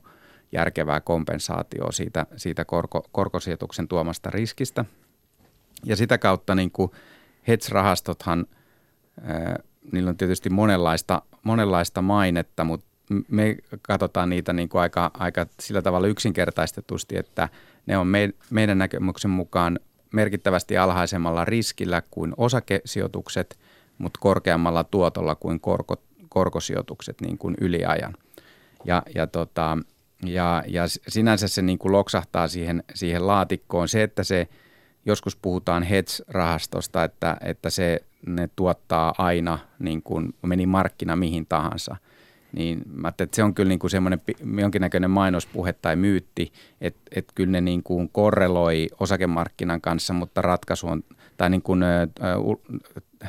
järkevää 0.52 1.02
kompensaatioa 1.02 1.92
siitä, 1.92 2.26
siitä 2.36 2.66
korko, 2.66 3.06
korkosijoituksen 3.12 3.88
tuomasta 3.88 4.30
riskistä. 4.30 4.86
Ja 5.84 5.96
sitä 5.96 6.18
kautta 6.18 6.56
niin 6.56 6.72
kuin 6.72 6.92
hedge-rahastothan, 7.48 8.46
niillä 9.92 10.10
on 10.10 10.18
tietysti 10.18 10.50
monenlaista, 10.50 11.22
monenlaista 11.44 12.02
mainetta, 12.02 12.64
mutta 12.64 12.88
me 13.28 13.56
katsotaan 13.82 14.30
niitä 14.30 14.54
niin 14.54 14.70
kuin 14.70 14.82
aika, 14.82 15.12
aika 15.14 15.46
sillä 15.60 15.82
tavalla 15.82 16.08
yksinkertaistetusti, 16.08 17.18
että 17.18 17.50
ne 17.86 17.98
on 17.98 18.08
me, 18.08 18.30
meidän 18.50 18.78
näkemyksen 18.78 19.32
mukaan 19.32 19.80
merkittävästi 20.16 20.78
alhaisemmalla 20.78 21.45
riskillä 21.45 22.01
kuin 22.11 22.34
osakesijoitukset, 22.38 23.57
mutta 23.97 24.20
korkeammalla 24.22 24.84
tuotolla 24.84 25.36
kuin 25.36 25.59
korko, 25.59 25.95
korkosijoitukset 26.30 27.22
niin 27.22 27.38
kuin 27.38 27.55
yliajan. 27.61 28.13
Ja, 28.86 29.03
ja, 29.16 29.28
tota, 29.28 29.78
ja, 30.26 30.63
ja 30.68 30.84
sinänsä 31.07 31.47
se 31.47 31.61
niin 31.61 31.78
kuin 31.78 31.91
loksahtaa 31.91 32.47
siihen, 32.47 32.84
siihen 32.93 33.28
laatikkoon. 33.28 33.88
Se, 33.88 34.03
että 34.03 34.24
se 34.24 34.47
joskus 35.05 35.36
puhutaan 35.36 35.84
hedge-rahastosta, 35.84 37.03
että, 37.03 37.38
että 37.41 37.70
se 37.70 37.99
ne 38.28 38.49
tuottaa 38.55 39.13
aina, 39.18 39.59
niin 39.80 40.01
kuin 40.01 40.34
meni 40.41 40.66
markkina 40.66 41.16
mihin 41.16 41.45
tahansa– 41.45 41.95
niin 42.56 42.82
mä 42.93 43.08
että 43.08 43.28
se 43.32 43.43
on 43.43 43.53
kyllä 43.53 43.70
niin 43.70 43.80
kuin 43.80 43.91
semmoinen 43.91 44.22
jonkinnäköinen 44.62 45.12
mainospuhe 45.12 45.74
tai 45.74 45.95
myytti, 45.95 46.51
että, 46.82 47.01
että 47.16 47.32
kyllä 47.36 47.51
ne 47.51 47.62
niin 47.62 47.84
kuin 47.84 48.10
korreloi 48.10 48.88
osakemarkkinan 48.99 49.82
kanssa, 49.82 50.14
mutta 50.14 50.41
ratkaisu 50.41 50.88
on, 50.88 51.03
tai 51.38 51.49
niin 51.49 51.62
kuin, 51.62 51.84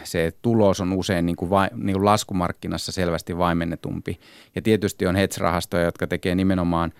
se 0.05 0.33
tulos 0.43 0.81
on 0.81 0.93
usein 0.93 1.27
niin 1.27 1.37
kuin 1.37 1.51
vai, 1.51 1.69
niin 1.75 1.95
kuin 1.95 2.05
laskumarkkinassa 2.05 2.93
selvästi 2.93 3.39
vaimennetumpi. 3.39 4.21
Ja 4.55 4.63
tietysti 4.63 5.07
on 5.07 5.17
hedge-rahastoja, 5.17 5.85
jotka 5.85 6.07
tekee 6.07 6.35
nimenomaan 6.35 6.93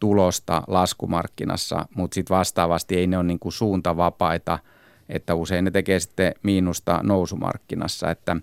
tulosta 0.00 0.62
laskumarkkinassa, 0.66 1.86
mutta 1.94 2.14
sitten 2.14 2.36
vastaavasti 2.36 2.96
ei 2.96 3.06
ne 3.06 3.18
ole 3.18 3.24
niin 3.24 3.38
kuin 3.38 3.52
suuntavapaita, 3.52 4.58
että 5.08 5.34
usein 5.34 5.64
ne 5.64 5.70
tekee 5.70 6.00
sitten 6.00 6.34
miinusta 6.42 7.00
nousumarkkinassa. 7.02 8.10
Että, 8.10 8.36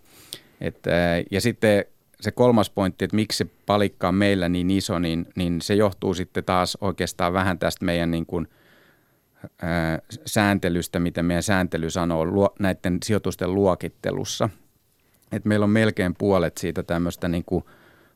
että, 0.62 0.90
ja 1.32 1.42
sitten 1.42 1.86
se 2.22 2.32
kolmas 2.32 2.70
pointti, 2.70 3.06
että 3.06 3.16
miksi 3.16 3.38
se 3.38 3.48
palikka 3.66 4.08
on 4.08 4.16
meillä 4.16 4.50
niin 4.50 4.72
iso, 4.72 5.00
niin, 5.00 5.26
niin 5.36 5.62
se 5.62 5.76
johtuu 5.76 6.14
sitten 6.14 6.44
taas 6.44 6.78
oikeastaan 6.82 7.34
vähän 7.34 7.60
tästä 7.60 7.86
meidän 7.86 8.12
niin 8.12 8.26
kuin– 8.26 8.48
sääntelystä, 10.26 11.00
mitä 11.00 11.24
meidän 11.24 11.44
sääntely 11.44 11.90
sanoo 11.90 12.54
näiden 12.60 12.98
sijoitusten 13.06 13.56
luokittelussa. 13.56 14.50
Et 15.32 15.46
meillä 15.46 15.64
on 15.64 15.70
melkein 15.70 16.16
puolet 16.18 16.58
siitä 16.58 16.84
tämmöistä 16.84 17.28
niin 17.28 17.44
kuin 17.46 17.64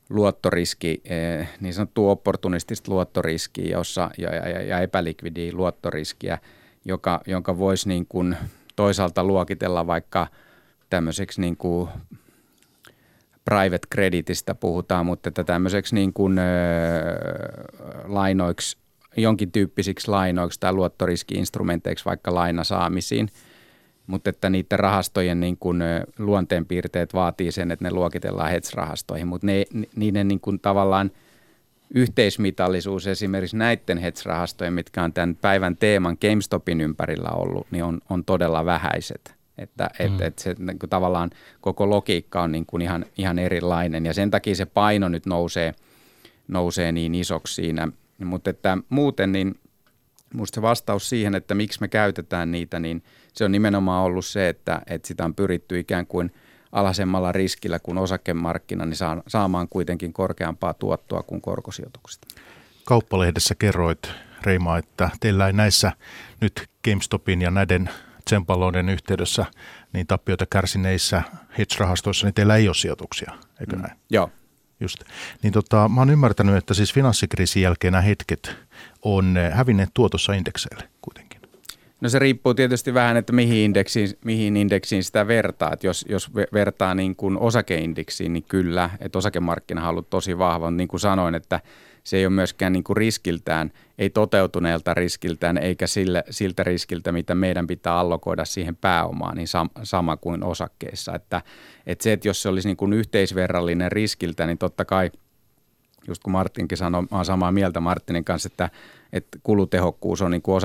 luottoriski, 0.10 1.04
niin 1.62 1.74
sanottua 1.74 2.12
opportunistista 2.12 2.91
luottoriskiä 2.91 3.78
jossa, 3.78 4.10
ja, 4.18 4.36
ja, 4.36 4.62
ja 4.62 4.80
epälikvidiä 4.80 5.54
luottoriskiä, 5.54 6.38
joka, 6.86 7.22
jonka 7.28 7.58
voisi 7.58 7.88
niin 7.88 8.06
kuin 8.06 8.38
toisaalta 8.76 9.24
luokitella 9.24 9.88
vaikka 9.88 10.28
tämmöiseksi 10.89 11.41
niin 11.41 11.58
kuin 11.58 11.89
private 13.45 13.87
creditistä 13.93 14.55
puhutaan, 14.55 15.05
mutta 15.05 15.29
että 15.29 15.43
tämmöiseksi 15.43 15.95
niin 15.95 16.13
kuin, 16.13 16.39
ö, 16.39 16.43
lainoiksi 18.05 18.77
jonkin 19.17 19.51
tyyppisiksi 19.51 20.07
lainoiksi 20.07 20.59
tai 20.59 20.73
luottoriski-instrumenteiksi 20.73 22.05
vaikka 22.05 22.35
lainasaamisiin, 22.35 23.29
mutta 24.07 24.29
että 24.29 24.49
niiden 24.49 24.79
rahastojen 24.79 25.39
niin 25.39 25.57
kuin 25.57 25.83
luonteenpiirteet 26.19 27.13
vaatii 27.13 27.51
sen, 27.51 27.71
että 27.71 27.85
ne 27.85 27.91
luokitellaan 27.91 28.51
hedge-rahastoihin, 28.51 29.27
mutta 29.27 29.47
ne, 29.47 29.65
niiden 29.95 30.27
niin 30.27 30.39
kuin 30.39 30.59
tavallaan 30.59 31.11
yhteismitallisuus 31.95 33.07
esimerkiksi 33.07 33.57
näiden 33.57 33.97
hedge-rahastojen, 33.97 34.73
mitkä 34.73 35.03
on 35.03 35.13
tämän 35.13 35.35
päivän 35.35 35.77
teeman 35.77 36.17
GameStopin 36.21 36.81
ympärillä 36.81 37.29
ollut, 37.29 37.67
niin 37.71 37.83
on, 37.83 37.99
on 38.09 38.25
todella 38.25 38.65
vähäiset. 38.65 39.42
Että 39.58 39.89
mm. 39.99 40.06
et, 40.06 40.22
et 40.22 40.39
se 40.39 40.56
niin 40.60 40.80
kuin 40.80 40.89
tavallaan 40.89 41.30
koko 41.62 41.89
logiikka 41.89 42.41
on 42.41 42.51
niin 42.51 42.66
kuin 42.66 42.82
ihan, 42.82 43.06
ihan 43.18 43.39
erilainen 43.39 44.06
ja 44.06 44.14
sen 44.14 44.32
takia 44.32 44.56
se 44.56 44.66
paino 44.66 45.10
nyt 45.10 45.26
nousee, 45.26 45.74
nousee 46.47 46.91
niin 46.91 47.16
isoksi 47.16 47.54
siinä– 47.54 47.88
mutta 48.26 48.49
että 48.49 48.78
muuten 48.89 49.32
niin 49.32 49.60
minusta 50.34 50.56
se 50.56 50.62
vastaus 50.62 51.10
siihen, 51.10 51.36
että 51.36 51.56
miksi 51.56 51.82
me 51.82 51.88
käytetään 51.88 52.51
niitä, 52.51 52.80
niin 52.80 53.04
se 53.34 53.45
on 53.45 53.51
nimenomaan 53.51 54.04
ollut 54.04 54.26
se, 54.26 54.49
että, 54.49 54.82
että 54.88 55.08
sitä 55.08 55.26
on 55.26 55.36
pyritty 55.36 55.80
ikään 55.80 56.08
kuin 56.08 56.32
alhaisemmalla 56.72 57.32
riskillä 57.32 57.80
kuin 57.80 57.97
osakemarkkina, 57.97 58.86
niin 58.86 58.97
saamaan 59.28 59.68
kuitenkin 59.70 60.14
korkeampaa 60.14 60.74
tuottoa 60.74 61.24
kuin 61.24 61.41
korkosijoituksista. 61.41 62.28
Kauppalehdessä 62.86 63.56
kerroit, 63.56 64.12
Reima, 64.41 64.78
että 64.78 65.10
teillä 65.20 65.47
ei 65.47 65.54
näissä 65.54 65.91
nyt 66.41 66.70
GameStopin 66.84 67.41
ja 67.41 67.51
näiden 67.51 67.89
tsempaloiden 68.26 68.89
yhteydessä 68.89 69.45
niin 69.93 70.07
tappioita 70.07 70.45
kärsineissä 70.45 71.24
hedge-rahastoissa, 71.57 72.28
niin 72.28 72.34
teillä 72.34 72.55
ei 72.55 72.67
ole 72.67 72.76
sijoituksia, 72.76 73.32
eikö 73.59 73.76
mm. 73.76 73.82
näin? 73.82 73.97
Joo, 74.09 74.30
Just. 74.80 75.03
Niin 75.43 75.53
tota, 75.53 75.89
mä 75.89 76.01
oon 76.01 76.09
ymmärtänyt, 76.09 76.55
että 76.55 76.74
siis 76.74 76.93
finanssikriisin 76.93 77.63
jälkeen 77.63 77.91
nämä 77.91 78.01
hetket 78.01 78.55
on 79.01 79.38
eh, 79.38 79.53
hävinneet 79.53 79.89
tuotossa 79.93 80.34
indekseille 80.34 80.89
kuitenkin. 81.01 81.41
No 82.01 82.09
se 82.09 82.19
riippuu 82.19 82.53
tietysti 82.53 82.93
vähän, 82.93 83.17
että 83.17 83.34
mihin 83.34 83.57
indeksiin, 83.57 84.09
mihin 84.26 84.57
indeksiin 84.57 85.03
sitä 85.03 85.28
vertaa. 85.28 85.78
Jos, 85.84 86.05
jos 86.09 86.34
vertaa 86.34 86.95
niin 86.95 87.15
kuin 87.15 87.38
osakeindeksiin, 87.38 88.34
niin 88.34 88.43
kyllä, 88.43 88.89
että 88.99 89.17
osakemarkkina 89.17 89.84
on 89.84 89.89
ollut 89.89 90.09
tosi 90.09 90.38
vahva. 90.38 90.71
Niin 90.71 90.88
kuin 90.88 90.99
sanoin, 90.99 91.36
että 91.36 91.59
se 92.04 92.18
ei 92.18 92.26
ole 92.26 92.34
myöskään 92.34 92.74
niin 92.74 92.84
kuin 92.84 92.97
riskiltään, 92.97 93.72
ei 93.97 94.10
toteutuneelta 94.10 94.93
riskiltään 94.93 95.58
eikä 95.58 95.88
sille, 95.88 96.24
siltä 96.30 96.64
riskiltä, 96.64 97.12
mitä 97.12 97.36
meidän 97.36 97.68
pitää 97.68 97.95
allokoida 97.95 98.45
siihen 98.45 98.76
pääomaan, 98.76 99.38
niin 99.38 99.47
sam, 99.47 99.70
sama 99.84 100.18
kuin 100.18 100.43
osakkeissa. 100.43 101.16
Että, 101.16 101.41
että 101.88 102.04
se, 102.04 102.14
että 102.14 102.28
jos 102.28 102.41
se 102.41 102.49
olisi 102.49 102.68
niin 102.68 102.78
kuin 102.78 102.93
yhteisverrallinen 102.93 103.91
riskiltä, 103.91 104.45
niin 104.45 104.58
totta 104.58 104.86
kai, 104.86 105.12
just 106.08 106.24
kun 106.24 106.32
Martinkin 106.32 106.78
sanoi, 106.78 107.01
mä 107.01 107.08
olen 107.12 107.26
samaa 107.26 107.51
mieltä 107.51 107.80
Martinin 107.80 108.26
kanssa, 108.26 108.47
että, 108.47 108.70
että 109.14 109.39
kulutehokkuus 109.43 110.22
on 110.22 110.32
niin 110.32 110.41
kuin 110.41 110.62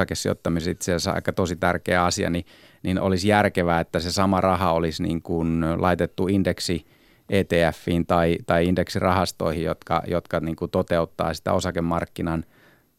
itse 0.70 0.94
asiassa 0.94 1.12
aika 1.12 1.32
tosi 1.32 1.56
tärkeä 1.56 2.04
asia, 2.04 2.30
niin, 2.30 2.44
niin 2.82 3.00
olisi 3.00 3.28
järkevää, 3.28 3.80
että 3.80 4.00
se 4.00 4.12
sama 4.12 4.40
raha 4.40 4.72
olisi 4.72 5.02
niin 5.02 5.22
kuin 5.22 5.64
laitettu 5.78 6.28
indeksi– 6.28 6.84
ETFiin 7.28 8.06
tai, 8.06 8.36
tai 8.46 8.66
indeksirahastoihin, 8.66 9.64
jotka, 9.64 10.02
jotka 10.06 10.40
niin 10.40 10.56
kuin 10.56 10.70
toteuttaa 10.70 11.34
sitä 11.34 11.52
osakemarkkinan 11.52 12.44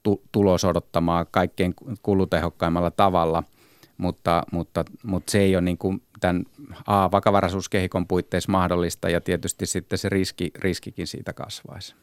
tu, 0.03 0.23
tulos 0.31 0.63
odottamaa 0.63 1.25
kaikkein 1.25 1.73
kulutehokkaimmalla 2.03 2.91
tavalla, 2.91 3.43
mutta, 3.97 4.43
mutta, 4.51 4.85
mutta 5.03 5.31
se 5.31 5.39
ei 5.39 5.55
ole 5.55 5.61
niin 5.61 5.77
kuin 5.77 6.01
tämän 6.19 6.43
A, 6.85 7.11
vakavaraisuuskehikon 7.11 8.07
puitteissa 8.07 8.51
mahdollista 8.51 9.09
ja 9.09 9.21
tietysti 9.21 9.65
sitten 9.65 9.97
se 9.97 10.09
riski, 10.09 10.51
riskikin 10.55 11.07
siitä 11.07 11.33
kasvaisi. 11.33 11.95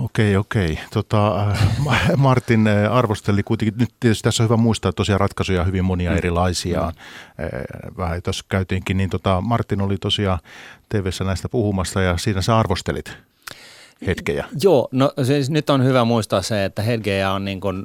Okei, 0.00 0.36
okei. 0.36 0.78
Tota, 0.92 1.50
äh, 1.50 2.10
Martin 2.16 2.66
äh, 2.66 2.92
arvosteli 2.96 3.42
kuitenkin, 3.42 3.78
nyt 3.78 3.90
tietysti 4.00 4.22
tässä 4.22 4.42
on 4.42 4.48
hyvä 4.48 4.56
muistaa, 4.56 4.88
että 4.88 4.96
tosiaan 4.96 5.20
ratkaisuja 5.20 5.60
on 5.60 5.66
hyvin 5.66 5.84
monia 5.84 6.10
mm. 6.10 6.16
erilaisia. 6.16 6.80
Mm. 6.80 6.86
Äh, 6.86 7.96
vähän 7.96 8.22
tuossa 8.22 8.44
käytiinkin, 8.48 8.96
niin 8.96 9.10
tota, 9.10 9.40
Martin 9.40 9.80
oli 9.80 9.96
tosiaan 9.96 10.38
tv 10.88 11.06
näistä 11.24 11.48
puhumassa 11.48 12.00
ja 12.00 12.16
siinä 12.16 12.42
sä 12.42 12.58
arvostelit 12.58 13.16
hetkejä. 14.06 14.46
Joo, 14.62 14.88
no 14.92 15.12
siis 15.22 15.50
nyt 15.50 15.70
on 15.70 15.84
hyvä 15.84 16.04
muistaa 16.04 16.42
se, 16.42 16.64
että 16.64 16.82
hetkeä 16.82 17.32
on 17.32 17.44
niin 17.44 17.60
kuin, 17.60 17.84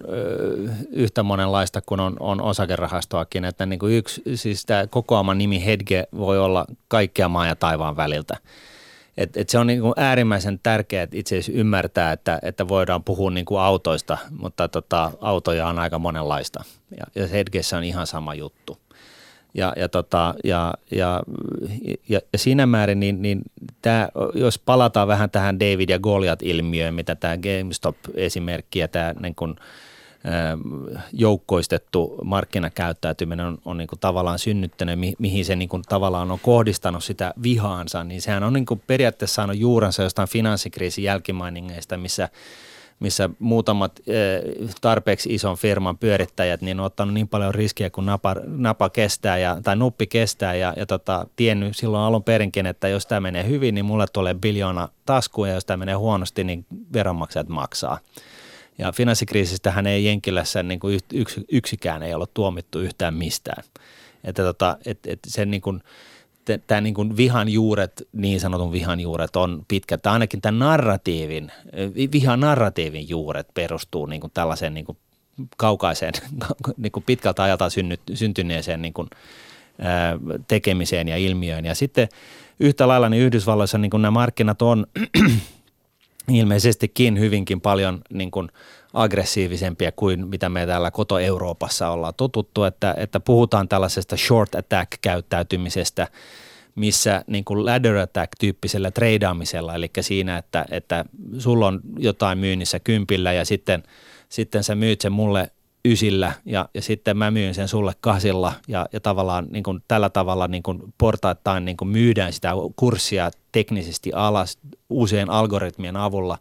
yhtä 0.92 1.24
monenlaista 1.24 1.82
kuin 1.82 2.00
on, 2.00 2.16
on 2.20 2.42
osakerahastoakin, 2.42 3.46
että 3.46 3.66
niin 3.66 3.80
kuin 3.80 3.94
yksi, 3.94 4.22
siis 4.36 4.66
tämä 4.66 4.88
kokoama 4.88 5.34
nimi 5.34 5.66
hetke 5.66 6.08
voi 6.18 6.40
olla 6.40 6.66
kaikkea 6.88 7.30
maan 7.30 7.48
ja 7.48 7.56
taivaan 7.56 7.98
väliltä. 7.98 8.38
Et, 9.18 9.38
et 9.38 9.50
se 9.50 9.58
on 9.60 9.68
niin 9.68 9.82
kuin 9.82 9.94
äärimmäisen 9.98 10.60
tärkeää 10.64 11.04
että 11.04 11.18
itse 11.18 11.36
asiassa 11.36 11.60
ymmärtää, 11.60 12.12
että, 12.12 12.40
että 12.42 12.68
voidaan 12.68 13.04
puhua 13.04 13.32
niin 13.32 13.46
kuin 13.46 13.62
autoista, 13.62 14.18
mutta 14.40 14.68
tota, 14.68 15.12
autoja 15.22 15.68
on 15.68 15.80
aika 15.80 16.00
monenlaista 16.00 16.64
ja, 16.98 17.22
ja 17.22 17.28
hetkessä 17.28 17.78
on 17.78 17.84
ihan 17.84 18.08
sama 18.08 18.34
juttu. 18.34 18.78
Ja, 19.54 19.74
ja, 19.78 19.90
tota, 19.90 20.36
ja, 20.44 20.74
ja, 20.92 21.24
ja, 22.10 22.20
ja 22.34 22.40
siinä 22.40 22.66
määrin, 22.66 23.00
niin, 23.00 23.22
niin 23.22 23.42
tää, 23.82 24.10
jos 24.34 24.60
palataan 24.60 25.08
vähän 25.08 25.30
tähän 25.30 25.60
David 25.60 25.90
ja 25.90 26.00
Goliath-ilmiöön, 26.00 26.94
mitä 26.94 27.16
tämä 27.16 27.38
GameStop-esimerkki 27.38 28.80
ja 28.80 28.88
tämä 28.88 29.14
niin 29.22 29.36
joukkoistettu 31.14 32.18
markkinakäyttäytyminen 32.24 33.46
on, 33.46 33.58
on 33.66 33.78
niin 33.78 33.88
kuin 33.88 34.00
tavallaan 34.00 34.40
synnyttänyt, 34.40 35.00
mi, 35.00 35.14
mihin 35.20 35.46
se 35.46 35.56
niin 35.56 35.70
kuin 35.70 35.84
tavallaan 35.90 36.32
on 36.32 36.40
kohdistanut 36.40 37.04
sitä 37.04 37.34
vihaansa, 37.44 38.04
niin 38.04 38.22
sehän 38.22 38.44
on 38.44 38.54
niin 38.54 38.66
kuin 38.66 38.82
periaatteessa 38.88 39.36
saanut 39.36 39.58
juurensa 39.58 40.04
jostain 40.04 40.30
finanssikriisin 40.30 41.04
jälkimainingeista, 41.04 41.98
missä 41.98 42.30
missä 43.02 43.30
muutamat 43.40 44.00
tarpeeksi 44.82 45.34
ison 45.34 45.58
firman 45.58 45.98
pyörittäjät 45.98 46.62
niin 46.62 46.80
on 46.80 46.86
ottanut 46.86 47.14
niin 47.14 47.28
paljon 47.28 47.56
riskiä 47.56 47.90
kuin 47.90 48.06
napa, 48.06 48.36
napa 48.46 48.90
kestää 48.90 49.38
ja, 49.38 49.58
tai 49.64 49.76
nuppi 49.76 50.08
kestää 50.08 50.56
ja, 50.56 50.74
ja 50.78 50.86
tota, 50.86 51.28
tiennyt 51.36 51.78
silloin 51.78 52.04
alun 52.04 52.24
perinkin, 52.24 52.66
että 52.66 52.88
jos 52.88 53.06
tämä 53.06 53.20
menee 53.20 53.48
hyvin, 53.48 53.76
niin 53.76 53.86
mulle 53.86 54.06
tulee 54.14 54.34
biljoona 54.34 54.90
taskuun 55.06 55.48
ja 55.50 55.54
jos 55.54 55.66
tämä 55.66 55.78
menee 55.78 55.96
huonosti, 55.96 56.44
niin 56.44 56.66
veronmaksajat 56.94 57.50
maksaa. 57.50 57.98
Ja 58.78 58.92
finanssikriisistähän 58.92 59.88
ei 59.88 60.06
Jenkilässä 60.06 60.64
niin 60.64 60.80
kuin 60.80 61.00
yks, 61.14 61.40
yksikään 61.52 62.04
ei 62.04 62.14
ole 62.14 62.28
tuomittu 62.34 62.80
yhtään 62.80 63.14
mistään. 63.14 63.64
Että 64.24 64.44
tota, 64.44 64.78
et, 64.86 65.00
et 65.08 65.20
sen 65.28 65.52
niin 65.52 65.62
kuin, 65.62 65.84
tämä 66.68 66.82
niin 66.82 66.94
kuin 66.94 67.18
vihan 67.18 67.50
juuret, 67.50 68.08
niin 68.14 68.40
sanotun 68.40 68.72
vihan 68.72 69.00
juuret 69.00 69.36
on 69.36 69.66
pitkät. 69.68 70.02
Tai 70.02 70.14
ainakin 70.14 70.42
tämän 70.42 70.60
narratiivin, 70.60 71.52
vihan 72.12 72.40
narratiivin 72.40 73.10
juuret 73.10 73.48
perustuu 73.54 74.06
niin 74.06 74.22
kuin 74.22 74.32
tällaiseen 74.34 74.74
niin 74.74 74.86
kuin 74.86 74.98
kaukaiseen, 75.58 76.14
niin 76.78 76.92
kuin 76.92 77.04
pitkältä 77.04 77.44
ajalta 77.44 77.70
synnyt, 77.70 78.02
syntyneeseen 78.14 78.82
niin 78.82 78.94
kuin, 78.94 79.10
ää, 79.80 80.18
tekemiseen 80.48 81.08
ja 81.08 81.18
ilmiöön. 81.18 81.66
Ja 81.66 81.76
sitten 81.76 82.08
yhtä 82.60 82.88
lailla 82.88 83.10
niin 83.10 83.24
Yhdysvalloissa 83.24 83.78
niin 83.78 83.92
kuin 83.92 84.02
nämä 84.02 84.12
markkinat 84.12 84.62
on 84.62 84.86
ilmeisestikin 86.28 87.20
hyvinkin 87.20 87.62
paljon 87.62 88.02
niin 88.14 88.32
kuin 88.32 88.50
aggressiivisempia 88.94 89.92
kuin 89.92 90.28
mitä 90.28 90.50
me 90.50 90.66
täällä 90.66 90.92
koto-Euroopassa 90.92 91.90
ollaan 91.90 92.14
totuttu, 92.18 92.64
että, 92.64 92.94
että 92.98 93.20
puhutaan 93.20 93.70
tällaisesta 93.70 94.18
short 94.18 94.56
attack-käyttäytymisestä, 94.56 96.08
missä 96.76 97.24
niin 97.28 97.46
kuin 97.46 97.66
ladder 97.66 97.98
attack-tyyppisellä 97.98 98.92
treidaamisella, 98.92 99.76
eli 99.76 99.90
siinä, 100.02 100.38
että, 100.38 100.66
että 100.72 101.06
sulla 101.38 101.68
on 101.68 101.82
jotain 101.98 102.38
myynnissä 102.38 102.80
kympillä 102.80 103.34
ja 103.34 103.46
sitten, 103.46 103.84
sitten 104.30 104.64
sä 104.64 104.76
myyt 104.76 105.02
sen 105.02 105.12
mulle 105.12 105.52
ysillä 105.86 106.34
ja, 106.46 106.70
ja 106.74 106.82
sitten 106.82 107.18
mä 107.18 107.32
myyn 107.32 107.54
sen 107.54 107.68
sulle 107.68 107.94
kasilla 108.02 108.54
ja, 108.68 108.86
ja 108.94 109.00
tavallaan 109.00 109.48
niin 109.50 109.64
kuin 109.64 109.84
tällä 109.88 110.10
tavalla 110.10 110.48
niin 110.48 110.64
kuin 110.64 110.94
portaittain 110.98 111.66
niin 111.66 111.78
kuin 111.78 111.90
myydään 111.90 112.34
sitä 112.34 112.52
kurssia 112.76 113.32
teknisesti 113.52 114.12
alas 114.14 114.60
uusien 114.90 115.30
algoritmien 115.30 115.96
avulla. 115.96 116.38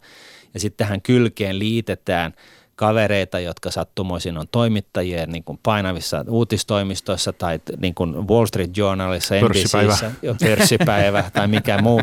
Ja 0.53 0.59
sitten 0.59 0.85
tähän 0.87 1.01
kylkeen 1.01 1.59
liitetään– 1.59 2.33
kavereita, 2.81 3.39
jotka 3.39 3.71
sattumoisin 3.71 4.37
on 4.37 4.47
toimittajia 4.51 5.25
niin 5.25 5.43
kuin 5.43 5.59
painavissa 5.63 6.25
uutistoimistoissa 6.29 7.33
tai 7.33 7.59
niin 7.77 7.95
kuin 7.95 8.27
Wall 8.27 8.45
Street 8.45 8.77
Journalissa, 8.77 9.35
NBCissä, 9.35 10.11
pörssipäivä. 10.39 11.23
tai 11.33 11.47
mikä 11.47 11.81
muu, 11.81 12.01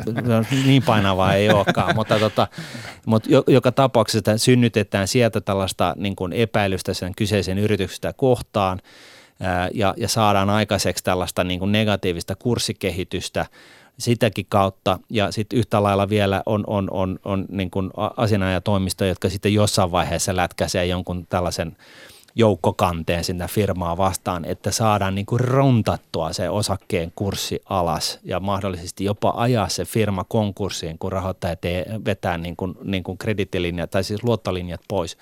niin 0.67 0.83
painavaa 0.83 1.35
ei 1.35 1.51
olekaan, 1.51 1.95
mutta, 1.95 2.19
tota, 2.19 2.47
mutta 3.07 3.29
joka 3.47 3.73
tapauksessa 3.73 4.39
synnytetään 4.39 5.09
sieltä 5.09 5.41
tällaista 5.41 5.95
niin 5.97 6.17
kuin 6.17 6.33
epäilystä 6.33 6.95
sen 6.95 7.15
kyseisen 7.15 7.59
yrityksestä 7.59 8.13
kohtaan 8.13 8.81
ja, 9.75 9.95
ja 9.97 10.09
saadaan 10.09 10.51
aikaiseksi 10.51 11.05
tällaista 11.05 11.45
niin 11.45 11.61
kuin 11.61 11.73
negatiivista 11.73 12.37
kurssikehitystä– 12.37 13.47
sitäkin 13.99 14.47
kautta 14.49 14.99
ja 15.11 15.33
sitten 15.33 15.59
yhtä 15.59 15.83
lailla 15.83 16.09
vielä 16.09 16.43
on, 16.47 16.65
on, 16.67 16.89
on, 16.91 17.19
on 17.25 17.47
niin 17.49 17.71
kuin 17.71 17.91
asianajatoimisto, 18.17 19.05
jotka 19.05 19.29
sitten 19.29 19.55
jossain 19.55 19.93
vaiheessa 19.93 20.37
lätkäisee 20.37 20.87
jonkun 20.87 21.27
tällaisen 21.27 21.77
joukkokanteen 22.35 23.25
sinne 23.25 23.49
firmaa 23.49 23.97
vastaan, 23.97 24.45
että 24.45 24.71
saadaan 24.71 25.15
niin 25.15 25.27
kuin 25.27 25.41
runtattua 25.41 26.33
se 26.33 26.51
osakkeen 26.51 27.13
kurssi 27.15 27.63
alas 27.65 28.19
ja 28.25 28.41
mahdollisesti 28.41 29.05
jopa 29.05 29.33
ajaa 29.37 29.69
se 29.69 29.85
firma 29.85 30.25
konkurssiin, 30.25 30.99
kun 30.99 31.13
rahoittajat 31.13 31.59
vetää 32.05 32.39
niin 32.39 32.57
kuin, 32.57 32.75
niin 32.83 33.03
kuin 33.03 33.19
kredittilinjat 33.19 33.91
tai 33.91 34.05
siis 34.05 34.25
luottolinjat 34.25 34.81
pois. 34.89 35.19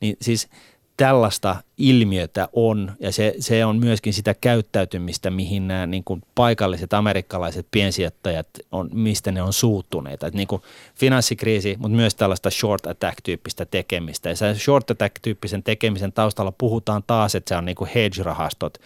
Niin 0.00 0.16
siis 0.20 0.48
tällaista 0.96 1.56
ilmiötä 1.78 2.48
on 2.52 2.92
ja 3.00 3.12
se, 3.12 3.34
se 3.38 3.64
on 3.64 3.76
myöskin 3.76 4.12
sitä 4.12 4.34
käyttäytymistä, 4.34 5.30
mihin 5.30 5.68
nämä 5.68 5.86
niin 5.86 6.04
kuin 6.04 6.22
paikalliset 6.34 6.92
amerikkalaiset 6.92 7.66
piensijoittajat 7.70 8.48
on, 8.72 8.90
mistä 8.92 9.32
ne 9.32 9.42
on 9.42 9.52
suuttuneita. 9.52 10.30
Niin 10.32 10.48
kuin 10.48 10.62
finanssikriisi, 10.94 11.76
mutta 11.78 11.96
myös 11.96 12.14
tällaista 12.14 12.50
short 12.50 12.86
attack-tyyppistä 12.86 13.64
tekemistä. 13.64 14.28
Ja 14.28 14.54
short 14.54 14.90
attack-tyyppisen 14.90 15.62
tekemisen 15.62 16.12
taustalla 16.12 16.52
puhutaan 16.52 17.02
taas, 17.06 17.34
että 17.34 17.48
se 17.48 17.56
on 17.56 17.64
niin 17.64 17.76
kuin 17.76 17.90
hedge-rahastot, 17.94 18.80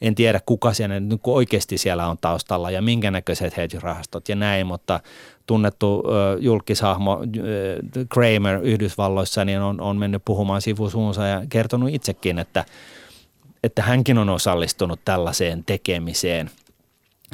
en 0.00 0.14
tiedä 0.14 0.40
kuka 0.46 0.72
siellä 0.72 1.00
nyt 1.00 1.20
oikeasti 1.24 1.78
siellä 1.78 2.06
on 2.06 2.18
taustalla 2.20 2.70
ja 2.70 2.82
minkä 2.82 3.10
näköiset 3.10 3.56
hedge-rahastot 3.56 4.28
ja 4.28 4.36
näin, 4.36 4.66
mutta 4.66 5.00
tunnettu 5.48 6.02
julkishahmo 6.38 7.12
äh, 7.12 8.06
Kramer 8.08 8.60
Yhdysvalloissa 8.62 9.44
niin 9.44 9.60
on, 9.60 9.80
on 9.80 9.96
mennyt 9.96 10.22
puhumaan 10.24 10.62
sivusuunsa 10.62 11.26
ja 11.26 11.42
kertonut 11.48 11.90
itsekin, 11.92 12.38
että, 12.38 12.64
että 13.64 13.82
hänkin 13.82 14.18
on 14.18 14.28
osallistunut 14.28 15.00
tällaiseen 15.04 15.64
tekemiseen. 15.64 16.50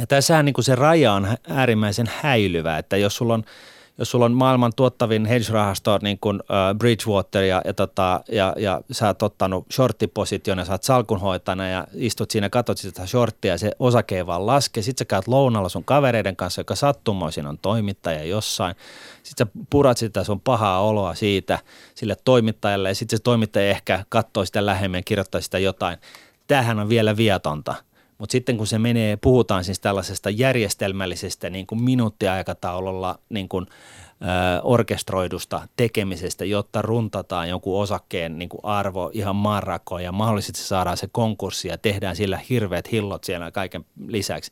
Ja 0.00 0.06
tässähän 0.06 0.44
niin 0.44 0.54
kuin 0.54 0.64
se 0.64 0.74
raja 0.74 1.12
on 1.12 1.28
äärimmäisen 1.48 2.10
häilyvä, 2.22 2.78
että 2.78 2.96
jos 2.96 3.16
sulla 3.16 3.34
on– 3.34 3.44
jos 3.98 4.10
sulla 4.10 4.24
on 4.24 4.32
maailman 4.32 4.72
tuottavin 4.76 5.26
hedge-rahasto 5.26 5.98
niin 6.02 6.18
kuin 6.20 6.40
uh, 6.40 6.78
Bridgewater 6.78 7.42
ja, 7.42 7.62
ja, 7.64 7.74
tota, 7.74 8.20
ja, 8.32 8.54
ja 8.58 8.80
sä 8.92 9.06
oot 9.06 9.22
ottanut 9.22 9.66
shorttiposition 9.72 10.58
ja 10.58 10.64
sä 10.64 10.72
oot 10.72 10.82
salkunhoitajana 10.82 11.68
ja 11.68 11.86
istut 11.94 12.30
siinä, 12.30 12.50
katsot 12.50 12.78
sitä 12.78 13.06
shorttia 13.06 13.52
ja 13.52 13.58
se 13.58 13.72
osake 13.78 14.16
ei 14.16 14.26
vaan 14.26 14.46
laske. 14.46 14.82
Sitten 14.82 15.04
sä 15.04 15.04
käyt 15.04 15.28
lounalla 15.28 15.68
sun 15.68 15.84
kavereiden 15.84 16.36
kanssa, 16.36 16.60
joka 16.60 16.74
sattumoisin 16.74 17.46
on 17.46 17.58
toimittaja 17.58 18.24
jossain. 18.24 18.76
Sitten 19.22 19.46
sä 19.46 19.52
purat 19.70 19.98
sitä 19.98 20.24
sun 20.24 20.40
pahaa 20.40 20.80
oloa 20.80 21.14
siitä 21.14 21.58
sille 21.94 22.16
toimittajalle 22.24 22.88
ja 22.88 22.94
sitten 22.94 23.18
se 23.18 23.22
toimittaja 23.22 23.70
ehkä 23.70 24.04
katsoo 24.08 24.44
sitä 24.44 24.66
lähemmin 24.66 24.98
ja 24.98 25.02
kirjoittaa 25.02 25.40
sitä 25.40 25.58
jotain. 25.58 25.98
Tämähän 26.46 26.78
on 26.78 26.88
vielä 26.88 27.16
vietonta– 27.16 27.74
mutta 28.18 28.32
sitten 28.32 28.56
kun 28.56 28.66
se 28.66 28.78
menee, 28.78 29.16
puhutaan 29.16 29.64
siis 29.64 29.80
tällaisesta 29.80 30.30
järjestelmällisestä 30.30 31.50
niin 31.50 31.66
kuin 31.66 31.82
minuuttiaikataululla 31.82 33.18
niin 33.28 33.48
kuin, 33.48 33.66
ö, 33.66 34.62
orkestroidusta 34.62 35.68
tekemisestä, 35.76 36.44
jotta 36.44 36.82
runtataan 36.82 37.48
jonkun 37.48 37.80
osakkeen 37.80 38.38
niin 38.38 38.48
kuin 38.48 38.60
arvo 38.62 39.10
ihan 39.12 39.36
maanrakoon 39.36 40.04
ja 40.04 40.12
mahdollisesti 40.12 40.60
saadaan 40.60 40.96
se 40.96 41.08
konkurssi 41.12 41.68
ja 41.68 41.78
tehdään 41.78 42.16
sillä 42.16 42.40
hirveät 42.50 42.92
hillot 42.92 43.24
siellä 43.24 43.50
kaiken 43.50 43.84
lisäksi, 44.06 44.50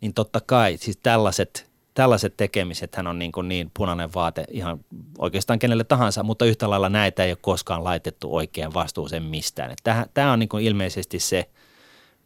niin 0.00 0.14
totta 0.14 0.40
kai 0.46 0.76
siis 0.76 0.96
tällaiset 0.96 1.68
tällaiset 1.94 2.36
tekemiset 2.36 2.96
hän 2.96 3.06
on 3.06 3.18
niin, 3.18 3.32
kuin 3.32 3.48
niin 3.48 3.70
punainen 3.76 4.14
vaate 4.14 4.44
ihan 4.50 4.80
oikeastaan 5.18 5.58
kenelle 5.58 5.84
tahansa, 5.84 6.22
mutta 6.22 6.44
yhtä 6.44 6.70
lailla 6.70 6.88
näitä 6.88 7.24
ei 7.24 7.30
ole 7.30 7.38
koskaan 7.40 7.84
laitettu 7.84 8.36
oikein 8.36 8.74
vastuuseen 8.74 9.22
mistään. 9.22 9.74
Tämä 10.14 10.32
on 10.32 10.38
niin 10.38 10.48
kuin 10.48 10.64
ilmeisesti 10.64 11.18
se 11.18 11.50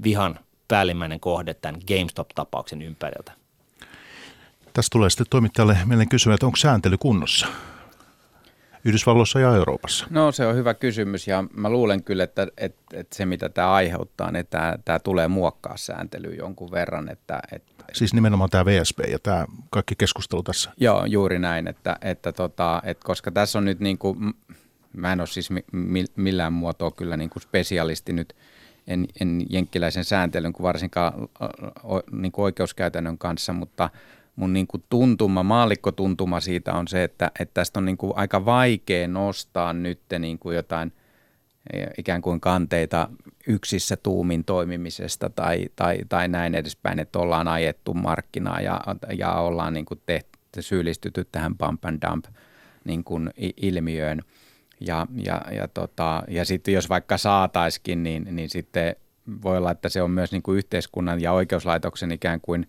vihan 0.03 0.39
päällimmäinen 0.73 1.21
kohde 1.21 1.55
tämän 1.55 1.81
GameStop-tapauksen 1.89 2.83
ympäriltä. 2.83 3.33
Tästä 4.73 4.89
tulee 4.93 5.11
sitten 5.11 5.27
toimittajalle 5.31 5.79
mieleen 5.85 6.09
kysyä, 6.09 6.35
että 6.35 6.47
onko 6.47 6.57
sääntely 6.57 6.99
kunnossa? 6.99 7.47
Yhdysvalloissa 8.85 9.41
ja 9.41 9.57
Euroopassa? 9.57 10.07
No 10.11 10.33
se 10.33 10.47
on 10.47 10.57
hyvä 10.57 10.75
kysymys 10.75 11.29
ja 11.29 11.45
mä 11.55 11.71
luulen 11.71 12.05
kyllä, 12.05 12.25
että, 12.25 12.47
että, 12.57 12.83
että 12.93 13.17
se 13.17 13.27
mitä 13.27 13.49
tämä 13.49 13.73
aiheuttaa, 13.73 14.31
niin 14.31 14.47
tämä, 14.47 14.79
tämä 14.85 14.99
tulee 14.99 15.29
muokkaa 15.29 15.77
sääntelyä 15.77 16.35
jonkun 16.35 16.71
verran. 16.71 17.09
Että, 17.09 17.41
että, 17.53 17.85
siis 17.93 18.15
nimenomaan 18.15 18.51
tämä 18.51 18.65
VSB 18.65 19.01
ja 19.11 19.19
tämä 19.19 19.47
kaikki 19.71 19.95
keskustelu 19.99 20.43
tässä? 20.43 20.71
Joo, 20.77 21.05
juuri 21.05 21.39
näin, 21.39 21.69
että, 21.69 21.97
että, 22.01 22.33
tota, 22.33 22.83
että 22.85 23.05
koska 23.05 23.31
tässä 23.31 23.59
on 23.59 23.65
nyt 23.65 23.81
niin 23.81 23.99
kuin, 23.99 24.35
mä 24.93 25.13
en 25.13 25.21
ole 25.21 25.27
siis 25.27 25.49
millään 26.17 26.53
muotoa 26.53 26.91
kyllä 26.91 27.17
niin 27.17 27.31
kuin 27.31 27.43
spesialisti 27.43 28.13
nyt– 28.13 28.37
en, 28.87 29.07
en 29.21 29.43
jenkkiläisen 29.51 30.05
sääntelyn 30.05 30.53
kuin 30.53 30.65
varsinkaan 30.65 31.29
niin 32.13 32.33
kuin 32.33 32.45
oikeuskäytännön 32.45 33.19
kanssa, 33.19 33.53
mutta 33.53 33.91
mun 34.37 34.53
niin 34.53 34.67
kuin 34.67 34.85
tuntuma, 34.91 35.43
maallikkotuntuma 35.43 36.41
siitä 36.41 36.75
on 36.75 36.89
se, 36.89 37.05
että, 37.05 37.31
että 37.41 37.55
tästä 37.55 37.81
on 37.81 37.85
niin 37.85 37.97
kuin 37.97 38.13
aika 38.17 38.45
vaikea 38.45 39.09
nostaa 39.09 39.73
nyt 39.73 40.01
niin 40.19 40.39
kuin 40.39 40.57
jotain 40.57 40.93
e, 41.73 41.85
ikään 41.99 42.23
kuin 42.23 42.41
kanteita 42.41 43.09
yksissä 43.47 43.97
tuumin 43.97 44.45
toimimisesta 44.45 45.31
tai, 45.31 45.67
tai, 45.77 45.99
tai 46.09 46.29
näin 46.29 46.55
edespäin, 46.55 46.99
että 46.99 47.19
ollaan 47.19 47.49
ajettu 47.49 47.95
markkinaa 47.95 48.61
ja, 48.61 48.81
ja 49.19 49.33
ollaan 49.33 49.75
niin 49.75 49.85
kuin 49.85 50.01
tehty, 50.07 50.33
syyllistytty 50.61 51.25
tähän 51.33 51.57
pump 51.57 51.85
and 51.85 52.03
dump 52.09 52.25
niin 52.85 53.05
kuin 53.05 53.31
ilmiöön– 53.57 54.23
ja, 54.87 55.07
ja, 55.25 55.41
ja, 55.51 55.69
tota, 55.69 56.23
ja 56.29 56.45
sitten 56.45 56.75
jos 56.75 56.89
vaikka 56.89 57.19
saataiskin, 57.19 58.03
niin, 58.03 58.27
niin 58.31 58.51
sitten 58.51 58.97
voi 59.43 59.59
olla, 59.59 59.71
että 59.71 59.89
se 59.89 60.03
on 60.03 60.11
myös 60.11 60.33
niin 60.33 60.43
kuin 60.43 60.59
yhteiskunnan 60.59 61.23
ja 61.23 61.33
oikeuslaitoksen 61.33 62.13
ikään 62.13 62.41
kuin 62.41 62.69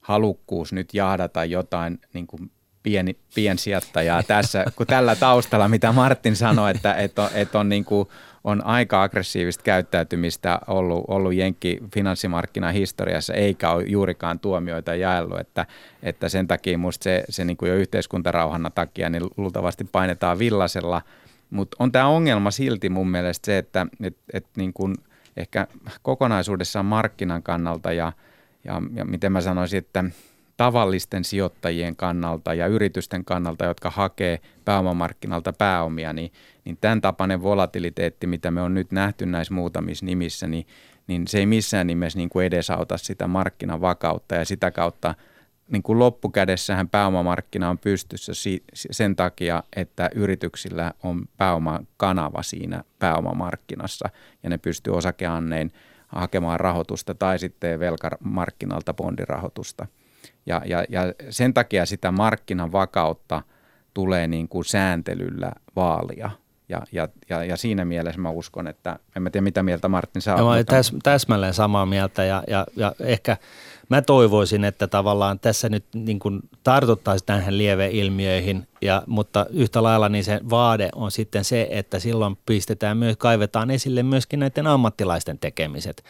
halukkuus 0.00 0.72
nyt 0.72 0.94
jahdata 0.94 1.44
jotain 1.44 2.00
niin 2.12 2.26
kuin 2.26 2.50
pieni, 2.82 3.16
piensijoittajaa 3.34 4.22
tässä, 4.22 4.64
kun 4.76 4.86
tällä 4.86 5.16
taustalla, 5.16 5.68
mitä 5.68 5.92
Martin 5.92 6.36
sanoi, 6.36 6.70
että, 6.70 6.94
että 6.94 7.22
on, 7.22 7.30
että 7.34 7.58
on, 7.58 7.68
niin 7.68 7.84
kuin, 7.84 8.08
on 8.44 8.66
aika 8.66 9.02
aggressiivista 9.02 9.62
käyttäytymistä 9.62 10.58
ollut, 10.66 11.04
ollut 11.08 11.34
Jenkki 11.34 11.78
finanssimarkkinahistoriassa, 11.94 13.34
eikä 13.34 13.70
ole 13.70 13.84
juurikaan 13.84 14.38
tuomioita 14.38 14.94
jaellut, 14.94 15.40
että, 15.40 15.66
että 16.02 16.28
sen 16.28 16.46
takia 16.46 16.78
musta 16.78 17.04
se, 17.04 17.24
se 17.28 17.44
niin 17.44 17.56
kuin 17.56 17.68
jo 17.68 17.76
yhteiskuntarauhanna 17.76 18.70
takia 18.70 19.10
niin 19.10 19.22
luultavasti 19.36 19.84
painetaan 19.84 20.38
villasella– 20.38 21.02
mutta 21.54 21.76
on 21.80 21.92
tämä 21.92 22.06
ongelma 22.06 22.50
silti 22.50 22.88
mun 22.88 23.10
mielestä 23.10 23.46
se, 23.46 23.58
että 23.58 23.86
et, 24.02 24.16
et 24.32 24.46
niin 24.56 24.72
kun 24.72 24.94
ehkä 25.36 25.66
kokonaisuudessaan 26.02 26.86
markkinan 26.86 27.42
kannalta 27.42 27.92
ja, 27.92 28.12
ja, 28.64 28.82
ja 28.94 29.04
miten 29.04 29.32
mä 29.32 29.40
sanoisin, 29.40 29.78
että 29.78 30.04
tavallisten 30.56 31.24
sijoittajien 31.24 31.96
kannalta 31.96 32.54
ja 32.54 32.66
yritysten 32.66 33.24
kannalta, 33.24 33.64
jotka 33.64 33.90
hakee 33.90 34.40
pääomamarkkinalta 34.64 35.52
pääomia, 35.52 36.12
niin, 36.12 36.32
niin 36.64 36.78
tämän 36.80 37.00
tapainen 37.00 37.42
volatiliteetti, 37.42 38.26
mitä 38.26 38.50
me 38.50 38.62
on 38.62 38.74
nyt 38.74 38.92
nähty 38.92 39.26
näissä 39.26 39.54
muutamissa 39.54 40.06
nimissä, 40.06 40.46
niin, 40.46 40.66
niin 41.06 41.28
se 41.28 41.38
ei 41.38 41.46
missään 41.46 41.86
nimessä 41.86 42.18
niin 42.18 42.28
kuin 42.28 42.46
edesauta 42.46 42.98
sitä 42.98 43.26
markkinan 43.26 43.80
vakautta 43.80 44.34
ja 44.34 44.44
sitä 44.44 44.70
kautta– 44.70 45.14
niin 45.68 45.82
kuin 45.82 45.98
loppukädessähän 45.98 46.88
pääomamarkkina 46.88 47.70
on 47.70 47.78
pystyssä 47.78 48.32
sen 48.74 49.16
takia, 49.16 49.62
että 49.76 50.10
yrityksillä 50.14 50.92
on 51.02 51.24
pääomakanava 51.36 52.42
siinä 52.42 52.84
pääomamarkkinassa 52.98 54.08
ja 54.42 54.50
ne 54.50 54.58
pystyy 54.58 54.94
osakeannein 54.94 55.72
hakemaan 56.08 56.60
rahoitusta 56.60 57.14
tai 57.14 57.38
sitten 57.38 57.80
velkamarkkinalta 57.80 58.94
bondirahoitusta. 58.94 59.86
Ja, 60.46 60.62
ja, 60.66 60.84
ja 60.88 61.00
sen 61.30 61.54
takia 61.54 61.86
sitä 61.86 62.10
markkinan 62.12 62.72
vakautta 62.72 63.42
tulee 63.94 64.28
niin 64.28 64.48
kuin 64.48 64.64
sääntelyllä 64.64 65.52
vaalia. 65.76 66.30
Ja, 66.68 66.82
ja, 66.92 67.08
ja, 67.30 67.44
ja 67.44 67.56
siinä 67.56 67.84
mielessä 67.84 68.20
mä 68.20 68.30
uskon, 68.30 68.66
että 68.66 68.98
en 69.16 69.22
mä 69.22 69.30
tiedä 69.30 69.44
mitä 69.44 69.62
mieltä 69.62 69.88
Martin 69.88 70.22
saa. 70.22 70.38
No, 70.38 70.64
täs, 70.64 70.92
täsmälleen 71.02 71.54
samaa 71.54 71.86
mieltä 71.86 72.24
ja, 72.24 72.42
ja, 72.48 72.66
ja 72.76 72.94
ehkä– 73.00 73.36
mä 73.88 74.02
toivoisin, 74.02 74.64
että 74.64 74.86
tavallaan 74.86 75.40
tässä 75.40 75.68
nyt 75.68 75.84
niin 75.94 76.18
kuin 76.18 76.40
tartuttaisiin 76.64 77.26
tähän 77.26 77.58
lieveilmiöihin, 77.58 78.68
ja, 78.82 79.02
mutta 79.06 79.46
yhtä 79.50 79.82
lailla 79.82 80.08
niin 80.08 80.24
se 80.24 80.40
vaade 80.50 80.88
on 80.94 81.10
sitten 81.10 81.44
se, 81.44 81.68
että 81.70 81.98
silloin 81.98 82.38
pistetään 82.46 82.96
myös, 82.96 83.16
kaivetaan 83.16 83.70
esille 83.70 84.02
myöskin 84.02 84.40
näiden 84.40 84.66
ammattilaisten 84.66 85.38
tekemiset. 85.38 86.04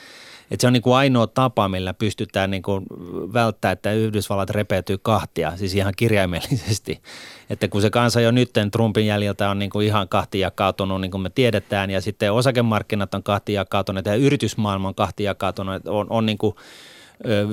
Et 0.51 0.61
se 0.61 0.66
on 0.66 0.72
niin 0.72 0.83
kuin 0.83 0.97
ainoa 0.97 1.27
tapa, 1.27 1.68
millä 1.68 1.95
pystytään 1.95 2.51
niin 2.51 2.62
kuin 2.62 2.87
välttämään, 3.33 3.72
että 3.72 3.93
Yhdysvallat 3.93 4.51
repeytyy 4.51 4.99
kahtia, 4.99 5.57
siis 5.57 5.75
ihan 5.75 5.93
kirjaimellisesti. 5.97 7.03
Että 7.51 7.68
kun 7.68 7.83
se 7.83 7.91
kansa 7.91 8.20
jo 8.20 8.31
nyt 8.31 8.51
Trumpin 8.72 9.07
jäljiltä 9.07 9.51
on 9.51 9.59
niin 9.59 9.70
kuin 9.70 9.87
ihan 9.87 10.09
kahtia 10.09 10.47
jakautunut, 10.47 11.01
niin 11.01 11.11
kuin 11.11 11.20
me 11.20 11.31
tiedetään, 11.31 11.91
ja 11.91 12.01
sitten 12.01 12.33
osakemarkkinat 12.33 13.14
on 13.14 13.22
kahtia 13.22 13.61
jakautuneet 13.61 14.07
ja 14.07 14.14
yritysmaailma 14.14 14.89
on 14.89 14.95
kahtia 14.95 15.31
jakautunut, 15.31 15.89
on, 15.89 16.07
on 16.11 16.27
niin 16.27 16.39
kuin– 16.39 16.55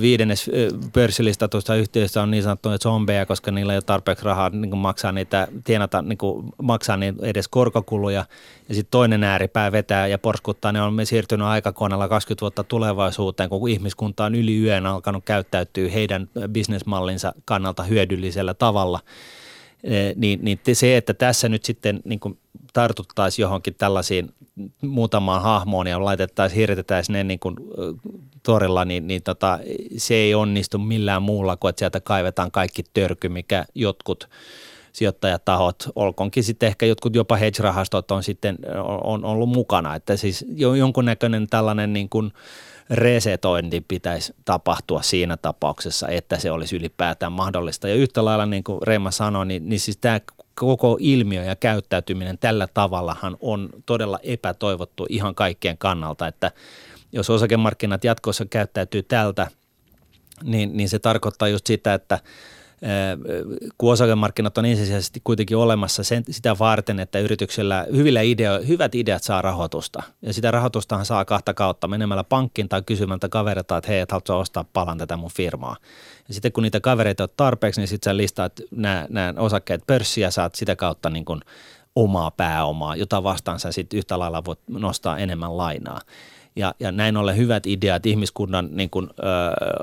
viidennes 0.02 0.52
pörssilistatuista 0.94 1.76
yhtiöistä 1.76 2.22
on 2.22 2.32
niin 2.32 2.44
sanottuja 2.44 2.78
zombeja, 2.78 3.26
koska 3.26 3.52
niillä 3.52 3.74
ei 3.74 3.78
ole 3.78 3.82
tarpeeksi 3.82 4.26
rahaa 4.26 4.50
niin 4.50 4.78
maksaa 4.78 5.12
niitä, 5.12 5.48
tienata, 5.64 6.02
niin 6.02 6.18
maksaa 6.62 6.98
niitä 6.98 7.26
edes 7.26 7.48
korkokuluja. 7.48 8.26
Ja 8.70 8.76
sitten 8.76 8.92
toinen 8.92 9.24
ääripää 9.24 9.72
vetää 9.72 10.08
ja 10.08 10.18
porskuttaa, 10.18 10.72
ne 10.72 10.82
on 10.82 10.94
me 10.94 11.06
siirtynyt 11.06 11.48
aikakoneella 11.48 12.08
20 12.08 12.42
vuotta 12.42 12.64
tulevaisuuteen, 12.64 13.50
kun 13.50 13.70
ihmiskunta 13.70 14.26
on 14.26 14.36
yli 14.36 14.64
yön 14.64 14.86
alkanut 14.86 15.26
käyttäytyä 15.26 15.90
heidän 15.90 16.30
bisnesmallinsa 16.48 17.34
kannalta 17.46 17.84
hyödyllisellä 17.84 18.54
tavalla. 18.54 19.00
Niin, 20.16 20.40
niin 20.42 20.60
se, 20.74 20.98
että 20.98 21.14
tässä 21.14 21.50
nyt 21.50 21.66
sitten 21.66 22.02
niin 22.04 22.20
kuin 22.20 22.38
tartuttaisiin 22.74 23.44
johonkin 23.44 23.76
tällaisiin 23.76 24.34
muutamaan 24.82 25.42
hahmoon 25.42 25.88
ja 25.88 26.06
laitettaisiin, 26.06 26.60
hirtettäisiin 26.60 27.14
ne 27.14 27.24
niin 27.24 27.40
kuin 27.40 27.56
torilla, 28.44 28.86
niin, 28.86 29.08
niin 29.08 29.24
tota, 29.24 29.60
se 29.98 30.14
ei 30.14 30.36
onnistu 30.36 30.78
millään 30.78 31.22
muulla 31.22 31.58
kuin, 31.58 31.70
että 31.70 31.80
sieltä 31.80 32.00
kaivetaan 32.00 32.52
kaikki 32.52 32.84
törky, 32.94 33.30
mikä 33.30 33.66
jotkut 33.76 34.30
sijoittajatahot, 34.94 35.90
olkoonkin 35.96 36.44
sitten 36.44 36.68
ehkä 36.68 36.86
jotkut 36.86 37.16
jopa 37.16 37.36
hedge-rahastot 37.36 38.12
on 38.12 38.24
sitten 38.24 38.58
on, 38.84 39.00
on 39.04 39.26
ollut 39.26 39.50
mukana, 39.50 39.96
että 39.96 40.18
siis 40.18 40.46
jonkunnäköinen 40.56 41.48
tällainen 41.48 41.94
niin 41.94 42.10
kuin 42.10 42.32
resetointi 42.90 43.86
pitäisi 43.88 44.34
tapahtua 44.46 45.02
siinä 45.02 45.38
tapauksessa, 45.38 46.08
että 46.08 46.40
se 46.40 46.52
olisi 46.52 46.76
ylipäätään 46.76 47.32
mahdollista. 47.32 47.88
Ja 47.88 47.96
yhtä 47.96 48.26
lailla 48.26 48.46
niin 48.46 48.64
kuin 48.64 48.82
Reima 48.82 49.12
sanoi, 49.12 49.46
niin, 49.46 49.70
niin 49.70 49.80
siis 49.80 49.98
tämä 49.98 50.20
koko 50.56 50.98
ilmiö 51.00 51.44
ja 51.44 51.56
käyttäytyminen 51.56 52.38
tällä 52.38 52.68
tavallahan 52.74 53.38
on 53.40 53.70
todella 53.86 54.20
epätoivottu 54.24 55.06
ihan 55.10 55.36
kaikkien 55.36 55.78
kannalta, 55.78 56.28
että 56.28 56.52
jos 57.12 57.30
osakemarkkinat 57.30 58.04
jatkossa 58.04 58.46
käyttäytyy 58.46 59.04
tältä, 59.04 59.48
niin, 60.44 60.78
niin 60.78 60.90
se 60.90 61.00
tarkoittaa 61.00 61.48
just 61.48 61.68
sitä, 61.68 61.94
että 61.94 62.20
kun 63.78 63.92
osakemarkkinat 63.92 64.58
on 64.58 64.66
ensisijaisesti 64.66 65.22
kuitenkin 65.24 65.58
olemassa 65.58 66.04
sen, 66.04 66.24
sitä 66.30 66.60
varten, 66.60 67.00
että 67.00 67.20
yrityksellä 67.20 67.86
hyvillä 67.96 68.22
ideo, 68.22 68.60
hyvät 68.68 68.96
ideat 68.96 69.24
saa 69.24 69.42
rahoitusta. 69.42 70.04
Ja 70.22 70.34
sitä 70.34 70.52
rahoitustahan 70.52 71.06
saa 71.06 71.26
kahta 71.26 71.54
kautta 71.54 71.88
menemällä 71.88 72.24
pankkiin 72.24 72.70
tai 72.70 72.82
kysymältä 72.82 73.30
kavereita, 73.30 73.78
että 73.78 73.92
hei, 73.92 74.00
et 74.00 74.12
haluatko 74.12 74.40
ostaa 74.40 74.66
palan 74.74 74.98
tätä 74.98 75.18
mun 75.18 75.32
firmaa. 75.32 75.76
Ja 76.28 76.34
sitten 76.34 76.52
kun 76.52 76.64
niitä 76.64 76.80
kavereita 76.80 77.24
on 77.24 77.30
tarpeeksi, 77.38 77.82
niin 77.82 77.88
sitten 77.88 78.12
sä 78.12 78.18
listaat 78.18 78.54
nämä, 78.72 79.06
nämä 79.10 79.34
osakkeet 79.38 79.82
pörssiä, 79.88 80.32
saat 80.32 80.56
sitä 80.56 80.76
kautta 80.76 81.10
niin 81.10 81.26
kuin 81.26 81.42
omaa 81.96 82.32
pääomaa, 82.32 82.96
jota 82.96 83.24
vastaan 83.24 83.60
sä 83.60 83.72
sitten 83.72 83.98
yhtä 83.98 84.20
lailla 84.20 84.46
voit 84.46 84.60
nostaa 84.68 85.18
enemmän 85.18 85.58
lainaa. 85.58 86.02
Ja, 86.56 86.74
ja 86.80 86.92
näin 86.92 87.18
ollen 87.18 87.38
hyvät 87.38 87.68
ideat, 87.68 88.06
ihmiskunnan 88.06 88.70
niin 88.72 88.90
kuin, 88.90 89.10
ö, 89.10 89.24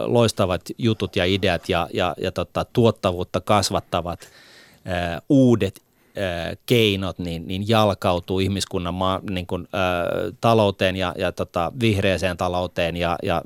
loistavat 0.06 0.62
jutut 0.78 1.16
ja 1.16 1.24
ideat 1.24 1.68
ja, 1.68 1.88
ja, 1.92 2.14
ja 2.20 2.32
tota, 2.32 2.64
tuottavuutta 2.72 3.40
kasvattavat 3.40 4.20
ö, 4.20 5.20
uudet 5.28 5.80
ö, 5.80 6.56
keinot 6.66 7.18
niin, 7.18 7.48
niin 7.48 7.68
jalkautuu 7.68 8.40
ihmiskunnan 8.40 8.94
maa, 8.94 9.20
niin 9.30 9.46
kuin, 9.46 9.68
ö, 9.74 10.32
talouteen 10.40 10.96
ja, 10.96 11.14
ja 11.18 11.32
tota, 11.32 11.72
vihreäseen 11.80 12.36
talouteen 12.36 12.96
ja, 12.96 13.18
ja 13.22 13.42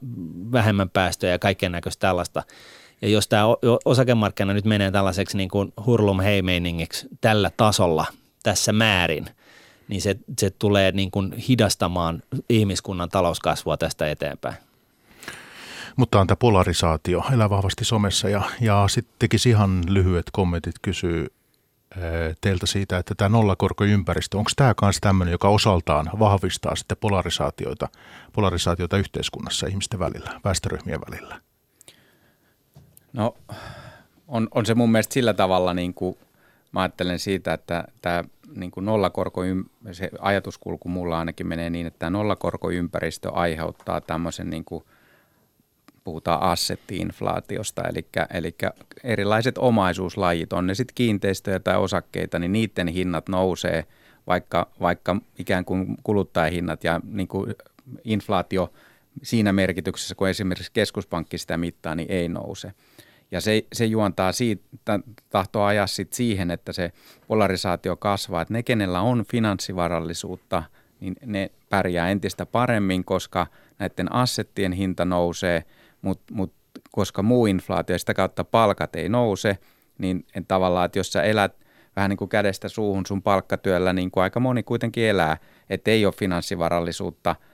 vähemmän 0.52 0.90
päästöjä 0.90 1.32
ja 1.32 1.38
kaiken 1.38 1.72
näköistä 1.72 2.00
tällaista. 2.00 2.42
Ja 3.02 3.08
jos 3.08 3.28
tämä 3.28 3.44
osakemarkkina 3.84 4.54
nyt 4.54 4.64
menee 4.64 4.90
tällaiseksi 4.90 5.36
niin 5.36 5.48
kuin 5.48 5.72
hurlum 5.86 6.18
tällä 7.20 7.50
tasolla 7.56 8.06
tässä 8.42 8.72
määrin– 8.72 9.26
niin 9.92 10.02
se, 10.02 10.16
se 10.38 10.50
tulee 10.50 10.92
niin 10.92 11.10
kuin 11.10 11.32
hidastamaan 11.32 12.22
ihmiskunnan 12.48 13.08
talouskasvua 13.08 13.76
tästä 13.76 14.10
eteenpäin. 14.10 14.56
Mutta 15.96 16.20
on 16.20 16.26
tämä 16.26 16.36
polarisaatio, 16.36 17.24
elää 17.32 17.50
vahvasti 17.50 17.84
somessa 17.84 18.28
ja, 18.28 18.42
ja 18.60 18.84
sitten 18.88 19.14
tekisi 19.18 19.48
ihan 19.48 19.82
lyhyet 19.88 20.26
kommentit 20.32 20.74
kysyy 20.82 21.26
eh, 21.96 22.36
teiltä 22.40 22.66
siitä, 22.66 22.98
että 22.98 23.14
tämä 23.14 23.28
nollakorkoympäristö, 23.28 24.38
onko 24.38 24.50
tämä 24.56 24.74
myös 24.82 24.98
tämmöinen, 25.00 25.32
joka 25.32 25.48
osaltaan 25.48 26.10
vahvistaa 26.18 26.76
sitten 26.76 26.96
polarisaatioita, 27.00 27.88
polarisaatioita 28.32 28.98
yhteiskunnassa 28.98 29.66
ihmisten 29.66 29.98
välillä, 29.98 30.40
väestöryhmien 30.44 31.00
välillä? 31.10 31.40
No 33.12 33.34
on, 34.28 34.48
on 34.54 34.66
se 34.66 34.74
mun 34.74 34.92
mielestä 34.92 35.14
sillä 35.14 35.34
tavalla, 35.34 35.74
niin 35.74 35.94
kuin 35.94 36.16
mä 36.72 36.80
ajattelen 36.80 37.18
siitä, 37.18 37.52
että 37.52 37.84
tämä 38.02 38.24
niin 38.56 38.70
kuin 38.70 38.86
nollakorko, 38.86 39.40
se 39.92 40.10
ajatuskulku 40.20 40.88
mulla 40.88 41.18
ainakin 41.18 41.46
menee 41.46 41.70
niin, 41.70 41.86
että 41.86 41.98
tämä 41.98 42.10
nollakorkoympäristö 42.10 43.32
aiheuttaa 43.32 44.00
tämmöisen 44.00 44.50
niin 44.50 44.64
kuin, 44.64 44.84
puhutaan 46.04 46.42
assettiinflaatiosta, 46.42 47.82
eli, 47.88 48.06
eli 48.34 48.54
erilaiset 49.04 49.58
omaisuuslajit, 49.58 50.52
on 50.52 50.66
ne 50.66 50.74
sitten 50.74 50.94
kiinteistöjä 50.94 51.60
tai 51.60 51.76
osakkeita, 51.76 52.38
niin 52.38 52.52
niiden 52.52 52.88
hinnat 52.88 53.28
nousee, 53.28 53.84
vaikka, 54.26 54.70
vaikka 54.80 55.16
ikään 55.38 55.64
kuin 55.64 55.96
kuluttajahinnat 56.02 56.84
ja 56.84 57.00
niin 57.04 57.28
kuin 57.28 57.54
inflaatio 58.04 58.72
siinä 59.22 59.52
merkityksessä, 59.52 60.14
kun 60.14 60.28
esimerkiksi 60.28 60.72
keskuspankki 60.72 61.38
sitä 61.38 61.56
mittaa, 61.56 61.94
niin 61.94 62.10
ei 62.10 62.28
nouse. 62.28 62.72
Ja 63.32 63.40
se, 63.40 63.64
se 63.72 63.84
juontaa 63.84 64.32
siitä, 64.32 65.00
tahtoo 65.30 65.64
ajaa 65.64 65.86
sit 65.86 66.12
siihen, 66.12 66.50
että 66.50 66.72
se 66.72 66.92
polarisaatio 67.28 67.96
kasvaa, 67.96 68.42
että 68.42 68.54
ne, 68.54 68.62
kenellä 68.62 69.00
on 69.00 69.24
finanssivarallisuutta, 69.30 70.62
niin 71.00 71.16
ne 71.26 71.50
pärjää 71.68 72.10
entistä 72.10 72.46
paremmin, 72.46 73.04
koska 73.04 73.46
näiden 73.78 74.12
assettien 74.12 74.72
hinta 74.72 75.04
nousee, 75.04 75.64
mutta 76.02 76.34
mut, 76.34 76.52
koska 76.90 77.22
muu 77.22 77.46
inflaatio 77.46 77.94
ja 77.94 77.98
sitä 77.98 78.14
kautta 78.14 78.44
palkat 78.44 78.96
ei 78.96 79.08
nouse, 79.08 79.58
niin 79.98 80.26
en 80.34 80.46
tavallaan, 80.46 80.86
että 80.86 80.98
jos 80.98 81.12
sä 81.12 81.22
elät 81.22 81.56
vähän 81.96 82.08
niin 82.08 82.16
kuin 82.16 82.28
kädestä 82.28 82.68
suuhun 82.68 83.06
sun 83.06 83.22
palkkatyöllä, 83.22 83.92
niin 83.92 84.10
kuin 84.10 84.24
aika 84.24 84.40
moni 84.40 84.62
kuitenkin 84.62 85.04
elää, 85.04 85.36
että 85.70 85.90
ei 85.90 86.06
ole 86.06 86.14
finanssivarallisuutta– 86.16 87.36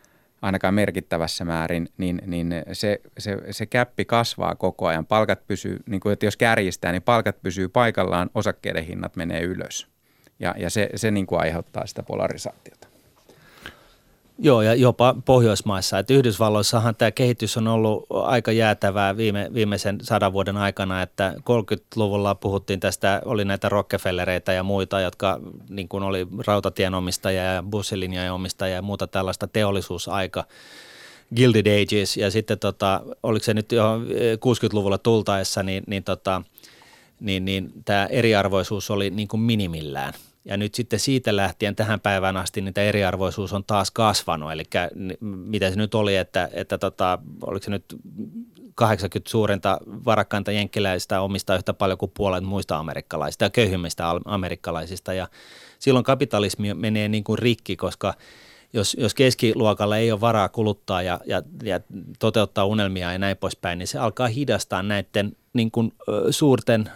ainakaan 0.43 0.75
merkittävässä 0.75 1.45
määrin, 1.45 1.89
niin, 1.99 2.23
niin 2.27 2.55
se, 2.73 3.01
se, 3.19 3.37
se 3.51 3.67
käppi 3.67 4.05
kasvaa 4.05 4.55
koko 4.55 4.87
ajan. 4.87 5.07
Palkat 5.07 5.47
pysyy, 5.47 5.79
niin 5.87 6.01
kuin, 6.01 6.13
että 6.13 6.27
jos 6.27 6.37
kärjistää, 6.37 6.93
niin 6.93 7.03
palkat 7.03 7.43
pysyy 7.43 7.69
paikallaan, 7.69 8.31
osakkeiden 8.35 8.85
hinnat 8.85 9.17
menee 9.17 9.41
ylös. 9.41 9.89
Ja, 10.41 10.55
ja 10.59 10.71
se, 10.71 10.91
se 10.95 11.11
niin 11.11 11.27
kuin 11.27 11.41
aiheuttaa 11.41 11.87
sitä 11.87 12.03
polarisaatiota. 12.03 12.88
Joo, 14.41 14.63
ja 14.63 14.75
jopa 14.75 15.15
Pohjoismaissa. 15.25 15.99
Että 15.99 16.15
Yhdysvalloissahan 16.15 16.97
tämä 16.97 17.11
kehitys 17.11 17.57
on 17.57 17.69
ollut 17.69 18.07
aika 18.11 18.53
jäätävää 18.53 19.17
viime, 19.17 19.51
viimeisen 19.55 19.99
sadan 20.03 20.33
vuoden 20.33 20.57
aikana, 20.57 21.03
että 21.03 21.35
30-luvulla 21.39 22.35
puhuttiin 22.35 22.81
tästä, 22.81 23.23
oli 23.25 23.45
näitä 23.45 23.69
Rockefellereita 23.69 24.53
ja 24.53 24.63
muita, 24.63 25.01
jotka 25.01 25.41
niin 25.69 25.89
kuin 25.89 26.03
oli 26.03 26.27
rautatienomistajia 26.47 27.43
ja 27.43 27.65
bussilinjojen 27.71 28.33
omistajia 28.33 28.75
ja 28.75 28.83
muuta 28.83 29.07
tällaista 29.07 29.47
teollisuusaika. 29.47 30.45
Gilded 31.37 31.83
Ages 31.83 32.17
ja 32.17 32.31
sitten 32.31 32.59
tota, 32.59 33.01
oliko 33.23 33.45
se 33.45 33.55
nyt 33.55 33.73
jo 33.73 33.99
60-luvulla 34.37 34.99
tultaessa, 34.99 35.63
niin, 35.63 35.85
niin, 35.87 36.05
tota, 36.05 36.43
niin, 37.21 37.45
niin 37.45 37.73
tämä 37.85 38.07
eriarvoisuus 38.07 38.91
oli 38.91 39.11
niin 39.11 39.29
kuin 39.29 39.41
minimillään– 39.41 40.13
ja 40.49 40.57
nyt 40.57 40.75
sitten 40.75 40.99
siitä 40.99 41.37
lähtien 41.37 41.77
tähän 41.77 42.01
päivään 42.01 42.37
asti 42.37 42.61
niitä 42.61 42.83
eriarvoisuus 42.83 43.53
on 43.53 43.65
taas 43.65 43.91
kasvanut. 43.91 44.53
Eli 44.53 44.63
mitä 45.21 45.71
se 45.71 45.77
nyt 45.77 45.95
oli, 45.95 46.17
että, 46.17 46.49
että 46.53 46.79
tota, 46.79 47.19
oliko 47.47 47.65
se 47.65 47.71
nyt 47.71 47.85
80 48.75 49.31
suurinta 49.31 49.79
varakkainta 49.87 50.53
jenkkiläistä 50.53 51.21
omistaa 51.21 51.57
yhtä 51.57 51.73
paljon 51.73 51.99
kuin 51.99 52.13
puolet 52.15 52.45
muista 52.45 52.79
amerikkalaisista 52.79 53.45
ja 53.45 53.51
köyhimmistä 53.51 54.05
amerikkalaisista. 54.25 55.13
Ja 55.13 55.29
silloin 55.79 56.05
kapitalismi 56.05 56.75
menee 56.75 57.09
niin 57.09 57.25
kuin 57.25 57.39
rikki, 57.39 57.77
koska 57.77 58.15
jos, 58.73 58.97
jos 59.01 59.15
keskiluokalla 59.15 59.97
ei 59.97 60.13
ole 60.13 60.21
varaa 60.21 60.49
kuluttaa 60.49 61.03
ja, 61.03 61.21
ja, 61.27 61.43
ja 61.63 61.81
toteuttaa 62.19 62.65
unelmia 62.65 63.13
ja 63.13 63.19
näin 63.19 63.37
poispäin, 63.37 63.79
niin 63.79 63.87
se 63.87 63.99
alkaa 63.99 64.29
hidastaa 64.29 64.83
näiden 64.83 65.37
niin 65.59 65.71
kuin, 65.71 65.93
suurten 66.31 66.91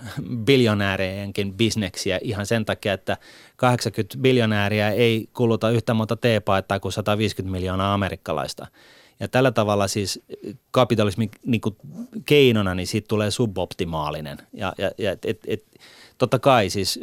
biljonäärienkin 0.44 1.54
bisneksiä 1.54 2.18
ihan 2.22 2.46
sen 2.46 2.64
takia, 2.64 2.92
että 2.92 3.16
80 3.56 4.18
biljonääriä 4.18 4.90
ei 4.90 5.28
kuluta 5.32 5.70
yhtä 5.70 5.94
monta 5.94 6.16
teepaittaa 6.16 6.80
kuin 6.80 6.92
150 6.92 7.52
miljoonaa 7.52 7.94
amerikkalaista. 7.94 8.66
Ja 9.20 9.28
tällä 9.28 9.52
tavalla 9.52 9.88
siis 9.88 10.20
kapitalismin 10.70 11.30
niin 11.46 11.60
kuin 11.60 11.76
keinona, 12.24 12.74
niin 12.74 12.86
siitä 12.86 13.08
tulee 13.08 13.30
suboptimaalinen. 13.30 14.38
Ja, 14.52 14.72
ja, 14.78 14.90
ja 14.98 15.12
et, 15.12 15.38
et, 15.46 15.62
totta 16.22 16.38
kai 16.38 16.70
siis 16.70 17.00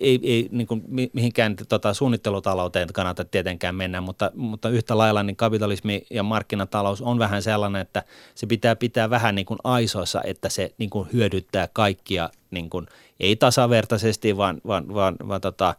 ei, 0.00 0.20
ei 0.22 0.48
niin 0.50 0.66
kuin 0.66 0.84
mihinkään 1.12 1.56
tota, 1.68 1.94
suunnittelutalouteen 1.94 2.88
kannata 2.92 3.24
tietenkään 3.24 3.74
mennä, 3.74 4.00
mutta, 4.00 4.30
mutta 4.34 4.68
yhtä 4.68 4.98
lailla 4.98 5.22
niin 5.22 5.36
kapitalismi 5.36 6.06
ja 6.10 6.22
markkinatalous 6.22 7.02
on 7.02 7.18
vähän 7.18 7.42
sellainen, 7.42 7.82
että 7.82 8.02
se 8.34 8.46
pitää 8.46 8.76
pitää 8.76 9.10
vähän 9.10 9.34
niin 9.34 9.46
kuin 9.46 9.58
aisoissa, 9.64 10.22
että 10.24 10.48
se 10.48 10.74
niin 10.78 10.90
kuin 10.90 11.08
hyödyttää 11.12 11.68
kaikkia 11.72 12.30
niin 12.50 12.70
kuin, 12.70 12.86
ei 13.20 13.36
tasavertaisesti, 13.36 14.36
vaan, 14.36 14.60
vaan, 14.66 14.94
vaan, 14.94 15.16
vaan 15.28 15.40
tota, 15.40 15.74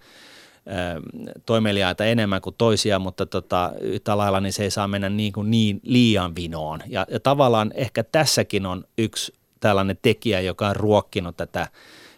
toimeliaita 1.45 2.05
enemmän 2.05 2.41
kuin 2.41 2.55
toisia, 2.57 2.99
mutta 2.99 3.25
tota, 3.25 3.71
yhtä 3.81 4.17
lailla 4.17 4.39
niin 4.39 4.53
se 4.53 4.63
ei 4.63 4.71
saa 4.71 4.87
mennä 4.87 5.09
niin, 5.09 5.33
kuin 5.33 5.51
niin 5.51 5.79
liian 5.83 6.35
vinoon. 6.35 6.79
Ja, 6.87 7.05
ja 7.11 7.19
tavallaan 7.19 7.71
ehkä 7.75 8.03
tässäkin 8.03 8.65
on 8.65 8.83
yksi 8.97 9.33
tällainen 9.59 9.97
tekijä, 10.01 10.41
joka 10.41 10.67
on 10.67 10.75
ruokkinut 10.75 11.37
tätä 11.37 11.67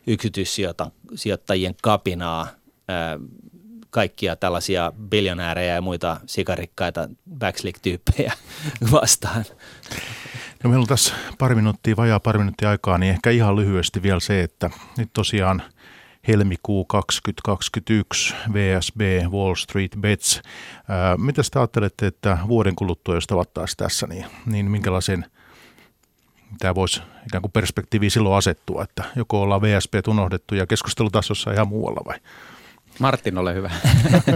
yksityissijoittajien 0.07 1.75
kapinaa, 1.81 2.47
kaikkia 3.89 4.35
tällaisia 4.35 4.93
biljonäärejä 5.09 5.75
ja 5.75 5.81
muita 5.81 6.17
sikarikkaita 6.25 7.09
backslick-tyyppejä 7.39 8.33
vastaan. 8.91 9.45
No 10.63 10.69
meillä 10.69 10.83
on 10.83 10.87
tässä 10.87 11.13
pari 11.37 11.55
minuuttia, 11.55 11.97
vajaa 11.97 12.19
pari 12.19 12.39
minuuttia 12.39 12.69
aikaa, 12.69 12.97
niin 12.97 13.09
ehkä 13.11 13.29
ihan 13.29 13.55
lyhyesti 13.55 14.03
vielä 14.03 14.19
se, 14.19 14.43
että 14.43 14.69
nyt 14.97 15.09
tosiaan 15.13 15.61
helmikuu 16.27 16.85
2021, 16.85 18.33
VSB, 18.53 19.01
Wall 19.31 19.55
Street 19.55 19.91
Bets. 19.99 20.41
mitä 21.17 21.41
te 21.51 21.59
ajattelette, 21.59 22.07
että 22.07 22.37
vuoden 22.47 22.75
kuluttua, 22.75 23.15
jos 23.15 23.27
tässä, 23.77 24.07
niin, 24.07 24.25
niin 24.45 24.71
minkälaisen– 24.71 25.25
tämä 26.59 26.75
voisi 26.75 27.01
ikään 27.27 27.41
kuin 27.41 27.51
perspektiivi 27.51 28.09
silloin 28.09 28.37
asettua, 28.37 28.83
että 28.83 29.03
joko 29.15 29.41
ollaan 29.41 29.61
VSP 29.61 29.93
unohdettu 30.07 30.55
ja 30.55 30.67
keskustelu 30.67 31.09
taas 31.09 31.29
jossain 31.29 31.55
ihan 31.55 31.67
muualla 31.67 32.01
vai? 32.05 32.19
Martin, 32.99 33.37
ole 33.37 33.53
hyvä. 33.53 33.71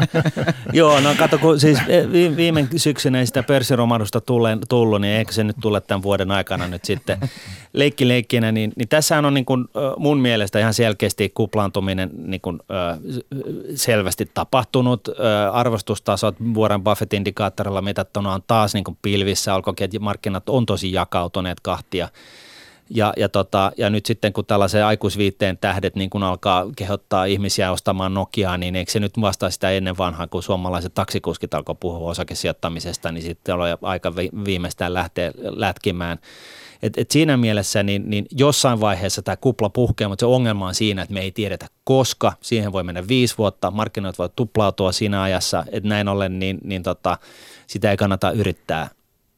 Joo, 0.73 0.99
no 0.99 1.15
kato, 1.17 1.37
kun 1.37 1.59
siis 1.59 1.79
eh, 1.87 2.11
viime 2.35 2.67
syksynä 2.75 3.19
ei 3.19 3.25
sitä 3.25 3.43
pörssiromahdusta 3.43 4.21
tullut, 4.69 5.01
niin 5.01 5.13
ehkä 5.13 5.31
se 5.31 5.43
nyt 5.43 5.55
tule 5.61 5.81
tämän 5.81 6.03
vuoden 6.03 6.31
aikana 6.31 6.67
nyt 6.67 6.85
sitten 6.85 7.17
leikki 7.73 8.07
leikkinä, 8.07 8.51
niin, 8.51 8.73
niin 8.75 8.87
tässähän 8.87 9.25
on 9.25 9.33
niin 9.33 9.45
kuin 9.45 9.65
mun 9.97 10.17
mielestä 10.17 10.59
ihan 10.59 10.73
selkeästi 10.73 11.31
kuplaantuminen 11.33 12.09
niin 12.13 12.41
kuin, 12.41 12.59
selvästi 13.75 14.31
tapahtunut. 14.33 15.09
Arvostustasot 15.51 16.35
Warren 16.53 16.83
Buffett-indikaattorilla 16.83 17.81
mitattuna 17.81 18.33
on 18.33 18.41
taas 18.47 18.73
niin 18.73 18.83
kuin 18.83 18.97
pilvissä, 19.01 19.53
alkoikin, 19.53 19.85
että 19.85 19.99
markkinat 19.99 20.49
on 20.49 20.65
tosi 20.65 20.91
jakautuneet 20.91 21.59
kahtia– 21.59 22.09
ja, 22.95 23.13
ja, 23.17 23.29
tota, 23.29 23.71
ja 23.77 23.89
nyt 23.89 24.05
sitten 24.05 24.33
kun 24.33 24.45
tällaisen 24.45 24.85
aikuisviitteen 24.85 25.57
tähdet 25.57 25.95
niin 25.95 26.09
kun 26.09 26.23
alkaa 26.23 26.65
kehottaa 26.75 27.25
ihmisiä 27.25 27.71
ostamaan 27.71 28.13
Nokiaa, 28.13 28.57
niin 28.57 28.75
eikö 28.75 28.91
se 28.91 28.99
nyt 28.99 29.21
vastaa 29.21 29.49
sitä 29.49 29.71
ennen 29.71 29.97
vanhaa, 29.97 30.27
kun 30.27 30.43
suomalaiset 30.43 30.93
taksikuskit 30.93 31.53
alkoi 31.53 31.75
puhua 31.79 32.09
osakesijoittamisesta, 32.09 33.11
niin 33.11 33.23
sitten 33.23 33.55
oli 33.55 33.69
aika 33.81 34.15
viimeistään 34.45 34.93
lähteä 34.93 35.31
lätkimään. 35.37 36.17
Et, 36.83 36.97
et 36.97 37.11
siinä 37.11 37.37
mielessä 37.37 37.83
niin, 37.83 38.09
niin 38.09 38.25
jossain 38.31 38.79
vaiheessa 38.79 39.21
tämä 39.21 39.35
kupla 39.35 39.69
puhkee, 39.69 40.07
mutta 40.07 40.23
se 40.23 40.25
ongelma 40.25 40.67
on 40.67 40.75
siinä, 40.75 41.01
että 41.01 41.13
me 41.13 41.21
ei 41.21 41.31
tiedetä 41.31 41.67
koska. 41.83 42.33
Siihen 42.41 42.71
voi 42.71 42.83
mennä 42.83 43.07
viisi 43.07 43.37
vuotta, 43.37 43.71
markkinoit 43.71 44.17
voi 44.17 44.29
tuplautua 44.35 44.91
siinä 44.91 45.21
ajassa, 45.21 45.65
että 45.71 45.89
näin 45.89 46.07
ollen 46.07 46.39
niin, 46.39 46.57
niin 46.63 46.83
tota, 46.83 47.17
sitä 47.67 47.91
ei 47.91 47.97
kannata 47.97 48.31
yrittää 48.31 48.89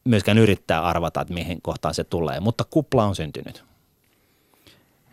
myöskään 0.06 0.38
yrittää 0.38 0.82
arvata, 0.82 1.20
että 1.20 1.34
mihin 1.34 1.62
kohtaan 1.62 1.94
se 1.94 2.04
tulee, 2.04 2.40
mutta 2.40 2.64
kupla 2.70 3.04
on 3.04 3.16
syntynyt. 3.16 3.64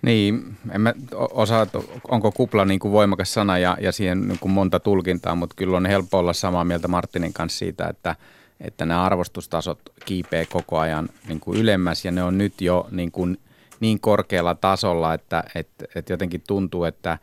Niin, 0.02 0.58
en 0.72 0.82
mä 0.82 0.94
osaa, 1.14 1.68
onko 2.08 2.32
kupla 2.32 2.66
niin 2.66 2.80
kuin 2.80 2.91
voimakas 2.91 3.34
sana 3.34 3.58
ja, 3.58 3.78
ja 3.82 3.91
siihen 3.91 4.28
niin 4.28 4.39
kuin 4.39 4.52
monta 4.52 4.80
tulkintaa, 4.80 5.36
mutta 5.36 5.56
kyllä 5.56 5.78
on 5.78 5.86
helppo 5.86 6.18
olla 6.18 6.34
samaa 6.34 6.64
mieltä 6.64 6.88
Martinin 6.88 7.34
kanssa 7.34 7.60
siitä, 7.60 7.88
että, 7.88 8.16
että 8.62 8.86
nämä 8.86 9.04
arvostustasot 9.04 9.80
kiipee 10.06 10.46
koko 10.46 10.80
ajan 10.80 11.10
niin 11.28 11.39
kuin 11.39 11.60
ylemmäs 11.60 12.06
ja 12.06 12.12
ne 12.12 12.24
on 12.24 12.38
nyt 12.38 12.62
jo 12.62 12.88
niin, 12.91 13.12
kuin 13.12 13.38
niin 13.80 14.00
korkealla 14.00 14.56
tasolla, 14.56 15.14
että, 15.14 15.44
että, 15.56 15.86
että 15.96 16.14
jotenkin 16.14 16.41
tuntuu, 16.48 16.84
että, 16.84 17.18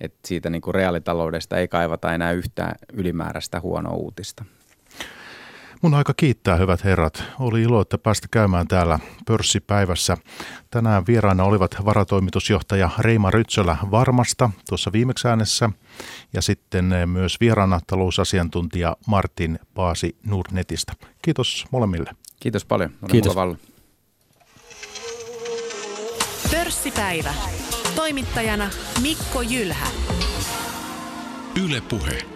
että 0.00 0.18
siitä 0.24 0.50
niin 0.50 0.62
kuin 0.62 0.74
reaalitaloudesta 0.74 1.58
ei 1.58 1.68
kaivata 1.68 2.14
enää 2.14 2.32
yhtään 2.32 2.74
ylimääräistä 2.92 3.60
huonoa 3.60 3.94
uutista. 3.94 4.44
Mun 5.84 5.94
aika 5.94 6.14
kiittää, 6.16 6.56
hyvät 6.56 6.84
herrat. 6.84 7.22
Oli 7.38 7.62
ilo, 7.62 7.80
että 7.80 7.98
päästä 7.98 8.28
käymään 8.30 8.68
täällä 8.68 8.98
pörssipäivässä. 9.26 10.16
Tänään 10.70 11.06
vieraana 11.06 11.44
olivat 11.44 11.76
varatoimitusjohtaja 11.84 12.90
Reima 12.98 13.30
Rytsölä 13.30 13.76
Varmasta 13.90 14.50
tuossa 14.68 14.92
viimeksi 14.92 15.28
äänessä 15.28 15.70
ja 16.32 16.42
sitten 16.42 16.94
myös 17.06 17.40
vieraana 17.40 17.80
talousasiantuntija 17.86 18.96
Martin 19.06 19.58
Paasi 19.74 20.16
Nordnetistä. 20.26 20.92
Kiitos 21.22 21.64
molemmille. 21.70 22.10
Kiitos 22.40 22.64
paljon. 22.64 22.90
Oli 23.02 23.10
Kiitos. 23.10 23.36
Pörssipäivä. 26.50 27.34
Toimittajana 27.96 28.70
Mikko 29.02 29.42
Jylhä. 29.42 29.86
Yle 31.64 31.80
Puhe. 31.80 32.33